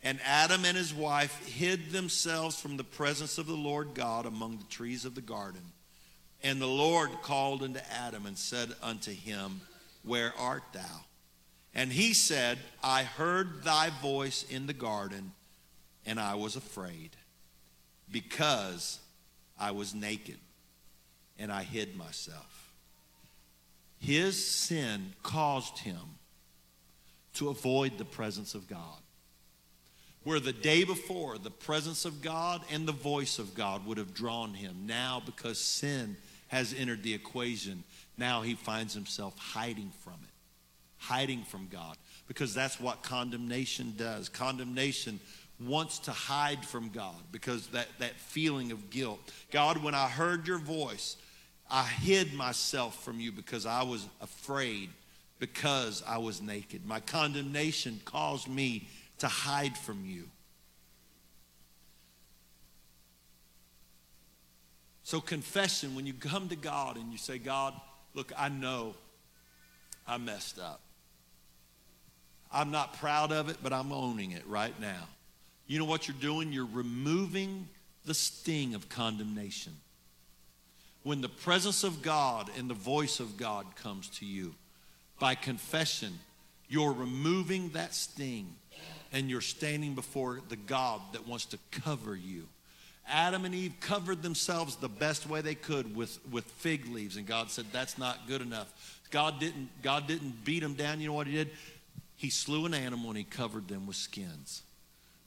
And 0.02 0.18
Adam 0.24 0.64
and 0.64 0.74
his 0.74 0.94
wife 0.94 1.46
hid 1.46 1.90
themselves 1.90 2.58
from 2.58 2.78
the 2.78 2.84
presence 2.84 3.36
of 3.36 3.46
the 3.46 3.52
Lord 3.52 3.88
God 3.92 4.24
among 4.24 4.56
the 4.56 4.64
trees 4.64 5.04
of 5.04 5.14
the 5.14 5.20
garden. 5.20 5.60
And 6.42 6.62
the 6.62 6.66
Lord 6.66 7.10
called 7.20 7.62
unto 7.62 7.80
Adam 7.92 8.24
and 8.24 8.38
said 8.38 8.70
unto 8.82 9.10
him, 9.10 9.60
where 10.02 10.32
art 10.38 10.62
thou? 10.72 11.04
And 11.74 11.92
he 11.92 12.14
said, 12.14 12.58
I 12.82 13.02
heard 13.02 13.62
thy 13.62 13.90
voice 14.02 14.44
in 14.50 14.66
the 14.66 14.72
garden, 14.72 15.32
and 16.06 16.18
I 16.18 16.34
was 16.34 16.56
afraid, 16.56 17.10
because 18.10 18.98
I 19.58 19.70
was 19.70 19.94
naked, 19.94 20.38
and 21.38 21.52
I 21.52 21.62
hid 21.62 21.96
myself. 21.96 22.72
His 23.98 24.44
sin 24.44 25.12
caused 25.22 25.78
him 25.78 26.18
to 27.34 27.48
avoid 27.48 27.98
the 27.98 28.04
presence 28.04 28.54
of 28.54 28.68
God. 28.68 29.00
Where 30.24 30.40
the 30.40 30.52
day 30.52 30.84
before, 30.84 31.38
the 31.38 31.50
presence 31.50 32.04
of 32.04 32.22
God 32.22 32.62
and 32.72 32.86
the 32.86 32.92
voice 32.92 33.38
of 33.38 33.54
God 33.54 33.86
would 33.86 33.98
have 33.98 34.14
drawn 34.14 34.54
him. 34.54 34.84
Now, 34.86 35.22
because 35.24 35.58
sin 35.58 36.16
has 36.48 36.74
entered 36.76 37.02
the 37.02 37.14
equation, 37.14 37.84
now 38.18 38.42
he 38.42 38.54
finds 38.54 38.94
himself 38.94 39.36
hiding 39.38 39.92
from 40.02 40.14
it, 40.22 40.30
hiding 40.96 41.44
from 41.44 41.68
God, 41.70 41.96
because 42.26 42.54
that's 42.54 42.80
what 42.80 43.02
condemnation 43.02 43.94
does. 43.96 44.28
Condemnation 44.28 45.20
wants 45.60 45.98
to 46.00 46.12
hide 46.12 46.64
from 46.64 46.88
God 46.90 47.16
because 47.32 47.68
that, 47.68 47.88
that 47.98 48.14
feeling 48.14 48.72
of 48.72 48.90
guilt. 48.90 49.20
God, 49.50 49.82
when 49.82 49.94
I 49.94 50.08
heard 50.08 50.46
your 50.46 50.58
voice, 50.58 51.16
I 51.70 51.82
hid 51.82 52.32
myself 52.32 53.02
from 53.02 53.20
you 53.20 53.32
because 53.32 53.66
I 53.66 53.82
was 53.82 54.06
afraid, 54.20 54.90
because 55.38 56.02
I 56.06 56.18
was 56.18 56.40
naked. 56.40 56.86
My 56.86 57.00
condemnation 57.00 58.00
caused 58.04 58.48
me 58.48 58.88
to 59.18 59.28
hide 59.28 59.76
from 59.76 60.04
you. 60.04 60.24
So, 65.02 65.20
confession, 65.20 65.94
when 65.94 66.04
you 66.04 66.12
come 66.12 66.50
to 66.50 66.56
God 66.56 66.98
and 66.98 67.10
you 67.10 67.16
say, 67.16 67.38
God, 67.38 67.72
Look, 68.14 68.32
I 68.36 68.48
know 68.48 68.94
I 70.06 70.18
messed 70.18 70.58
up. 70.58 70.80
I'm 72.50 72.70
not 72.70 72.98
proud 72.98 73.30
of 73.30 73.48
it, 73.48 73.58
but 73.62 73.72
I'm 73.72 73.92
owning 73.92 74.32
it 74.32 74.46
right 74.46 74.78
now. 74.80 75.06
You 75.66 75.78
know 75.78 75.84
what 75.84 76.08
you're 76.08 76.16
doing? 76.18 76.52
You're 76.52 76.68
removing 76.72 77.68
the 78.06 78.14
sting 78.14 78.74
of 78.74 78.88
condemnation. 78.88 79.74
When 81.02 81.20
the 81.20 81.28
presence 81.28 81.84
of 81.84 82.02
God 82.02 82.50
and 82.58 82.68
the 82.68 82.74
voice 82.74 83.20
of 83.20 83.36
God 83.36 83.76
comes 83.76 84.08
to 84.18 84.26
you 84.26 84.54
by 85.20 85.34
confession, 85.34 86.18
you're 86.68 86.92
removing 86.92 87.70
that 87.70 87.94
sting 87.94 88.54
and 89.12 89.28
you're 89.28 89.40
standing 89.40 89.94
before 89.94 90.40
the 90.48 90.56
God 90.56 91.00
that 91.12 91.26
wants 91.26 91.46
to 91.46 91.58
cover 91.70 92.16
you 92.16 92.46
Adam 93.08 93.44
and 93.44 93.54
Eve 93.54 93.74
covered 93.80 94.22
themselves 94.22 94.76
the 94.76 94.88
best 94.88 95.28
way 95.28 95.40
they 95.40 95.54
could 95.54 95.96
with, 95.96 96.18
with 96.30 96.44
fig 96.44 96.86
leaves, 96.88 97.16
and 97.16 97.26
God 97.26 97.50
said, 97.50 97.66
That's 97.72 97.98
not 97.98 98.28
good 98.28 98.42
enough. 98.42 99.00
God 99.10 99.40
didn't, 99.40 99.70
God 99.82 100.06
didn't 100.06 100.44
beat 100.44 100.60
them 100.60 100.74
down. 100.74 101.00
You 101.00 101.08
know 101.08 101.14
what 101.14 101.26
He 101.26 101.34
did? 101.34 101.50
he 102.18 102.30
slew 102.30 102.66
an 102.66 102.74
animal 102.74 103.10
and 103.10 103.16
he 103.16 103.24
covered 103.24 103.68
them 103.68 103.86
with 103.86 103.94
skins. 103.94 104.62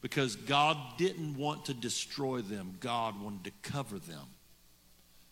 Because 0.01 0.35
God 0.35 0.77
didn't 0.97 1.37
want 1.37 1.65
to 1.65 1.73
destroy 1.73 2.41
them, 2.41 2.75
God 2.81 3.19
wanted 3.21 3.45
to 3.45 3.51
cover 3.69 3.97
them. 3.97 4.27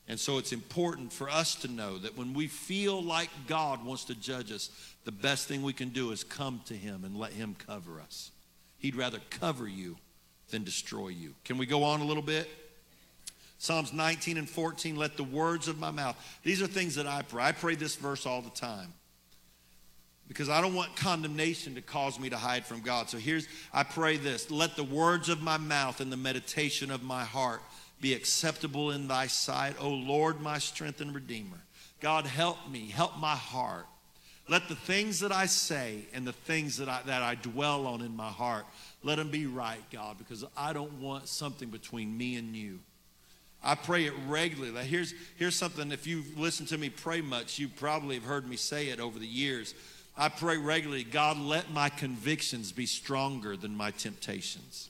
And 0.07 0.17
so 0.17 0.37
it's 0.37 0.53
important 0.53 1.11
for 1.11 1.29
us 1.29 1.55
to 1.55 1.67
know 1.67 1.97
that 1.97 2.17
when 2.17 2.33
we 2.33 2.47
feel 2.47 3.03
like 3.03 3.29
God 3.45 3.85
wants 3.85 4.05
to 4.05 4.15
judge 4.15 4.53
us, 4.53 4.69
the 5.03 5.11
best 5.11 5.47
thing 5.47 5.61
we 5.61 5.73
can 5.73 5.89
do 5.89 6.11
is 6.11 6.23
come 6.23 6.61
to 6.65 6.73
Him 6.73 7.03
and 7.03 7.17
let 7.17 7.33
Him 7.33 7.57
cover 7.67 7.99
us. 7.99 8.31
He'd 8.77 8.95
rather 8.95 9.19
cover 9.29 9.67
you 9.67 9.97
than 10.49 10.63
destroy 10.63 11.09
you. 11.09 11.33
Can 11.43 11.57
we 11.57 11.65
go 11.65 11.83
on 11.83 12.01
a 12.01 12.05
little 12.05 12.23
bit? 12.23 12.47
Psalms 13.57 13.91
19 13.91 14.37
and 14.37 14.49
14, 14.49 14.95
let 14.95 15.17
the 15.17 15.23
words 15.23 15.67
of 15.67 15.79
my 15.79 15.91
mouth. 15.91 16.15
These 16.43 16.61
are 16.61 16.67
things 16.67 16.95
that 16.95 17.07
I 17.07 17.21
pray. 17.23 17.43
I 17.43 17.51
pray 17.51 17.75
this 17.75 17.95
verse 17.95 18.25
all 18.25 18.41
the 18.41 18.49
time 18.49 18.93
because 20.29 20.47
I 20.47 20.61
don't 20.61 20.75
want 20.75 20.95
condemnation 20.95 21.75
to 21.75 21.81
cause 21.81 22.17
me 22.19 22.29
to 22.29 22.37
hide 22.37 22.65
from 22.65 22.79
God. 22.79 23.09
So 23.09 23.17
here's, 23.17 23.47
I 23.73 23.83
pray 23.83 24.15
this 24.15 24.49
let 24.49 24.77
the 24.77 24.83
words 24.83 25.27
of 25.27 25.41
my 25.41 25.57
mouth 25.57 25.99
and 25.99 26.09
the 26.11 26.17
meditation 26.17 26.89
of 26.89 27.03
my 27.03 27.25
heart 27.25 27.61
be 27.99 28.13
acceptable 28.13 28.91
in 28.91 29.09
thy 29.09 29.27
sight, 29.27 29.75
O 29.79 29.89
Lord, 29.89 30.39
my 30.39 30.57
strength 30.57 31.01
and 31.01 31.13
redeemer. 31.13 31.59
God, 31.99 32.25
help 32.25 32.57
me, 32.71 32.87
help 32.87 33.17
my 33.17 33.35
heart. 33.35 33.87
Let 34.47 34.67
the 34.67 34.75
things 34.75 35.19
that 35.19 35.31
I 35.31 35.47
say 35.47 36.05
and 36.13 36.25
the 36.25 36.31
things 36.33 36.77
that 36.77 36.87
I, 36.87 37.01
that 37.05 37.21
I 37.21 37.35
dwell 37.35 37.85
on 37.85 38.01
in 38.01 38.15
my 38.15 38.29
heart, 38.29 38.65
let 39.03 39.15
them 39.15 39.29
be 39.29 39.45
right, 39.45 39.81
God, 39.91 40.17
because 40.17 40.43
I 40.57 40.73
don't 40.73 40.99
want 40.99 41.27
something 41.27 41.69
between 41.69 42.17
me 42.17 42.35
and 42.35 42.55
you. 42.55 42.79
I 43.63 43.75
pray 43.75 44.05
it 44.05 44.13
regularly. 44.27 44.85
Here's, 44.85 45.13
here's 45.37 45.55
something, 45.55 45.91
if 45.91 46.07
you've 46.07 46.37
listened 46.37 46.69
to 46.69 46.77
me 46.77 46.89
pray 46.89 47.21
much, 47.21 47.59
you 47.59 47.67
probably 47.67 48.15
have 48.15 48.23
heard 48.23 48.47
me 48.47 48.55
say 48.55 48.87
it 48.87 48.99
over 48.99 49.19
the 49.19 49.27
years. 49.27 49.73
I 50.17 50.29
pray 50.29 50.57
regularly, 50.57 51.03
God, 51.03 51.37
let 51.37 51.71
my 51.71 51.89
convictions 51.89 52.71
be 52.71 52.85
stronger 52.85 53.55
than 53.55 53.75
my 53.75 53.91
temptations. 53.91 54.89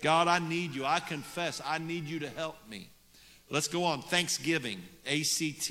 God, 0.00 0.26
I 0.26 0.40
need 0.40 0.74
you. 0.74 0.84
I 0.84 0.98
confess, 0.98 1.60
I 1.64 1.78
need 1.78 2.04
you 2.04 2.18
to 2.20 2.28
help 2.28 2.56
me. 2.68 2.88
Let's 3.50 3.68
go 3.68 3.84
on. 3.84 4.02
Thanksgiving, 4.02 4.80
ACT, 5.06 5.70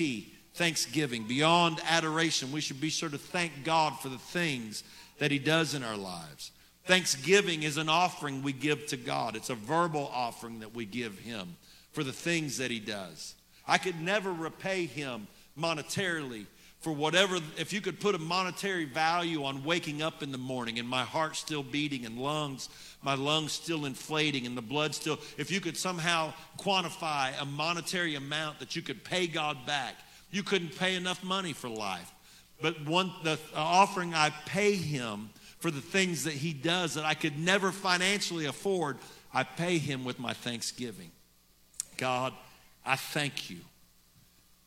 thanksgiving. 0.54 1.24
Beyond 1.24 1.80
adoration, 1.86 2.52
we 2.52 2.60
should 2.60 2.80
be 2.80 2.90
sure 2.90 3.08
to 3.08 3.18
thank 3.18 3.64
God 3.64 3.98
for 4.00 4.08
the 4.08 4.18
things 4.18 4.84
that 5.18 5.30
He 5.30 5.38
does 5.38 5.74
in 5.74 5.82
our 5.82 5.96
lives. 5.96 6.52
Thanksgiving 6.84 7.62
is 7.62 7.76
an 7.76 7.88
offering 7.88 8.42
we 8.42 8.52
give 8.52 8.86
to 8.86 8.96
God, 8.96 9.36
it's 9.36 9.50
a 9.50 9.54
verbal 9.54 10.10
offering 10.12 10.60
that 10.60 10.74
we 10.74 10.84
give 10.84 11.18
Him 11.18 11.56
for 11.92 12.02
the 12.02 12.12
things 12.12 12.58
that 12.58 12.70
he 12.70 12.80
does. 12.80 13.34
I 13.66 13.78
could 13.78 14.00
never 14.00 14.32
repay 14.32 14.86
him 14.86 15.28
monetarily 15.58 16.46
for 16.80 16.92
whatever, 16.92 17.38
if 17.56 17.72
you 17.72 17.80
could 17.80 18.00
put 18.00 18.16
a 18.16 18.18
monetary 18.18 18.86
value 18.86 19.44
on 19.44 19.62
waking 19.62 20.02
up 20.02 20.20
in 20.20 20.32
the 20.32 20.38
morning 20.38 20.80
and 20.80 20.88
my 20.88 21.04
heart 21.04 21.36
still 21.36 21.62
beating 21.62 22.04
and 22.06 22.18
lungs, 22.18 22.68
my 23.02 23.14
lungs 23.14 23.52
still 23.52 23.84
inflating 23.84 24.46
and 24.46 24.56
the 24.56 24.62
blood 24.62 24.92
still, 24.92 25.20
if 25.38 25.48
you 25.48 25.60
could 25.60 25.76
somehow 25.76 26.32
quantify 26.58 27.40
a 27.40 27.44
monetary 27.44 28.16
amount 28.16 28.58
that 28.58 28.74
you 28.74 28.82
could 28.82 29.04
pay 29.04 29.28
God 29.28 29.64
back, 29.64 29.94
you 30.32 30.42
couldn't 30.42 30.76
pay 30.76 30.96
enough 30.96 31.22
money 31.22 31.52
for 31.52 31.68
life. 31.68 32.10
But 32.60 32.84
one, 32.84 33.12
the 33.22 33.38
offering 33.54 34.12
I 34.12 34.30
pay 34.46 34.74
him 34.74 35.30
for 35.62 35.70
the 35.70 35.80
things 35.80 36.24
that 36.24 36.34
he 36.34 36.52
does 36.52 36.94
that 36.94 37.04
I 37.04 37.14
could 37.14 37.38
never 37.38 37.70
financially 37.70 38.46
afford, 38.46 38.98
I 39.32 39.44
pay 39.44 39.78
him 39.78 40.04
with 40.04 40.18
my 40.18 40.32
thanksgiving. 40.32 41.12
God, 41.96 42.32
I 42.84 42.96
thank 42.96 43.48
you. 43.48 43.58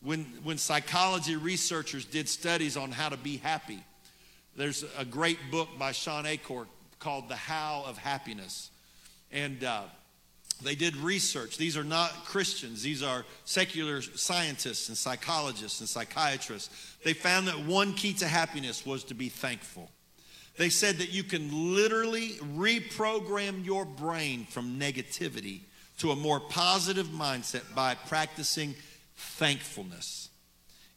When, 0.02 0.24
when 0.44 0.58
psychology 0.58 1.36
researchers 1.36 2.06
did 2.06 2.30
studies 2.30 2.78
on 2.78 2.92
how 2.92 3.10
to 3.10 3.18
be 3.18 3.36
happy, 3.36 3.84
there's 4.56 4.86
a 4.98 5.04
great 5.04 5.38
book 5.52 5.68
by 5.78 5.92
Shawn 5.92 6.26
Achor 6.26 6.66
called 7.00 7.28
The 7.28 7.36
How 7.36 7.84
of 7.86 7.98
Happiness. 7.98 8.70
And 9.34 9.66
uh, 9.66 9.82
they 10.64 10.76
did 10.76 10.96
research. 10.96 11.58
These 11.58 11.76
are 11.76 11.84
not 11.84 12.10
Christians, 12.24 12.84
these 12.84 13.04
are 13.04 13.26
secular 13.44 14.02
scientists 14.02 14.88
and 14.88 14.98
psychologists 14.98 15.82
and 15.82 15.90
psychiatrists. 15.90 16.96
They 17.04 17.12
found 17.12 17.50
that 17.50 17.60
one 17.66 17.96
key 17.96 18.14
to 18.14 18.30
happiness 18.30 18.86
was 18.86 19.04
to 19.06 19.14
be 19.14 19.28
thankful. 19.28 19.90
They 20.58 20.70
said 20.70 20.98
that 20.98 21.12
you 21.12 21.24
can 21.24 21.76
literally 21.76 22.30
reprogram 22.58 23.66
your 23.66 23.86
brain 23.86 24.46
from 24.50 24.80
negativity 24.80 25.62
to 26.00 26.12
a 26.12 26.16
more 26.16 26.40
positive 26.40 27.08
mindset 27.08 27.64
by 27.76 27.96
practicing 27.96 28.76
thankfulness. 29.16 30.30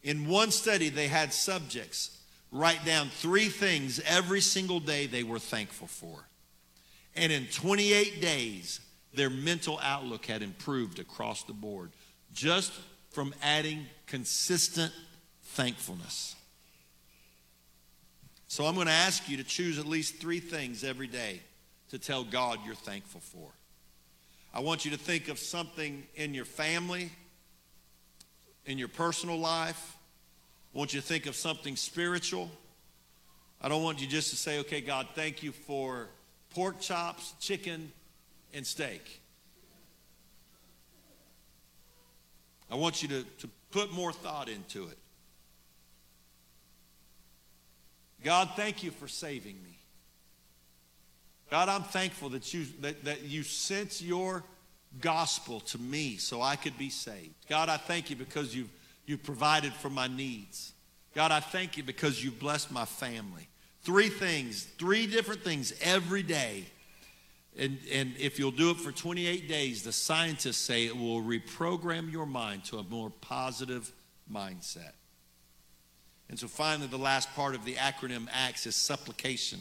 In 0.02 0.28
one 0.28 0.50
study, 0.50 0.88
they 0.88 1.08
had 1.08 1.32
subjects 1.32 2.18
write 2.50 2.84
down 2.84 3.08
three 3.08 3.48
things 3.48 4.00
every 4.06 4.40
single 4.40 4.80
day 4.80 5.06
they 5.06 5.22
were 5.22 5.38
thankful 5.38 5.86
for. 5.86 6.26
And 7.14 7.32
in 7.32 7.46
28 7.46 8.20
days, 8.20 8.80
their 9.12 9.30
mental 9.30 9.78
outlook 9.82 10.26
had 10.26 10.42
improved 10.42 10.98
across 10.98 11.42
the 11.42 11.52
board 11.52 11.90
just 12.32 12.72
from 13.10 13.34
adding 13.42 13.86
consistent 14.06 14.92
thankfulness. 15.42 16.36
So 18.48 18.64
I'm 18.64 18.74
going 18.74 18.86
to 18.86 18.92
ask 18.92 19.28
you 19.28 19.36
to 19.36 19.44
choose 19.44 19.78
at 19.78 19.86
least 19.86 20.16
three 20.16 20.40
things 20.40 20.82
every 20.82 21.06
day 21.06 21.42
to 21.90 21.98
tell 21.98 22.24
God 22.24 22.58
you're 22.64 22.74
thankful 22.74 23.20
for. 23.20 23.50
I 24.54 24.60
want 24.60 24.86
you 24.86 24.90
to 24.92 24.96
think 24.96 25.28
of 25.28 25.38
something 25.38 26.04
in 26.14 26.32
your 26.32 26.46
family, 26.46 27.10
in 28.64 28.78
your 28.78 28.88
personal 28.88 29.38
life. 29.38 29.96
I 30.74 30.78
want 30.78 30.94
you 30.94 31.00
to 31.00 31.06
think 31.06 31.26
of 31.26 31.36
something 31.36 31.76
spiritual. 31.76 32.50
I 33.60 33.68
don't 33.68 33.82
want 33.82 34.00
you 34.00 34.06
just 34.06 34.30
to 34.30 34.36
say, 34.36 34.60
okay, 34.60 34.80
God, 34.80 35.08
thank 35.14 35.42
you 35.42 35.52
for 35.52 36.08
pork 36.54 36.80
chops, 36.80 37.34
chicken, 37.40 37.92
and 38.54 38.66
steak. 38.66 39.20
I 42.70 42.76
want 42.76 43.02
you 43.02 43.08
to, 43.08 43.24
to 43.40 43.48
put 43.70 43.92
more 43.92 44.12
thought 44.12 44.48
into 44.48 44.88
it. 44.88 44.98
God, 48.28 48.50
thank 48.56 48.82
you 48.82 48.90
for 48.90 49.08
saving 49.08 49.54
me. 49.62 49.78
God, 51.50 51.70
I'm 51.70 51.82
thankful 51.82 52.28
that 52.28 52.52
you, 52.52 52.66
that, 52.82 53.02
that 53.06 53.22
you 53.22 53.42
sent 53.42 54.02
your 54.02 54.44
gospel 55.00 55.60
to 55.60 55.78
me 55.78 56.18
so 56.18 56.42
I 56.42 56.56
could 56.56 56.76
be 56.76 56.90
saved. 56.90 57.32
God, 57.48 57.70
I 57.70 57.78
thank 57.78 58.10
you 58.10 58.16
because 58.16 58.54
you've, 58.54 58.68
you've 59.06 59.22
provided 59.22 59.72
for 59.72 59.88
my 59.88 60.08
needs. 60.08 60.74
God, 61.14 61.32
I 61.32 61.40
thank 61.40 61.78
you 61.78 61.82
because 61.82 62.22
you've 62.22 62.38
blessed 62.38 62.70
my 62.70 62.84
family. 62.84 63.48
Three 63.80 64.10
things, 64.10 64.64
three 64.78 65.06
different 65.06 65.42
things 65.42 65.72
every 65.80 66.22
day. 66.22 66.66
And, 67.58 67.78
and 67.90 68.12
if 68.18 68.38
you'll 68.38 68.50
do 68.50 68.72
it 68.72 68.76
for 68.76 68.92
28 68.92 69.48
days, 69.48 69.84
the 69.84 69.92
scientists 69.92 70.58
say 70.58 70.84
it 70.84 70.94
will 70.94 71.22
reprogram 71.22 72.12
your 72.12 72.26
mind 72.26 72.66
to 72.66 72.76
a 72.76 72.82
more 72.82 73.08
positive 73.08 73.90
mindset. 74.30 74.97
And 76.28 76.38
so 76.38 76.46
finally, 76.46 76.86
the 76.86 76.98
last 76.98 77.34
part 77.34 77.54
of 77.54 77.64
the 77.64 77.74
acronym 77.74 78.28
ACTS 78.32 78.66
is 78.66 78.76
supplication. 78.76 79.60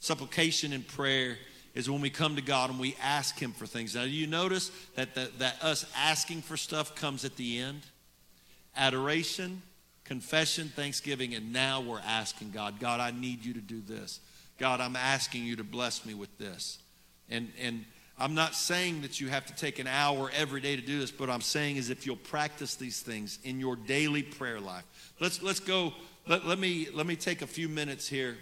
Supplication 0.00 0.72
and 0.72 0.86
prayer 0.86 1.36
is 1.74 1.90
when 1.90 2.00
we 2.00 2.10
come 2.10 2.36
to 2.36 2.42
God 2.42 2.70
and 2.70 2.78
we 2.78 2.96
ask 3.02 3.38
Him 3.38 3.52
for 3.52 3.66
things. 3.66 3.94
Now, 3.94 4.04
do 4.04 4.10
you 4.10 4.26
notice 4.26 4.70
that, 4.94 5.14
the, 5.14 5.30
that 5.38 5.62
us 5.62 5.84
asking 5.96 6.42
for 6.42 6.56
stuff 6.56 6.94
comes 6.94 7.24
at 7.24 7.36
the 7.36 7.58
end? 7.58 7.82
Adoration, 8.76 9.62
confession, 10.04 10.68
thanksgiving, 10.74 11.34
and 11.34 11.52
now 11.52 11.80
we're 11.80 12.00
asking 12.00 12.52
God, 12.52 12.80
God, 12.80 13.00
I 13.00 13.10
need 13.10 13.44
you 13.44 13.52
to 13.54 13.60
do 13.60 13.80
this. 13.80 14.20
God, 14.58 14.80
I'm 14.80 14.96
asking 14.96 15.44
you 15.44 15.56
to 15.56 15.64
bless 15.64 16.06
me 16.06 16.14
with 16.14 16.36
this. 16.38 16.78
And, 17.28 17.52
and 17.60 17.84
I'm 18.20 18.34
not 18.34 18.56
saying 18.56 19.02
that 19.02 19.20
you 19.20 19.28
have 19.28 19.46
to 19.46 19.54
take 19.54 19.78
an 19.78 19.86
hour 19.86 20.30
every 20.34 20.60
day 20.60 20.74
to 20.74 20.82
do 20.82 20.98
this, 20.98 21.12
but 21.12 21.30
I'm 21.30 21.40
saying 21.40 21.76
is 21.76 21.88
if 21.88 22.04
you'll 22.04 22.16
practice 22.16 22.74
these 22.74 23.00
things 23.00 23.38
in 23.44 23.60
your 23.60 23.76
daily 23.76 24.24
prayer 24.24 24.58
life. 24.58 24.84
Let's, 25.20 25.40
let's 25.40 25.60
go, 25.60 25.92
let, 26.26 26.44
let, 26.44 26.58
me, 26.58 26.88
let 26.92 27.06
me 27.06 27.14
take 27.14 27.42
a 27.42 27.46
few 27.46 27.68
minutes 27.68 28.08
here 28.08 28.36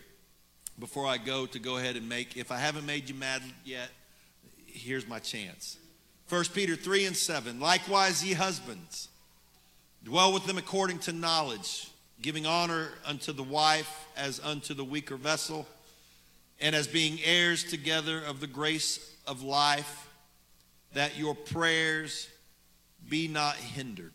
before 0.78 1.06
I 1.06 1.18
go 1.18 1.44
to 1.44 1.58
go 1.58 1.76
ahead 1.76 1.96
and 1.96 2.08
make, 2.08 2.38
if 2.38 2.50
I 2.50 2.56
haven't 2.56 2.86
made 2.86 3.10
you 3.10 3.14
mad 3.14 3.42
yet, 3.66 3.90
here's 4.66 5.06
my 5.06 5.18
chance. 5.18 5.76
1 6.30 6.44
Peter 6.54 6.74
3 6.74 7.06
and 7.06 7.16
7. 7.16 7.60
Likewise, 7.60 8.24
ye 8.24 8.32
husbands, 8.32 9.08
dwell 10.04 10.32
with 10.32 10.46
them 10.46 10.56
according 10.56 11.00
to 11.00 11.12
knowledge, 11.12 11.90
giving 12.22 12.46
honor 12.46 12.92
unto 13.04 13.30
the 13.30 13.42
wife 13.42 14.06
as 14.16 14.40
unto 14.40 14.72
the 14.72 14.84
weaker 14.84 15.16
vessel, 15.16 15.66
and 16.60 16.74
as 16.74 16.86
being 16.86 17.18
heirs 17.22 17.62
together 17.62 18.22
of 18.24 18.40
the 18.40 18.46
grace 18.46 19.15
of 19.26 19.42
life, 19.42 20.08
that 20.94 21.18
your 21.18 21.34
prayers 21.34 22.28
be 23.08 23.28
not 23.28 23.56
hindered. 23.56 24.12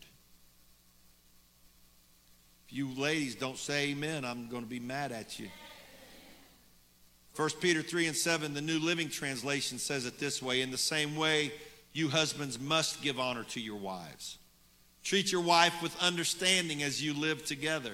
If 2.67 2.73
you 2.73 2.89
ladies 2.97 3.35
don't 3.35 3.57
say 3.57 3.89
amen, 3.89 4.25
I'm 4.25 4.47
going 4.47 4.63
to 4.63 4.69
be 4.69 4.79
mad 4.79 5.11
at 5.11 5.39
you. 5.39 5.49
1 7.35 7.49
Peter 7.61 7.81
3 7.81 8.07
and 8.07 8.15
7, 8.15 8.53
the 8.53 8.61
New 8.61 8.79
Living 8.79 9.09
Translation 9.09 9.77
says 9.77 10.05
it 10.05 10.19
this 10.19 10.41
way 10.41 10.61
In 10.61 10.71
the 10.71 10.77
same 10.77 11.15
way, 11.15 11.51
you 11.93 12.09
husbands 12.09 12.59
must 12.59 13.01
give 13.01 13.19
honor 13.19 13.43
to 13.45 13.59
your 13.59 13.77
wives. 13.77 14.37
Treat 15.03 15.31
your 15.31 15.41
wife 15.41 15.81
with 15.81 15.97
understanding 16.01 16.83
as 16.83 17.03
you 17.03 17.13
live 17.13 17.45
together. 17.45 17.93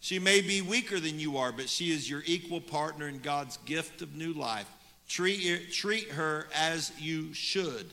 She 0.00 0.18
may 0.18 0.40
be 0.40 0.62
weaker 0.62 1.00
than 1.00 1.18
you 1.18 1.38
are, 1.38 1.50
but 1.50 1.68
she 1.68 1.90
is 1.90 2.08
your 2.08 2.22
equal 2.26 2.60
partner 2.60 3.08
in 3.08 3.18
God's 3.18 3.56
gift 3.58 4.02
of 4.02 4.14
new 4.14 4.32
life. 4.32 4.68
Treat, 5.08 5.72
treat 5.72 6.10
her 6.10 6.46
as 6.54 6.92
you 6.98 7.32
should, 7.32 7.86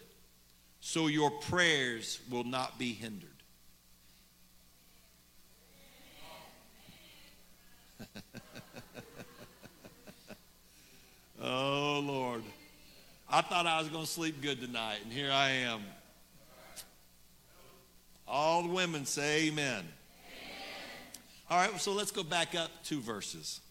so 0.81 1.07
your 1.07 1.31
prayers 1.31 2.19
will 2.29 2.43
not 2.43 2.77
be 2.77 2.91
hindered. 2.93 3.29
oh, 11.41 12.03
Lord. 12.05 12.43
I 13.29 13.41
thought 13.41 13.65
I 13.65 13.79
was 13.79 13.87
going 13.89 14.03
to 14.05 14.09
sleep 14.09 14.41
good 14.41 14.61
tonight, 14.61 14.99
and 15.03 15.11
here 15.11 15.31
I 15.31 15.49
am. 15.49 15.81
All 18.27 18.63
the 18.63 18.69
women 18.69 19.05
say 19.05 19.47
amen. 19.47 19.69
amen. 19.69 19.87
All 21.49 21.57
right, 21.57 21.79
so 21.79 21.93
let's 21.93 22.11
go 22.11 22.23
back 22.23 22.55
up 22.55 22.71
two 22.83 22.99
verses 22.99 23.61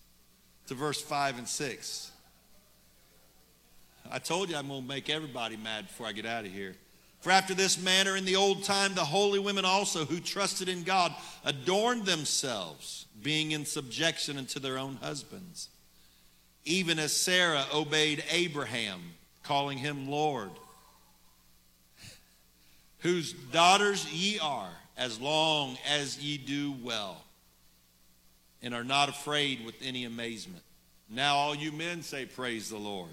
to 0.66 0.74
verse 0.74 1.00
5 1.00 1.38
and 1.38 1.48
6. 1.48 2.10
I 4.10 4.18
told 4.18 4.50
you 4.50 4.56
I'm 4.56 4.68
going 4.68 4.82
to 4.82 4.88
make 4.88 5.08
everybody 5.10 5.56
mad 5.56 5.88
before 5.88 6.06
I 6.06 6.12
get 6.12 6.26
out 6.26 6.44
of 6.44 6.52
here. 6.52 6.74
For 7.20 7.30
after 7.30 7.54
this 7.54 7.82
manner 7.82 8.16
in 8.16 8.26
the 8.26 8.36
old 8.36 8.64
time, 8.64 8.94
the 8.94 9.04
holy 9.04 9.38
women 9.38 9.64
also 9.64 10.04
who 10.04 10.20
trusted 10.20 10.68
in 10.68 10.82
God 10.82 11.14
adorned 11.44 12.04
themselves, 12.04 13.06
being 13.22 13.52
in 13.52 13.64
subjection 13.64 14.36
unto 14.36 14.60
their 14.60 14.76
own 14.76 14.96
husbands, 14.96 15.70
even 16.66 16.98
as 16.98 17.16
Sarah 17.16 17.64
obeyed 17.72 18.22
Abraham, 18.30 19.00
calling 19.42 19.78
him 19.78 20.10
Lord, 20.10 20.50
whose 22.98 23.32
daughters 23.32 24.06
ye 24.12 24.38
are, 24.38 24.72
as 24.98 25.18
long 25.18 25.78
as 25.88 26.18
ye 26.22 26.36
do 26.36 26.74
well, 26.82 27.24
and 28.62 28.74
are 28.74 28.84
not 28.84 29.08
afraid 29.08 29.64
with 29.64 29.76
any 29.82 30.04
amazement. 30.04 30.62
Now, 31.08 31.36
all 31.36 31.54
you 31.54 31.72
men 31.72 32.02
say, 32.02 32.26
Praise 32.26 32.68
the 32.68 32.76
Lord. 32.76 33.10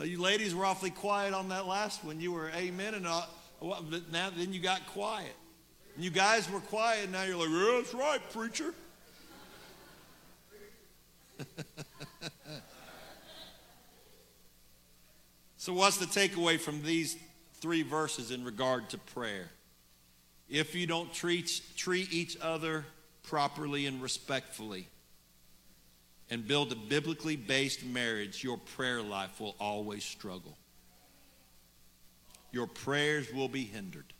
Uh, 0.00 0.04
you 0.04 0.20
ladies 0.20 0.54
were 0.54 0.64
awfully 0.64 0.90
quiet 0.90 1.34
on 1.34 1.48
that 1.50 1.66
last 1.66 2.04
one. 2.04 2.20
You 2.20 2.32
were 2.32 2.50
amen, 2.50 2.94
and 2.94 3.06
uh, 3.06 3.22
now 4.10 4.30
then 4.36 4.52
you 4.52 4.60
got 4.60 4.86
quiet. 4.88 5.34
And 5.94 6.04
you 6.04 6.10
guys 6.10 6.50
were 6.50 6.58
quiet. 6.60 7.04
And 7.04 7.12
now 7.12 7.22
you're 7.22 7.36
like, 7.36 7.48
yeah, 7.50 7.80
that's 7.80 7.94
right, 7.94 8.20
preacher. 8.32 8.74
so, 15.56 15.72
what's 15.72 15.98
the 15.98 16.06
takeaway 16.06 16.58
from 16.58 16.82
these 16.82 17.16
three 17.60 17.82
verses 17.82 18.32
in 18.32 18.44
regard 18.44 18.90
to 18.90 18.98
prayer? 18.98 19.48
If 20.48 20.74
you 20.74 20.88
don't 20.88 21.12
treat, 21.12 21.60
treat 21.76 22.12
each 22.12 22.36
other 22.40 22.84
properly 23.22 23.86
and 23.86 24.02
respectfully, 24.02 24.88
and 26.30 26.46
build 26.46 26.72
a 26.72 26.76
biblically 26.76 27.36
based 27.36 27.84
marriage, 27.84 28.42
your 28.42 28.58
prayer 28.58 29.02
life 29.02 29.40
will 29.40 29.56
always 29.60 30.04
struggle. 30.04 30.56
Your 32.52 32.66
prayers 32.66 33.32
will 33.32 33.48
be 33.48 33.64
hindered. 33.64 34.12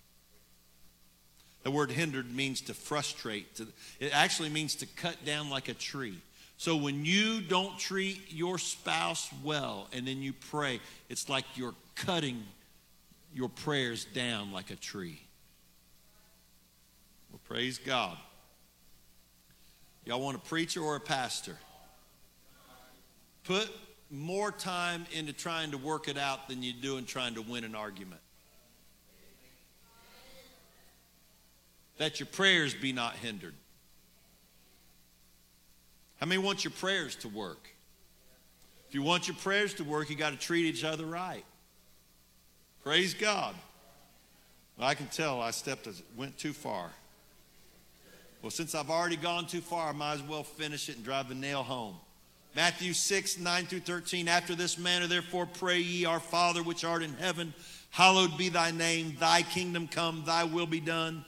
The 1.62 1.70
word 1.70 1.90
hindered 1.90 2.34
means 2.34 2.60
to 2.62 2.74
frustrate. 2.74 3.56
To, 3.56 3.66
it 3.98 4.14
actually 4.14 4.50
means 4.50 4.74
to 4.76 4.86
cut 4.86 5.24
down 5.24 5.48
like 5.48 5.68
a 5.68 5.74
tree. 5.74 6.18
So 6.56 6.76
when 6.76 7.04
you 7.04 7.40
don't 7.40 7.78
treat 7.78 8.20
your 8.28 8.58
spouse 8.58 9.28
well 9.42 9.88
and 9.92 10.06
then 10.06 10.20
you 10.20 10.32
pray, 10.32 10.80
it's 11.08 11.28
like 11.28 11.44
you're 11.54 11.74
cutting 11.94 12.42
your 13.34 13.48
prayers 13.48 14.04
down 14.04 14.52
like 14.52 14.70
a 14.70 14.76
tree. 14.76 15.20
Well, 17.30 17.40
praise 17.48 17.78
God. 17.78 18.16
Y'all 20.04 20.20
want 20.20 20.36
a 20.36 20.40
preacher 20.40 20.82
or 20.82 20.96
a 20.96 21.00
pastor? 21.00 21.56
Put 23.44 23.70
more 24.10 24.50
time 24.50 25.06
into 25.12 25.32
trying 25.32 25.70
to 25.72 25.78
work 25.78 26.08
it 26.08 26.16
out 26.16 26.48
than 26.48 26.62
you 26.62 26.72
do 26.72 26.96
in 26.96 27.04
trying 27.04 27.34
to 27.34 27.42
win 27.42 27.64
an 27.64 27.74
argument. 27.74 28.20
That 31.98 32.20
your 32.20 32.26
prayers 32.26 32.74
be 32.74 32.92
not 32.92 33.14
hindered. 33.16 33.54
How 36.20 36.26
many 36.26 36.42
want 36.42 36.64
your 36.64 36.72
prayers 36.72 37.16
to 37.16 37.28
work? 37.28 37.68
If 38.88 38.94
you 38.94 39.02
want 39.02 39.28
your 39.28 39.36
prayers 39.36 39.74
to 39.74 39.84
work, 39.84 40.10
you 40.10 40.16
got 40.16 40.30
to 40.30 40.38
treat 40.38 40.64
each 40.64 40.84
other 40.84 41.04
right. 41.04 41.44
Praise 42.82 43.14
God. 43.14 43.54
I 44.78 44.94
can 44.94 45.06
tell 45.06 45.40
I 45.40 45.50
stepped, 45.50 45.88
went 46.16 46.36
too 46.38 46.52
far. 46.52 46.90
Well, 48.42 48.50
since 48.50 48.74
I've 48.74 48.90
already 48.90 49.16
gone 49.16 49.46
too 49.46 49.60
far, 49.60 49.88
I 49.88 49.92
might 49.92 50.14
as 50.14 50.22
well 50.22 50.42
finish 50.42 50.88
it 50.88 50.96
and 50.96 51.04
drive 51.04 51.28
the 51.28 51.34
nail 51.34 51.62
home. 51.62 51.96
Matthew 52.56 52.92
6, 52.92 53.38
9 53.38 53.66
through 53.66 53.80
13. 53.80 54.28
After 54.28 54.54
this 54.54 54.78
manner, 54.78 55.06
therefore, 55.06 55.46
pray 55.46 55.80
ye, 55.80 56.04
Our 56.04 56.20
Father 56.20 56.62
which 56.62 56.84
art 56.84 57.02
in 57.02 57.14
heaven, 57.14 57.52
hallowed 57.90 58.38
be 58.38 58.48
thy 58.48 58.70
name. 58.70 59.16
Thy 59.18 59.42
kingdom 59.42 59.88
come, 59.88 60.22
thy 60.24 60.44
will 60.44 60.66
be 60.66 60.80
done 60.80 61.24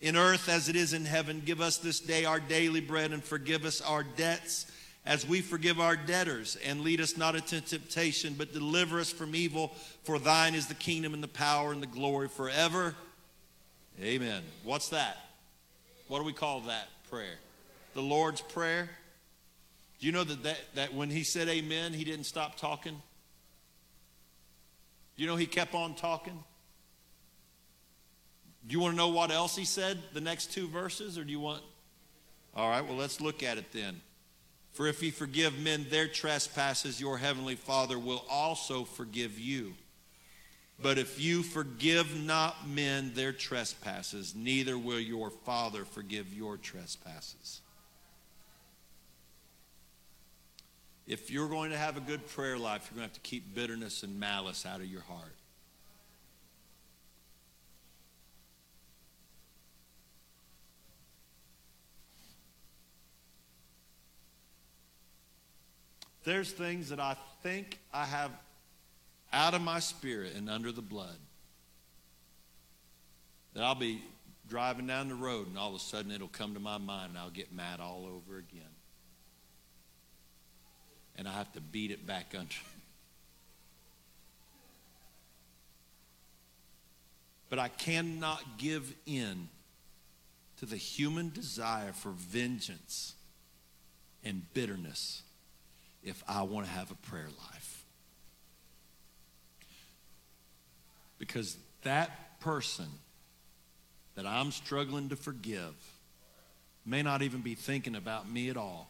in 0.00 0.16
earth 0.16 0.48
as 0.48 0.70
it 0.70 0.76
is 0.76 0.94
in 0.94 1.04
heaven. 1.04 1.42
Give 1.44 1.60
us 1.60 1.76
this 1.76 2.00
day 2.00 2.24
our 2.24 2.40
daily 2.40 2.80
bread 2.80 3.12
and 3.12 3.22
forgive 3.22 3.66
us 3.66 3.82
our 3.82 4.02
debts 4.02 4.72
as 5.04 5.28
we 5.28 5.42
forgive 5.42 5.80
our 5.80 5.96
debtors. 5.96 6.56
And 6.64 6.80
lead 6.80 7.02
us 7.02 7.18
not 7.18 7.34
into 7.34 7.60
temptation, 7.60 8.34
but 8.38 8.54
deliver 8.54 9.00
us 9.00 9.12
from 9.12 9.34
evil. 9.34 9.72
For 10.04 10.18
thine 10.18 10.54
is 10.54 10.66
the 10.66 10.74
kingdom 10.74 11.12
and 11.12 11.22
the 11.22 11.28
power 11.28 11.72
and 11.72 11.82
the 11.82 11.86
glory 11.86 12.28
forever. 12.28 12.94
Amen. 14.02 14.42
What's 14.64 14.88
that? 14.88 15.18
What 16.08 16.20
do 16.20 16.24
we 16.24 16.32
call 16.32 16.60
that 16.60 16.88
prayer? 17.10 17.36
The 17.92 18.00
Lord's 18.00 18.40
Prayer. 18.40 18.88
Do 20.00 20.06
you 20.06 20.12
know 20.12 20.24
that, 20.24 20.42
that, 20.42 20.58
that 20.74 20.94
when 20.94 21.10
he 21.10 21.22
said 21.22 21.48
amen, 21.48 21.92
he 21.92 22.04
didn't 22.04 22.24
stop 22.24 22.56
talking? 22.56 23.00
Do 25.16 25.22
you 25.22 25.26
know 25.26 25.36
he 25.36 25.46
kept 25.46 25.74
on 25.74 25.94
talking? 25.94 26.42
Do 28.66 28.72
you 28.72 28.80
want 28.80 28.94
to 28.94 28.96
know 28.96 29.08
what 29.08 29.30
else 29.30 29.56
he 29.56 29.64
said, 29.64 29.98
the 30.12 30.20
next 30.20 30.52
two 30.52 30.68
verses, 30.68 31.18
or 31.18 31.24
do 31.24 31.30
you 31.30 31.40
want? 31.40 31.62
All 32.54 32.68
right, 32.68 32.84
well, 32.84 32.96
let's 32.96 33.20
look 33.20 33.42
at 33.42 33.58
it 33.58 33.72
then. 33.72 34.00
For 34.72 34.86
if 34.86 35.02
ye 35.02 35.10
forgive 35.10 35.58
men 35.58 35.86
their 35.90 36.08
trespasses, 36.08 37.00
your 37.00 37.18
heavenly 37.18 37.56
Father 37.56 37.98
will 37.98 38.24
also 38.30 38.84
forgive 38.84 39.38
you. 39.38 39.74
But 40.82 40.96
if 40.96 41.20
you 41.20 41.42
forgive 41.42 42.18
not 42.18 42.68
men 42.68 43.12
their 43.14 43.32
trespasses, 43.32 44.34
neither 44.34 44.78
will 44.78 45.00
your 45.00 45.30
Father 45.30 45.84
forgive 45.84 46.32
your 46.32 46.56
trespasses. 46.56 47.60
If 51.06 51.30
you're 51.30 51.48
going 51.48 51.70
to 51.70 51.76
have 51.76 51.96
a 51.96 52.00
good 52.00 52.26
prayer 52.28 52.56
life, 52.56 52.88
you're 52.90 52.98
going 52.98 53.08
to 53.08 53.14
have 53.14 53.22
to 53.22 53.28
keep 53.28 53.54
bitterness 53.54 54.02
and 54.02 54.18
malice 54.18 54.64
out 54.64 54.80
of 54.80 54.86
your 54.86 55.02
heart. 55.02 55.34
There's 66.22 66.52
things 66.52 66.90
that 66.90 67.00
I 67.00 67.16
think 67.42 67.78
I 67.92 68.04
have 68.04 68.30
out 69.32 69.54
of 69.54 69.62
my 69.62 69.80
spirit 69.80 70.34
and 70.36 70.50
under 70.50 70.70
the 70.70 70.82
blood 70.82 71.16
that 73.54 73.62
I'll 73.62 73.74
be 73.74 74.02
driving 74.48 74.86
down 74.86 75.08
the 75.08 75.14
road 75.14 75.46
and 75.46 75.56
all 75.56 75.70
of 75.70 75.76
a 75.76 75.78
sudden 75.78 76.10
it'll 76.10 76.28
come 76.28 76.54
to 76.54 76.60
my 76.60 76.78
mind 76.78 77.10
and 77.10 77.18
I'll 77.18 77.30
get 77.30 77.52
mad 77.52 77.80
all 77.80 78.06
over 78.06 78.38
again 78.38 78.69
and 81.20 81.28
I 81.28 81.32
have 81.34 81.52
to 81.52 81.60
beat 81.60 81.90
it 81.90 82.06
back 82.06 82.34
under. 82.34 82.48
But 87.50 87.58
I 87.58 87.68
cannot 87.68 88.42
give 88.56 88.94
in 89.04 89.48
to 90.60 90.66
the 90.66 90.78
human 90.78 91.28
desire 91.28 91.92
for 91.92 92.08
vengeance 92.12 93.14
and 94.24 94.42
bitterness 94.54 95.20
if 96.02 96.24
I 96.26 96.40
want 96.40 96.64
to 96.64 96.72
have 96.72 96.90
a 96.90 96.94
prayer 96.94 97.28
life. 97.52 97.84
Because 101.18 101.58
that 101.82 102.40
person 102.40 102.88
that 104.14 104.24
I'm 104.24 104.52
struggling 104.52 105.10
to 105.10 105.16
forgive 105.16 105.74
may 106.86 107.02
not 107.02 107.20
even 107.20 107.42
be 107.42 107.54
thinking 107.54 107.94
about 107.94 108.26
me 108.26 108.48
at 108.48 108.56
all. 108.56 108.88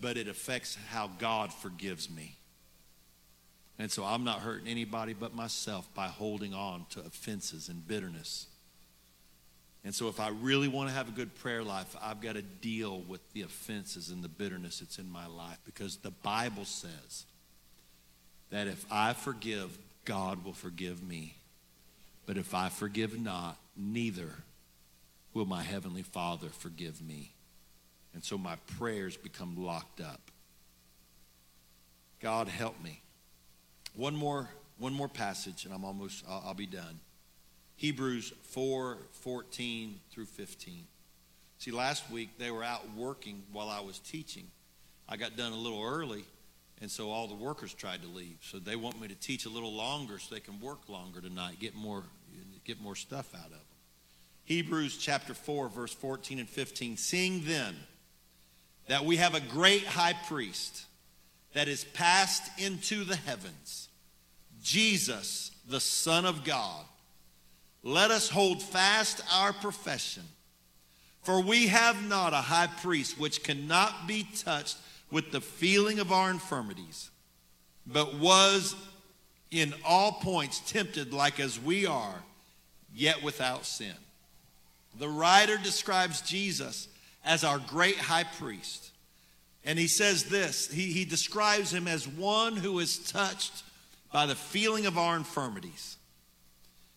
But 0.00 0.16
it 0.16 0.28
affects 0.28 0.76
how 0.90 1.10
God 1.18 1.52
forgives 1.52 2.10
me. 2.10 2.36
And 3.78 3.90
so 3.90 4.04
I'm 4.04 4.24
not 4.24 4.40
hurting 4.40 4.68
anybody 4.68 5.14
but 5.14 5.34
myself 5.34 5.88
by 5.94 6.08
holding 6.08 6.52
on 6.52 6.84
to 6.90 7.00
offenses 7.00 7.68
and 7.68 7.86
bitterness. 7.86 8.46
And 9.84 9.94
so 9.94 10.08
if 10.08 10.20
I 10.20 10.28
really 10.28 10.68
want 10.68 10.90
to 10.90 10.94
have 10.94 11.08
a 11.08 11.12
good 11.12 11.34
prayer 11.36 11.62
life, 11.62 11.96
I've 12.02 12.20
got 12.20 12.34
to 12.34 12.42
deal 12.42 13.00
with 13.00 13.20
the 13.32 13.42
offenses 13.42 14.10
and 14.10 14.22
the 14.22 14.28
bitterness 14.28 14.80
that's 14.80 14.98
in 14.98 15.10
my 15.10 15.26
life 15.26 15.58
because 15.64 15.96
the 15.96 16.10
Bible 16.10 16.66
says 16.66 17.24
that 18.50 18.66
if 18.66 18.84
I 18.90 19.14
forgive, 19.14 19.78
God 20.04 20.44
will 20.44 20.52
forgive 20.52 21.02
me. 21.02 21.36
But 22.26 22.36
if 22.36 22.54
I 22.54 22.68
forgive 22.68 23.18
not, 23.18 23.56
neither 23.76 24.30
will 25.32 25.46
my 25.46 25.62
heavenly 25.62 26.02
Father 26.02 26.48
forgive 26.48 27.00
me. 27.00 27.32
And 28.14 28.24
so 28.24 28.36
my 28.36 28.56
prayers 28.78 29.16
become 29.16 29.64
locked 29.64 30.00
up. 30.00 30.20
God 32.20 32.48
help 32.48 32.82
me. 32.82 33.02
One 33.94 34.14
more, 34.14 34.48
one 34.78 34.92
more 34.92 35.08
passage, 35.08 35.64
and 35.64 35.74
I'm 35.74 35.84
almost, 35.84 36.24
I'll, 36.28 36.42
I'll 36.48 36.54
be 36.54 36.66
done. 36.66 37.00
Hebrews 37.76 38.32
4 38.42 38.98
14 39.12 40.00
through 40.10 40.26
15. 40.26 40.84
See, 41.58 41.70
last 41.70 42.10
week 42.10 42.30
they 42.38 42.50
were 42.50 42.64
out 42.64 42.82
working 42.94 43.42
while 43.52 43.68
I 43.68 43.80
was 43.80 43.98
teaching. 43.98 44.46
I 45.08 45.16
got 45.16 45.36
done 45.36 45.52
a 45.52 45.56
little 45.56 45.82
early, 45.82 46.24
and 46.80 46.90
so 46.90 47.10
all 47.10 47.26
the 47.26 47.34
workers 47.34 47.74
tried 47.74 48.02
to 48.02 48.08
leave. 48.08 48.38
So 48.42 48.58
they 48.58 48.76
want 48.76 49.00
me 49.00 49.08
to 49.08 49.14
teach 49.14 49.44
a 49.44 49.48
little 49.48 49.72
longer 49.72 50.18
so 50.18 50.34
they 50.34 50.40
can 50.40 50.60
work 50.60 50.88
longer 50.88 51.20
tonight, 51.20 51.58
get 51.58 51.74
more, 51.74 52.04
get 52.64 52.80
more 52.80 52.96
stuff 52.96 53.34
out 53.34 53.46
of 53.46 53.50
them. 53.50 53.60
Hebrews 54.44 54.96
chapter 54.96 55.34
4, 55.34 55.68
verse 55.68 55.92
14 55.92 56.38
and 56.38 56.48
15. 56.48 56.96
Seeing 56.96 57.44
then 57.44 57.76
that 58.90 59.04
we 59.04 59.18
have 59.18 59.36
a 59.36 59.40
great 59.40 59.86
high 59.86 60.16
priest 60.26 60.82
that 61.52 61.68
is 61.68 61.84
passed 61.84 62.50
into 62.58 63.04
the 63.04 63.14
heavens, 63.14 63.88
Jesus, 64.64 65.52
the 65.68 65.78
Son 65.78 66.26
of 66.26 66.42
God, 66.42 66.84
let 67.84 68.10
us 68.10 68.28
hold 68.28 68.60
fast 68.60 69.22
our 69.32 69.52
profession. 69.52 70.24
For 71.22 71.40
we 71.40 71.68
have 71.68 72.04
not 72.08 72.32
a 72.32 72.38
high 72.38 72.66
priest 72.66 73.16
which 73.16 73.44
cannot 73.44 74.08
be 74.08 74.26
touched 74.38 74.76
with 75.12 75.30
the 75.30 75.40
feeling 75.40 76.00
of 76.00 76.10
our 76.10 76.28
infirmities, 76.28 77.10
but 77.86 78.16
was 78.16 78.74
in 79.52 79.72
all 79.86 80.14
points 80.14 80.68
tempted 80.68 81.12
like 81.12 81.38
as 81.38 81.60
we 81.60 81.86
are, 81.86 82.24
yet 82.92 83.22
without 83.22 83.66
sin. 83.66 83.94
The 84.98 85.08
writer 85.08 85.58
describes 85.58 86.22
Jesus 86.22 86.88
as 87.24 87.44
our 87.44 87.58
great 87.58 87.96
high 87.96 88.24
priest. 88.24 88.90
And 89.64 89.78
he 89.78 89.88
says 89.88 90.24
this 90.24 90.68
he, 90.68 90.92
he 90.92 91.04
describes 91.04 91.72
him 91.72 91.86
as 91.86 92.08
one 92.08 92.56
who 92.56 92.78
is 92.78 92.98
touched 92.98 93.62
by 94.12 94.26
the 94.26 94.34
feeling 94.34 94.86
of 94.86 94.98
our 94.98 95.16
infirmities. 95.16 95.96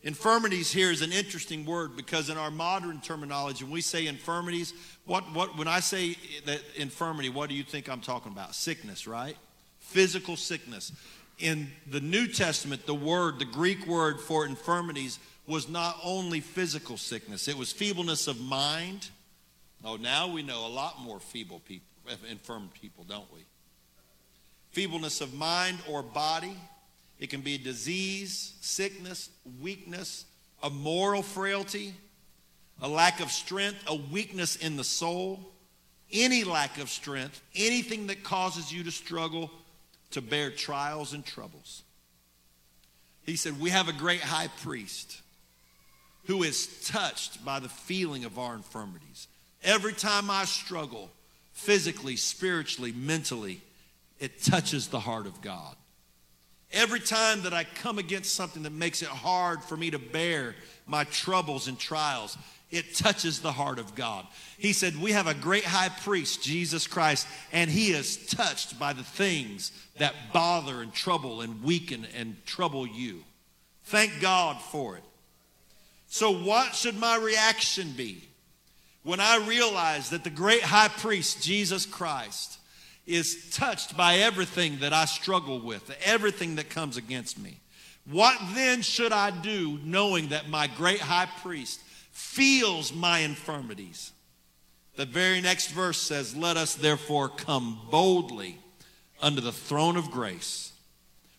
Infirmities 0.03 0.69
here 0.69 0.91
is 0.91 1.01
an 1.01 1.13
interesting 1.13 1.65
word 1.65 1.95
because 1.95 2.29
in 2.29 2.37
our 2.37 2.51
modern 2.51 2.99
terminology, 2.99 3.63
when 3.63 3.71
we 3.71 3.81
say 3.81 4.07
infirmities, 4.07 4.73
what, 5.05 5.23
what, 5.33 5.57
when 5.57 5.67
I 5.67 5.79
say 5.79 6.17
that 6.45 6.59
infirmity, 6.75 7.29
what 7.29 7.47
do 7.47 7.55
you 7.55 7.63
think 7.63 7.89
I'm 7.89 8.01
talking 8.01 8.33
about? 8.33 8.53
Sickness, 8.53 9.07
right? 9.07 9.37
Physical 9.79 10.35
sickness. 10.35 10.91
In 11.39 11.71
the 11.89 12.01
New 12.01 12.27
Testament, 12.27 12.85
the 12.85 12.93
word, 12.93 13.39
the 13.39 13.45
Greek 13.45 13.87
word 13.87 14.19
for 14.19 14.45
infirmities 14.45 15.19
was 15.47 15.69
not 15.69 15.97
only 16.03 16.41
physical 16.41 16.97
sickness, 16.97 17.47
it 17.47 17.57
was 17.57 17.71
feebleness 17.71 18.27
of 18.27 18.41
mind. 18.41 19.09
Oh, 19.83 19.97
now 19.97 20.31
we 20.31 20.43
know 20.43 20.65
a 20.65 20.69
lot 20.69 21.01
more 21.01 21.19
feeble 21.19 21.59
people, 21.59 21.87
infirm 22.29 22.69
people, 22.81 23.03
don't 23.03 23.31
we? 23.33 23.41
Feebleness 24.71 25.21
of 25.21 25.33
mind 25.33 25.77
or 25.89 26.01
body 26.01 26.57
it 27.19 27.29
can 27.29 27.39
be 27.39 27.57
disease, 27.57 28.55
sickness, 28.59 29.29
weakness, 29.61 30.25
a 30.61 30.69
moral 30.69 31.21
frailty, 31.21 31.93
a 32.81 32.87
lack 32.89 33.21
of 33.21 33.31
strength, 33.31 33.81
a 33.87 33.95
weakness 33.95 34.57
in 34.57 34.75
the 34.75 34.83
soul, 34.83 35.39
any 36.11 36.43
lack 36.43 36.79
of 36.79 36.89
strength, 36.89 37.41
anything 37.55 38.07
that 38.07 38.23
causes 38.23 38.73
you 38.73 38.83
to 38.83 38.91
struggle 38.91 39.51
to 40.11 40.21
bear 40.21 40.51
trials 40.51 41.13
and 41.13 41.25
troubles. 41.25 41.83
He 43.25 43.37
said, 43.37 43.57
We 43.59 43.69
have 43.69 43.87
a 43.87 43.93
great 43.93 44.21
high 44.21 44.49
priest 44.61 45.21
who 46.25 46.43
is 46.43 46.85
touched 46.85 47.45
by 47.45 47.59
the 47.59 47.69
feeling 47.69 48.25
of 48.25 48.37
our 48.37 48.53
infirmities. 48.53 49.27
Every 49.63 49.93
time 49.93 50.29
I 50.29 50.45
struggle, 50.45 51.09
physically, 51.53 52.15
spiritually, 52.15 52.91
mentally, 52.91 53.61
it 54.19 54.41
touches 54.41 54.87
the 54.87 54.99
heart 54.99 55.25
of 55.25 55.41
God. 55.41 55.75
Every 56.71 56.99
time 56.99 57.43
that 57.43 57.53
I 57.53 57.65
come 57.65 57.99
against 57.99 58.33
something 58.33 58.63
that 58.63 58.71
makes 58.71 59.01
it 59.01 59.07
hard 59.07 59.61
for 59.63 59.77
me 59.77 59.91
to 59.91 59.99
bear 59.99 60.55
my 60.87 61.03
troubles 61.05 61.67
and 61.67 61.77
trials, 61.77 62.37
it 62.71 62.95
touches 62.95 63.39
the 63.39 63.51
heart 63.51 63.77
of 63.77 63.93
God. 63.93 64.25
He 64.57 64.73
said, 64.73 64.99
We 64.99 65.11
have 65.11 65.27
a 65.27 65.35
great 65.35 65.63
high 65.63 65.89
priest, 65.89 66.41
Jesus 66.41 66.87
Christ, 66.87 67.27
and 67.51 67.69
he 67.69 67.91
is 67.91 68.25
touched 68.25 68.79
by 68.79 68.93
the 68.93 69.03
things 69.03 69.71
that 69.99 70.15
bother 70.33 70.81
and 70.81 70.91
trouble 70.91 71.41
and 71.41 71.63
weaken 71.63 72.07
and 72.17 72.43
trouble 72.47 72.87
you. 72.87 73.23
Thank 73.83 74.19
God 74.19 74.59
for 74.59 74.97
it. 74.97 75.03
So, 76.07 76.31
what 76.31 76.73
should 76.73 76.97
my 76.97 77.17
reaction 77.17 77.91
be 77.95 78.23
when 79.03 79.19
I 79.19 79.45
realize 79.45 80.09
that 80.09 80.23
the 80.23 80.29
great 80.29 80.63
high 80.63 80.87
priest, 80.87 81.43
Jesus 81.43 81.85
Christ, 81.85 82.57
is 83.05 83.49
touched 83.51 83.97
by 83.97 84.15
everything 84.15 84.79
that 84.79 84.93
I 84.93 85.05
struggle 85.05 85.59
with, 85.59 85.95
everything 86.05 86.55
that 86.55 86.69
comes 86.69 86.95
against 86.95 87.37
me. 87.37 87.57
What 88.09 88.37
then 88.53 88.81
should 88.81 89.11
I 89.11 89.31
do 89.31 89.79
knowing 89.83 90.29
that 90.29 90.49
my 90.49 90.67
great 90.67 90.99
high 90.99 91.27
priest 91.41 91.81
feels 92.11 92.93
my 92.93 93.19
infirmities? 93.19 94.11
The 94.95 95.05
very 95.05 95.41
next 95.41 95.67
verse 95.71 95.97
says, 95.97 96.35
Let 96.35 96.55
us 96.55 96.75
therefore 96.75 97.29
come 97.29 97.79
boldly 97.89 98.57
under 99.21 99.41
the 99.41 99.51
throne 99.51 99.97
of 99.97 100.11
grace. 100.11 100.71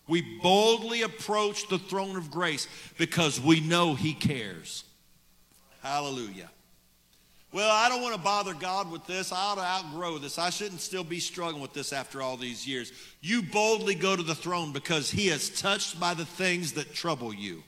We 0.07 0.39
boldly 0.41 1.01
approach 1.01 1.67
the 1.67 1.79
throne 1.79 2.15
of 2.15 2.29
grace 2.29 2.67
because 2.97 3.39
we 3.39 3.59
know 3.59 3.95
He 3.95 4.13
cares. 4.13 4.83
Hallelujah. 5.81 6.49
Well, 7.55 7.71
I 7.71 7.87
don't 7.87 8.01
want 8.01 8.13
to 8.15 8.19
bother 8.19 8.53
God 8.53 8.91
with 8.91 9.07
this. 9.07 9.31
I 9.31 9.37
ought 9.37 9.55
to 9.55 9.61
outgrow 9.61 10.17
this. 10.17 10.37
I 10.37 10.49
shouldn't 10.49 10.81
still 10.81 11.05
be 11.05 11.21
struggling 11.21 11.61
with 11.61 11.71
this 11.71 11.93
after 11.93 12.21
all 12.21 12.35
these 12.35 12.67
years. 12.67 12.91
You 13.21 13.43
boldly 13.43 13.95
go 13.95 14.13
to 14.13 14.23
the 14.23 14.35
throne 14.35 14.73
because 14.73 15.09
He 15.09 15.29
is 15.29 15.61
touched 15.61 15.97
by 15.97 16.15
the 16.15 16.25
things 16.25 16.73
that 16.73 16.93
trouble 16.93 17.33
you. 17.33 17.63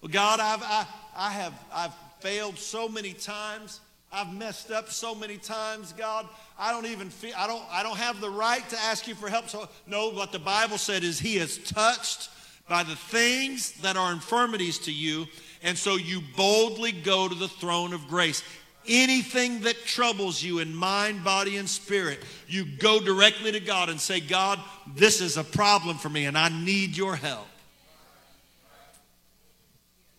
Well, 0.00 0.12
God, 0.12 0.38
I've, 0.38 0.62
I, 0.62 0.86
I 1.16 1.30
have 1.30 1.52
I've 1.74 1.94
failed 2.20 2.58
so 2.58 2.88
many 2.88 3.12
times. 3.12 3.80
I've 4.12 4.32
messed 4.32 4.70
up 4.70 4.88
so 4.88 5.16
many 5.16 5.36
times, 5.36 5.92
God. 5.92 6.28
I 6.56 6.70
don't 6.70 6.86
even 6.86 7.10
feel 7.10 7.34
I 7.36 7.48
don't 7.48 7.64
I 7.68 7.82
don't 7.82 7.98
have 7.98 8.20
the 8.20 8.30
right 8.30 8.68
to 8.68 8.78
ask 8.78 9.08
you 9.08 9.16
for 9.16 9.28
help. 9.28 9.48
So 9.48 9.68
no, 9.88 10.10
what 10.10 10.30
the 10.30 10.38
Bible 10.38 10.78
said 10.78 11.02
is 11.02 11.18
He 11.18 11.38
is 11.38 11.58
touched 11.58 12.30
by 12.68 12.84
the 12.84 12.94
things 12.94 13.72
that 13.80 13.96
are 13.96 14.12
infirmities 14.12 14.78
to 14.78 14.92
you, 14.92 15.26
and 15.64 15.76
so 15.76 15.96
you 15.96 16.20
boldly 16.36 16.92
go 16.92 17.28
to 17.28 17.34
the 17.34 17.48
throne 17.48 17.92
of 17.92 18.06
grace 18.06 18.44
anything 18.88 19.60
that 19.60 19.76
troubles 19.84 20.42
you 20.42 20.58
in 20.58 20.74
mind, 20.74 21.24
body, 21.24 21.56
and 21.56 21.68
spirit, 21.68 22.18
you 22.48 22.64
go 22.64 23.00
directly 23.00 23.52
to 23.52 23.60
God 23.60 23.88
and 23.88 24.00
say, 24.00 24.20
God, 24.20 24.58
this 24.94 25.20
is 25.20 25.36
a 25.36 25.44
problem 25.44 25.98
for 25.98 26.08
me 26.08 26.26
and 26.26 26.36
I 26.36 26.48
need 26.48 26.96
your 26.96 27.16
help. 27.16 27.46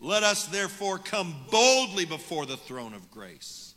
Let 0.00 0.22
us 0.22 0.46
therefore 0.46 0.98
come 0.98 1.34
boldly 1.50 2.04
before 2.04 2.46
the 2.46 2.56
throne 2.56 2.94
of 2.94 3.10
grace. 3.10 3.74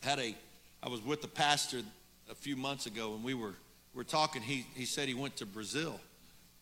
Had 0.00 0.18
a, 0.18 0.34
I 0.82 0.88
was 0.88 1.04
with 1.04 1.22
the 1.22 1.28
pastor 1.28 1.82
a 2.30 2.34
few 2.34 2.56
months 2.56 2.86
ago 2.86 3.14
and 3.14 3.22
we 3.22 3.34
were, 3.34 3.54
we 3.94 3.98
were 3.98 4.04
talking. 4.04 4.42
He, 4.42 4.66
he 4.74 4.84
said 4.84 5.08
he 5.08 5.14
went 5.14 5.36
to 5.36 5.46
Brazil 5.46 6.00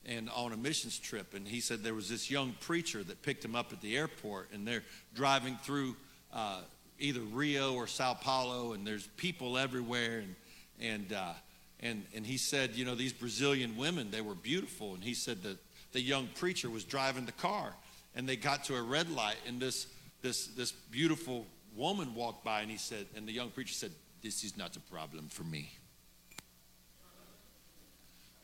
and 0.07 0.29
on 0.31 0.53
a 0.53 0.57
missions 0.57 0.99
trip 0.99 1.33
and 1.35 1.49
he 1.49 1.61
said 1.61 1.83
there 1.83 1.95
was 1.95 2.09
this 2.11 2.31
young 2.31 2.55
preacher 2.61 3.03
that 3.03 3.23
picked 3.23 3.45
him 3.45 3.57
up 3.57 3.73
at 3.73 3.81
the 3.81 3.97
airport 3.97 4.51
and 4.53 4.69
they're 4.69 4.85
driving 5.15 5.57
through 5.63 5.97
uh, 6.35 6.61
either 6.99 7.21
Rio 7.21 7.75
or 7.75 7.87
Sao 7.87 8.15
Paulo, 8.15 8.73
and 8.73 8.87
there's 8.87 9.07
people 9.17 9.57
everywhere. 9.57 10.19
And 10.19 10.35
and 10.81 11.13
uh, 11.13 11.33
and 11.81 12.05
and 12.15 12.27
he 12.27 12.37
said, 12.37 12.75
you 12.75 12.85
know, 12.85 12.95
these 12.95 13.13
Brazilian 13.13 13.77
women, 13.77 14.11
they 14.11 14.21
were 14.21 14.35
beautiful. 14.35 14.95
And 14.95 15.03
he 15.03 15.15
said 15.15 15.43
that 15.45 15.59
the 15.93 16.01
young 16.01 16.29
preacher 16.35 16.69
was 16.69 16.85
driving 16.85 17.25
the 17.25 17.33
car, 17.33 17.73
and 18.15 18.29
they 18.29 18.37
got 18.37 18.65
to 18.65 18.77
a 18.77 18.83
red 18.83 19.11
light, 19.11 19.37
and 19.47 19.61
this 19.61 19.87
this 20.23 20.49
this 20.49 20.73
beautiful 20.73 21.47
woman 21.77 22.15
walked 22.15 22.45
by, 22.45 22.61
and 22.61 22.71
he 22.71 22.79
said, 22.79 23.07
and 23.17 23.27
the 23.27 23.33
young 23.33 23.51
preacher 23.51 23.75
said, 23.75 23.93
"This 24.23 24.45
is 24.45 24.57
not 24.57 24.77
a 24.77 24.81
problem 24.81 25.29
for 25.29 25.45
me." 25.45 25.71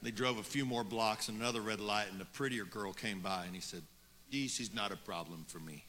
They 0.03 0.11
drove 0.11 0.39
a 0.39 0.43
few 0.43 0.65
more 0.65 0.83
blocks, 0.85 1.29
and 1.29 1.39
another 1.39 1.61
red 1.61 1.81
light, 1.81 2.07
and 2.11 2.23
a 2.23 2.25
prettier 2.25 2.65
girl 2.65 2.93
came 2.93 3.21
by, 3.21 3.45
and 3.45 3.55
he 3.55 3.61
said, 3.61 3.83
"This 4.31 4.61
is 4.61 4.73
not 4.73 4.93
a 4.93 4.97
problem 4.97 5.45
for 5.47 5.59
me." 5.59 5.85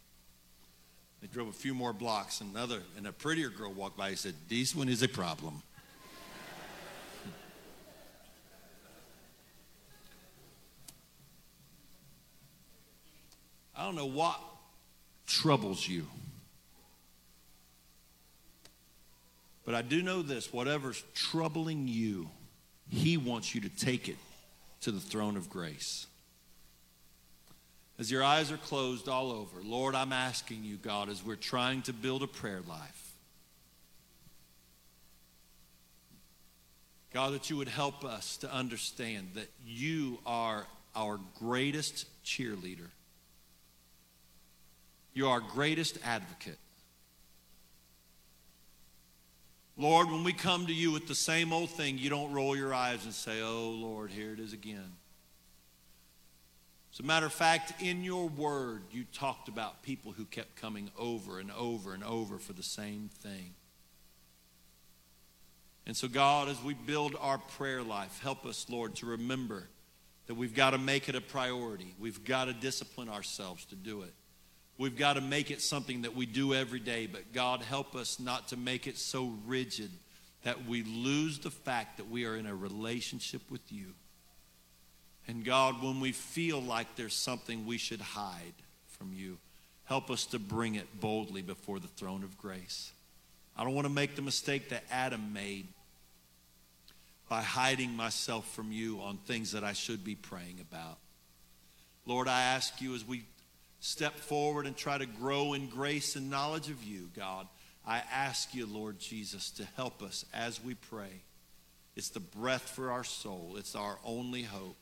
They 1.21 1.27
drove 1.27 1.47
a 1.49 1.53
few 1.53 1.75
more 1.75 1.93
blocks, 1.93 2.41
and 2.41 2.53
another 2.55 2.81
and 2.97 3.05
a 3.05 3.11
prettier 3.11 3.49
girl 3.49 3.71
walked 3.71 3.95
by. 3.97 4.09
He 4.09 4.15
said, 4.15 4.33
"This 4.49 4.75
one 4.75 4.89
is 4.89 5.03
a 5.03 5.07
problem." 5.07 5.61
I 13.75 13.85
don't 13.85 13.95
know 13.95 14.07
what 14.07 14.41
troubles 15.27 15.87
you. 15.87 16.07
But 19.63 19.75
I 19.75 19.83
do 19.83 20.01
know 20.01 20.23
this 20.23 20.51
whatever's 20.51 21.03
troubling 21.13 21.87
you, 21.87 22.29
He 22.89 23.15
wants 23.15 23.53
you 23.55 23.61
to 23.61 23.69
take 23.69 24.09
it 24.09 24.17
to 24.81 24.91
the 24.91 24.99
throne 24.99 25.37
of 25.37 25.49
grace. 25.49 26.07
As 28.01 28.09
your 28.09 28.23
eyes 28.23 28.51
are 28.51 28.57
closed 28.57 29.07
all 29.07 29.31
over, 29.31 29.61
Lord, 29.63 29.93
I'm 29.93 30.11
asking 30.11 30.63
you, 30.63 30.77
God, 30.77 31.07
as 31.07 31.23
we're 31.23 31.35
trying 31.35 31.83
to 31.83 31.93
build 31.93 32.23
a 32.23 32.27
prayer 32.27 32.61
life, 32.67 33.13
God, 37.13 37.33
that 37.33 37.51
you 37.51 37.57
would 37.57 37.67
help 37.67 38.03
us 38.03 38.37
to 38.37 38.51
understand 38.51 39.29
that 39.35 39.49
you 39.63 40.17
are 40.25 40.65
our 40.95 41.19
greatest 41.37 42.07
cheerleader. 42.25 42.89
You're 45.13 45.29
our 45.29 45.39
greatest 45.39 45.99
advocate. 46.03 46.57
Lord, 49.77 50.09
when 50.09 50.23
we 50.23 50.33
come 50.33 50.65
to 50.65 50.73
you 50.73 50.91
with 50.91 51.07
the 51.07 51.13
same 51.13 51.53
old 51.53 51.69
thing, 51.69 51.99
you 51.99 52.09
don't 52.09 52.33
roll 52.33 52.55
your 52.57 52.73
eyes 52.73 53.05
and 53.05 53.13
say, 53.13 53.43
Oh, 53.43 53.69
Lord, 53.69 54.09
here 54.09 54.33
it 54.33 54.39
is 54.39 54.53
again. 54.53 54.91
As 56.93 56.99
a 56.99 57.03
matter 57.03 57.25
of 57.25 57.33
fact, 57.33 57.81
in 57.81 58.03
your 58.03 58.27
word, 58.27 58.83
you 58.91 59.05
talked 59.13 59.47
about 59.47 59.81
people 59.81 60.11
who 60.11 60.25
kept 60.25 60.55
coming 60.55 60.91
over 60.97 61.39
and 61.39 61.51
over 61.51 61.93
and 61.93 62.03
over 62.03 62.37
for 62.37 62.51
the 62.53 62.63
same 62.63 63.09
thing. 63.19 63.53
And 65.85 65.95
so, 65.95 66.07
God, 66.07 66.49
as 66.49 66.61
we 66.61 66.73
build 66.73 67.15
our 67.19 67.37
prayer 67.37 67.81
life, 67.81 68.19
help 68.21 68.45
us, 68.45 68.65
Lord, 68.69 68.95
to 68.95 69.05
remember 69.05 69.67
that 70.27 70.35
we've 70.35 70.53
got 70.53 70.71
to 70.71 70.77
make 70.77 71.09
it 71.09 71.15
a 71.15 71.21
priority. 71.21 71.95
We've 71.99 72.23
got 72.23 72.45
to 72.45 72.53
discipline 72.53 73.09
ourselves 73.09 73.65
to 73.65 73.75
do 73.75 74.03
it. 74.03 74.13
We've 74.77 74.97
got 74.97 75.13
to 75.13 75.21
make 75.21 75.49
it 75.49 75.61
something 75.61 76.03
that 76.03 76.15
we 76.15 76.25
do 76.25 76.53
every 76.53 76.79
day, 76.79 77.05
but 77.07 77.33
God, 77.33 77.61
help 77.61 77.95
us 77.95 78.19
not 78.19 78.49
to 78.49 78.57
make 78.57 78.87
it 78.87 78.97
so 78.97 79.33
rigid 79.45 79.91
that 80.43 80.65
we 80.65 80.83
lose 80.83 81.39
the 81.39 81.51
fact 81.51 81.97
that 81.97 82.09
we 82.09 82.25
are 82.25 82.35
in 82.35 82.47
a 82.47 82.55
relationship 82.55 83.41
with 83.49 83.71
you. 83.71 83.93
And 85.31 85.45
God, 85.45 85.81
when 85.81 86.01
we 86.01 86.11
feel 86.11 86.61
like 86.61 86.97
there's 86.97 87.13
something 87.13 87.65
we 87.65 87.77
should 87.77 88.01
hide 88.01 88.53
from 88.85 89.13
you, 89.13 89.37
help 89.85 90.11
us 90.11 90.25
to 90.25 90.39
bring 90.39 90.75
it 90.75 90.99
boldly 90.99 91.41
before 91.41 91.79
the 91.79 91.87
throne 91.87 92.23
of 92.23 92.37
grace. 92.37 92.91
I 93.55 93.63
don't 93.63 93.73
want 93.73 93.87
to 93.87 93.93
make 93.93 94.17
the 94.17 94.21
mistake 94.21 94.67
that 94.71 94.83
Adam 94.91 95.31
made 95.31 95.67
by 97.29 97.41
hiding 97.43 97.95
myself 97.95 98.45
from 98.53 98.73
you 98.73 98.99
on 98.99 99.19
things 99.19 99.53
that 99.53 99.63
I 99.63 99.71
should 99.71 100.03
be 100.03 100.15
praying 100.15 100.57
about. 100.59 100.97
Lord, 102.05 102.27
I 102.27 102.41
ask 102.41 102.81
you 102.81 102.93
as 102.93 103.07
we 103.07 103.23
step 103.79 104.15
forward 104.15 104.67
and 104.67 104.75
try 104.75 104.97
to 104.97 105.05
grow 105.05 105.53
in 105.53 105.67
grace 105.67 106.17
and 106.17 106.29
knowledge 106.29 106.69
of 106.69 106.83
you, 106.83 107.09
God, 107.15 107.47
I 107.87 108.01
ask 108.13 108.53
you, 108.53 108.65
Lord 108.65 108.99
Jesus, 108.99 109.49
to 109.51 109.65
help 109.77 110.01
us 110.01 110.25
as 110.33 110.61
we 110.61 110.73
pray. 110.73 111.21
It's 111.95 112.09
the 112.09 112.19
breath 112.19 112.63
for 112.63 112.91
our 112.91 113.05
soul, 113.05 113.55
it's 113.57 113.77
our 113.77 113.97
only 114.03 114.43
hope. 114.43 114.75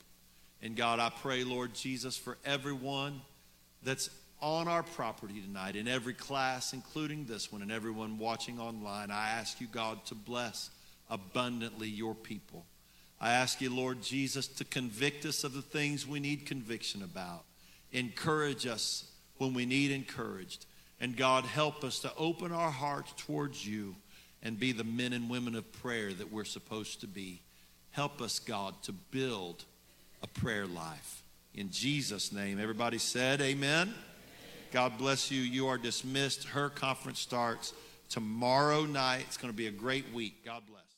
And 0.61 0.75
God, 0.75 0.99
I 0.99 1.09
pray, 1.09 1.43
Lord 1.43 1.73
Jesus, 1.73 2.17
for 2.17 2.37
everyone 2.43 3.21
that's 3.83 4.09
on 4.41 4.67
our 4.67 4.83
property 4.83 5.41
tonight, 5.41 5.75
in 5.75 5.87
every 5.87 6.13
class, 6.13 6.73
including 6.73 7.25
this 7.25 7.51
one, 7.51 7.61
and 7.61 7.71
everyone 7.71 8.17
watching 8.17 8.59
online, 8.59 9.11
I 9.11 9.29
ask 9.31 9.59
you, 9.59 9.67
God, 9.67 10.05
to 10.05 10.15
bless 10.15 10.69
abundantly 11.09 11.89
your 11.89 12.15
people. 12.15 12.65
I 13.19 13.31
ask 13.31 13.59
you, 13.59 13.73
Lord 13.73 14.01
Jesus, 14.01 14.47
to 14.47 14.65
convict 14.65 15.25
us 15.25 15.43
of 15.43 15.53
the 15.53 15.61
things 15.61 16.07
we 16.07 16.19
need 16.19 16.45
conviction 16.45 17.03
about. 17.03 17.43
Encourage 17.91 18.65
us 18.65 19.11
when 19.37 19.53
we 19.53 19.65
need 19.65 19.91
encouraged. 19.91 20.65
And 21.01 21.17
God, 21.17 21.43
help 21.45 21.83
us 21.83 21.99
to 21.99 22.13
open 22.15 22.51
our 22.51 22.71
hearts 22.71 23.13
towards 23.17 23.65
you 23.65 23.95
and 24.41 24.59
be 24.59 24.71
the 24.71 24.83
men 24.85 25.11
and 25.11 25.29
women 25.29 25.55
of 25.55 25.71
prayer 25.71 26.13
that 26.13 26.31
we're 26.31 26.45
supposed 26.45 27.01
to 27.01 27.07
be. 27.07 27.41
Help 27.91 28.21
us, 28.21 28.39
God, 28.39 28.81
to 28.83 28.93
build 28.93 29.65
a 30.21 30.27
prayer 30.27 30.65
life. 30.65 31.23
In 31.53 31.71
Jesus' 31.71 32.31
name, 32.31 32.59
everybody 32.59 32.97
said, 32.97 33.41
Amen. 33.41 33.93
God 34.71 34.97
bless 34.97 35.31
you. 35.31 35.41
You 35.41 35.67
are 35.67 35.77
dismissed. 35.77 36.43
Her 36.45 36.69
conference 36.69 37.19
starts 37.19 37.73
tomorrow 38.09 38.85
night. 38.85 39.25
It's 39.27 39.37
going 39.37 39.51
to 39.51 39.57
be 39.57 39.67
a 39.67 39.71
great 39.71 40.13
week. 40.13 40.45
God 40.45 40.61
bless. 40.67 40.88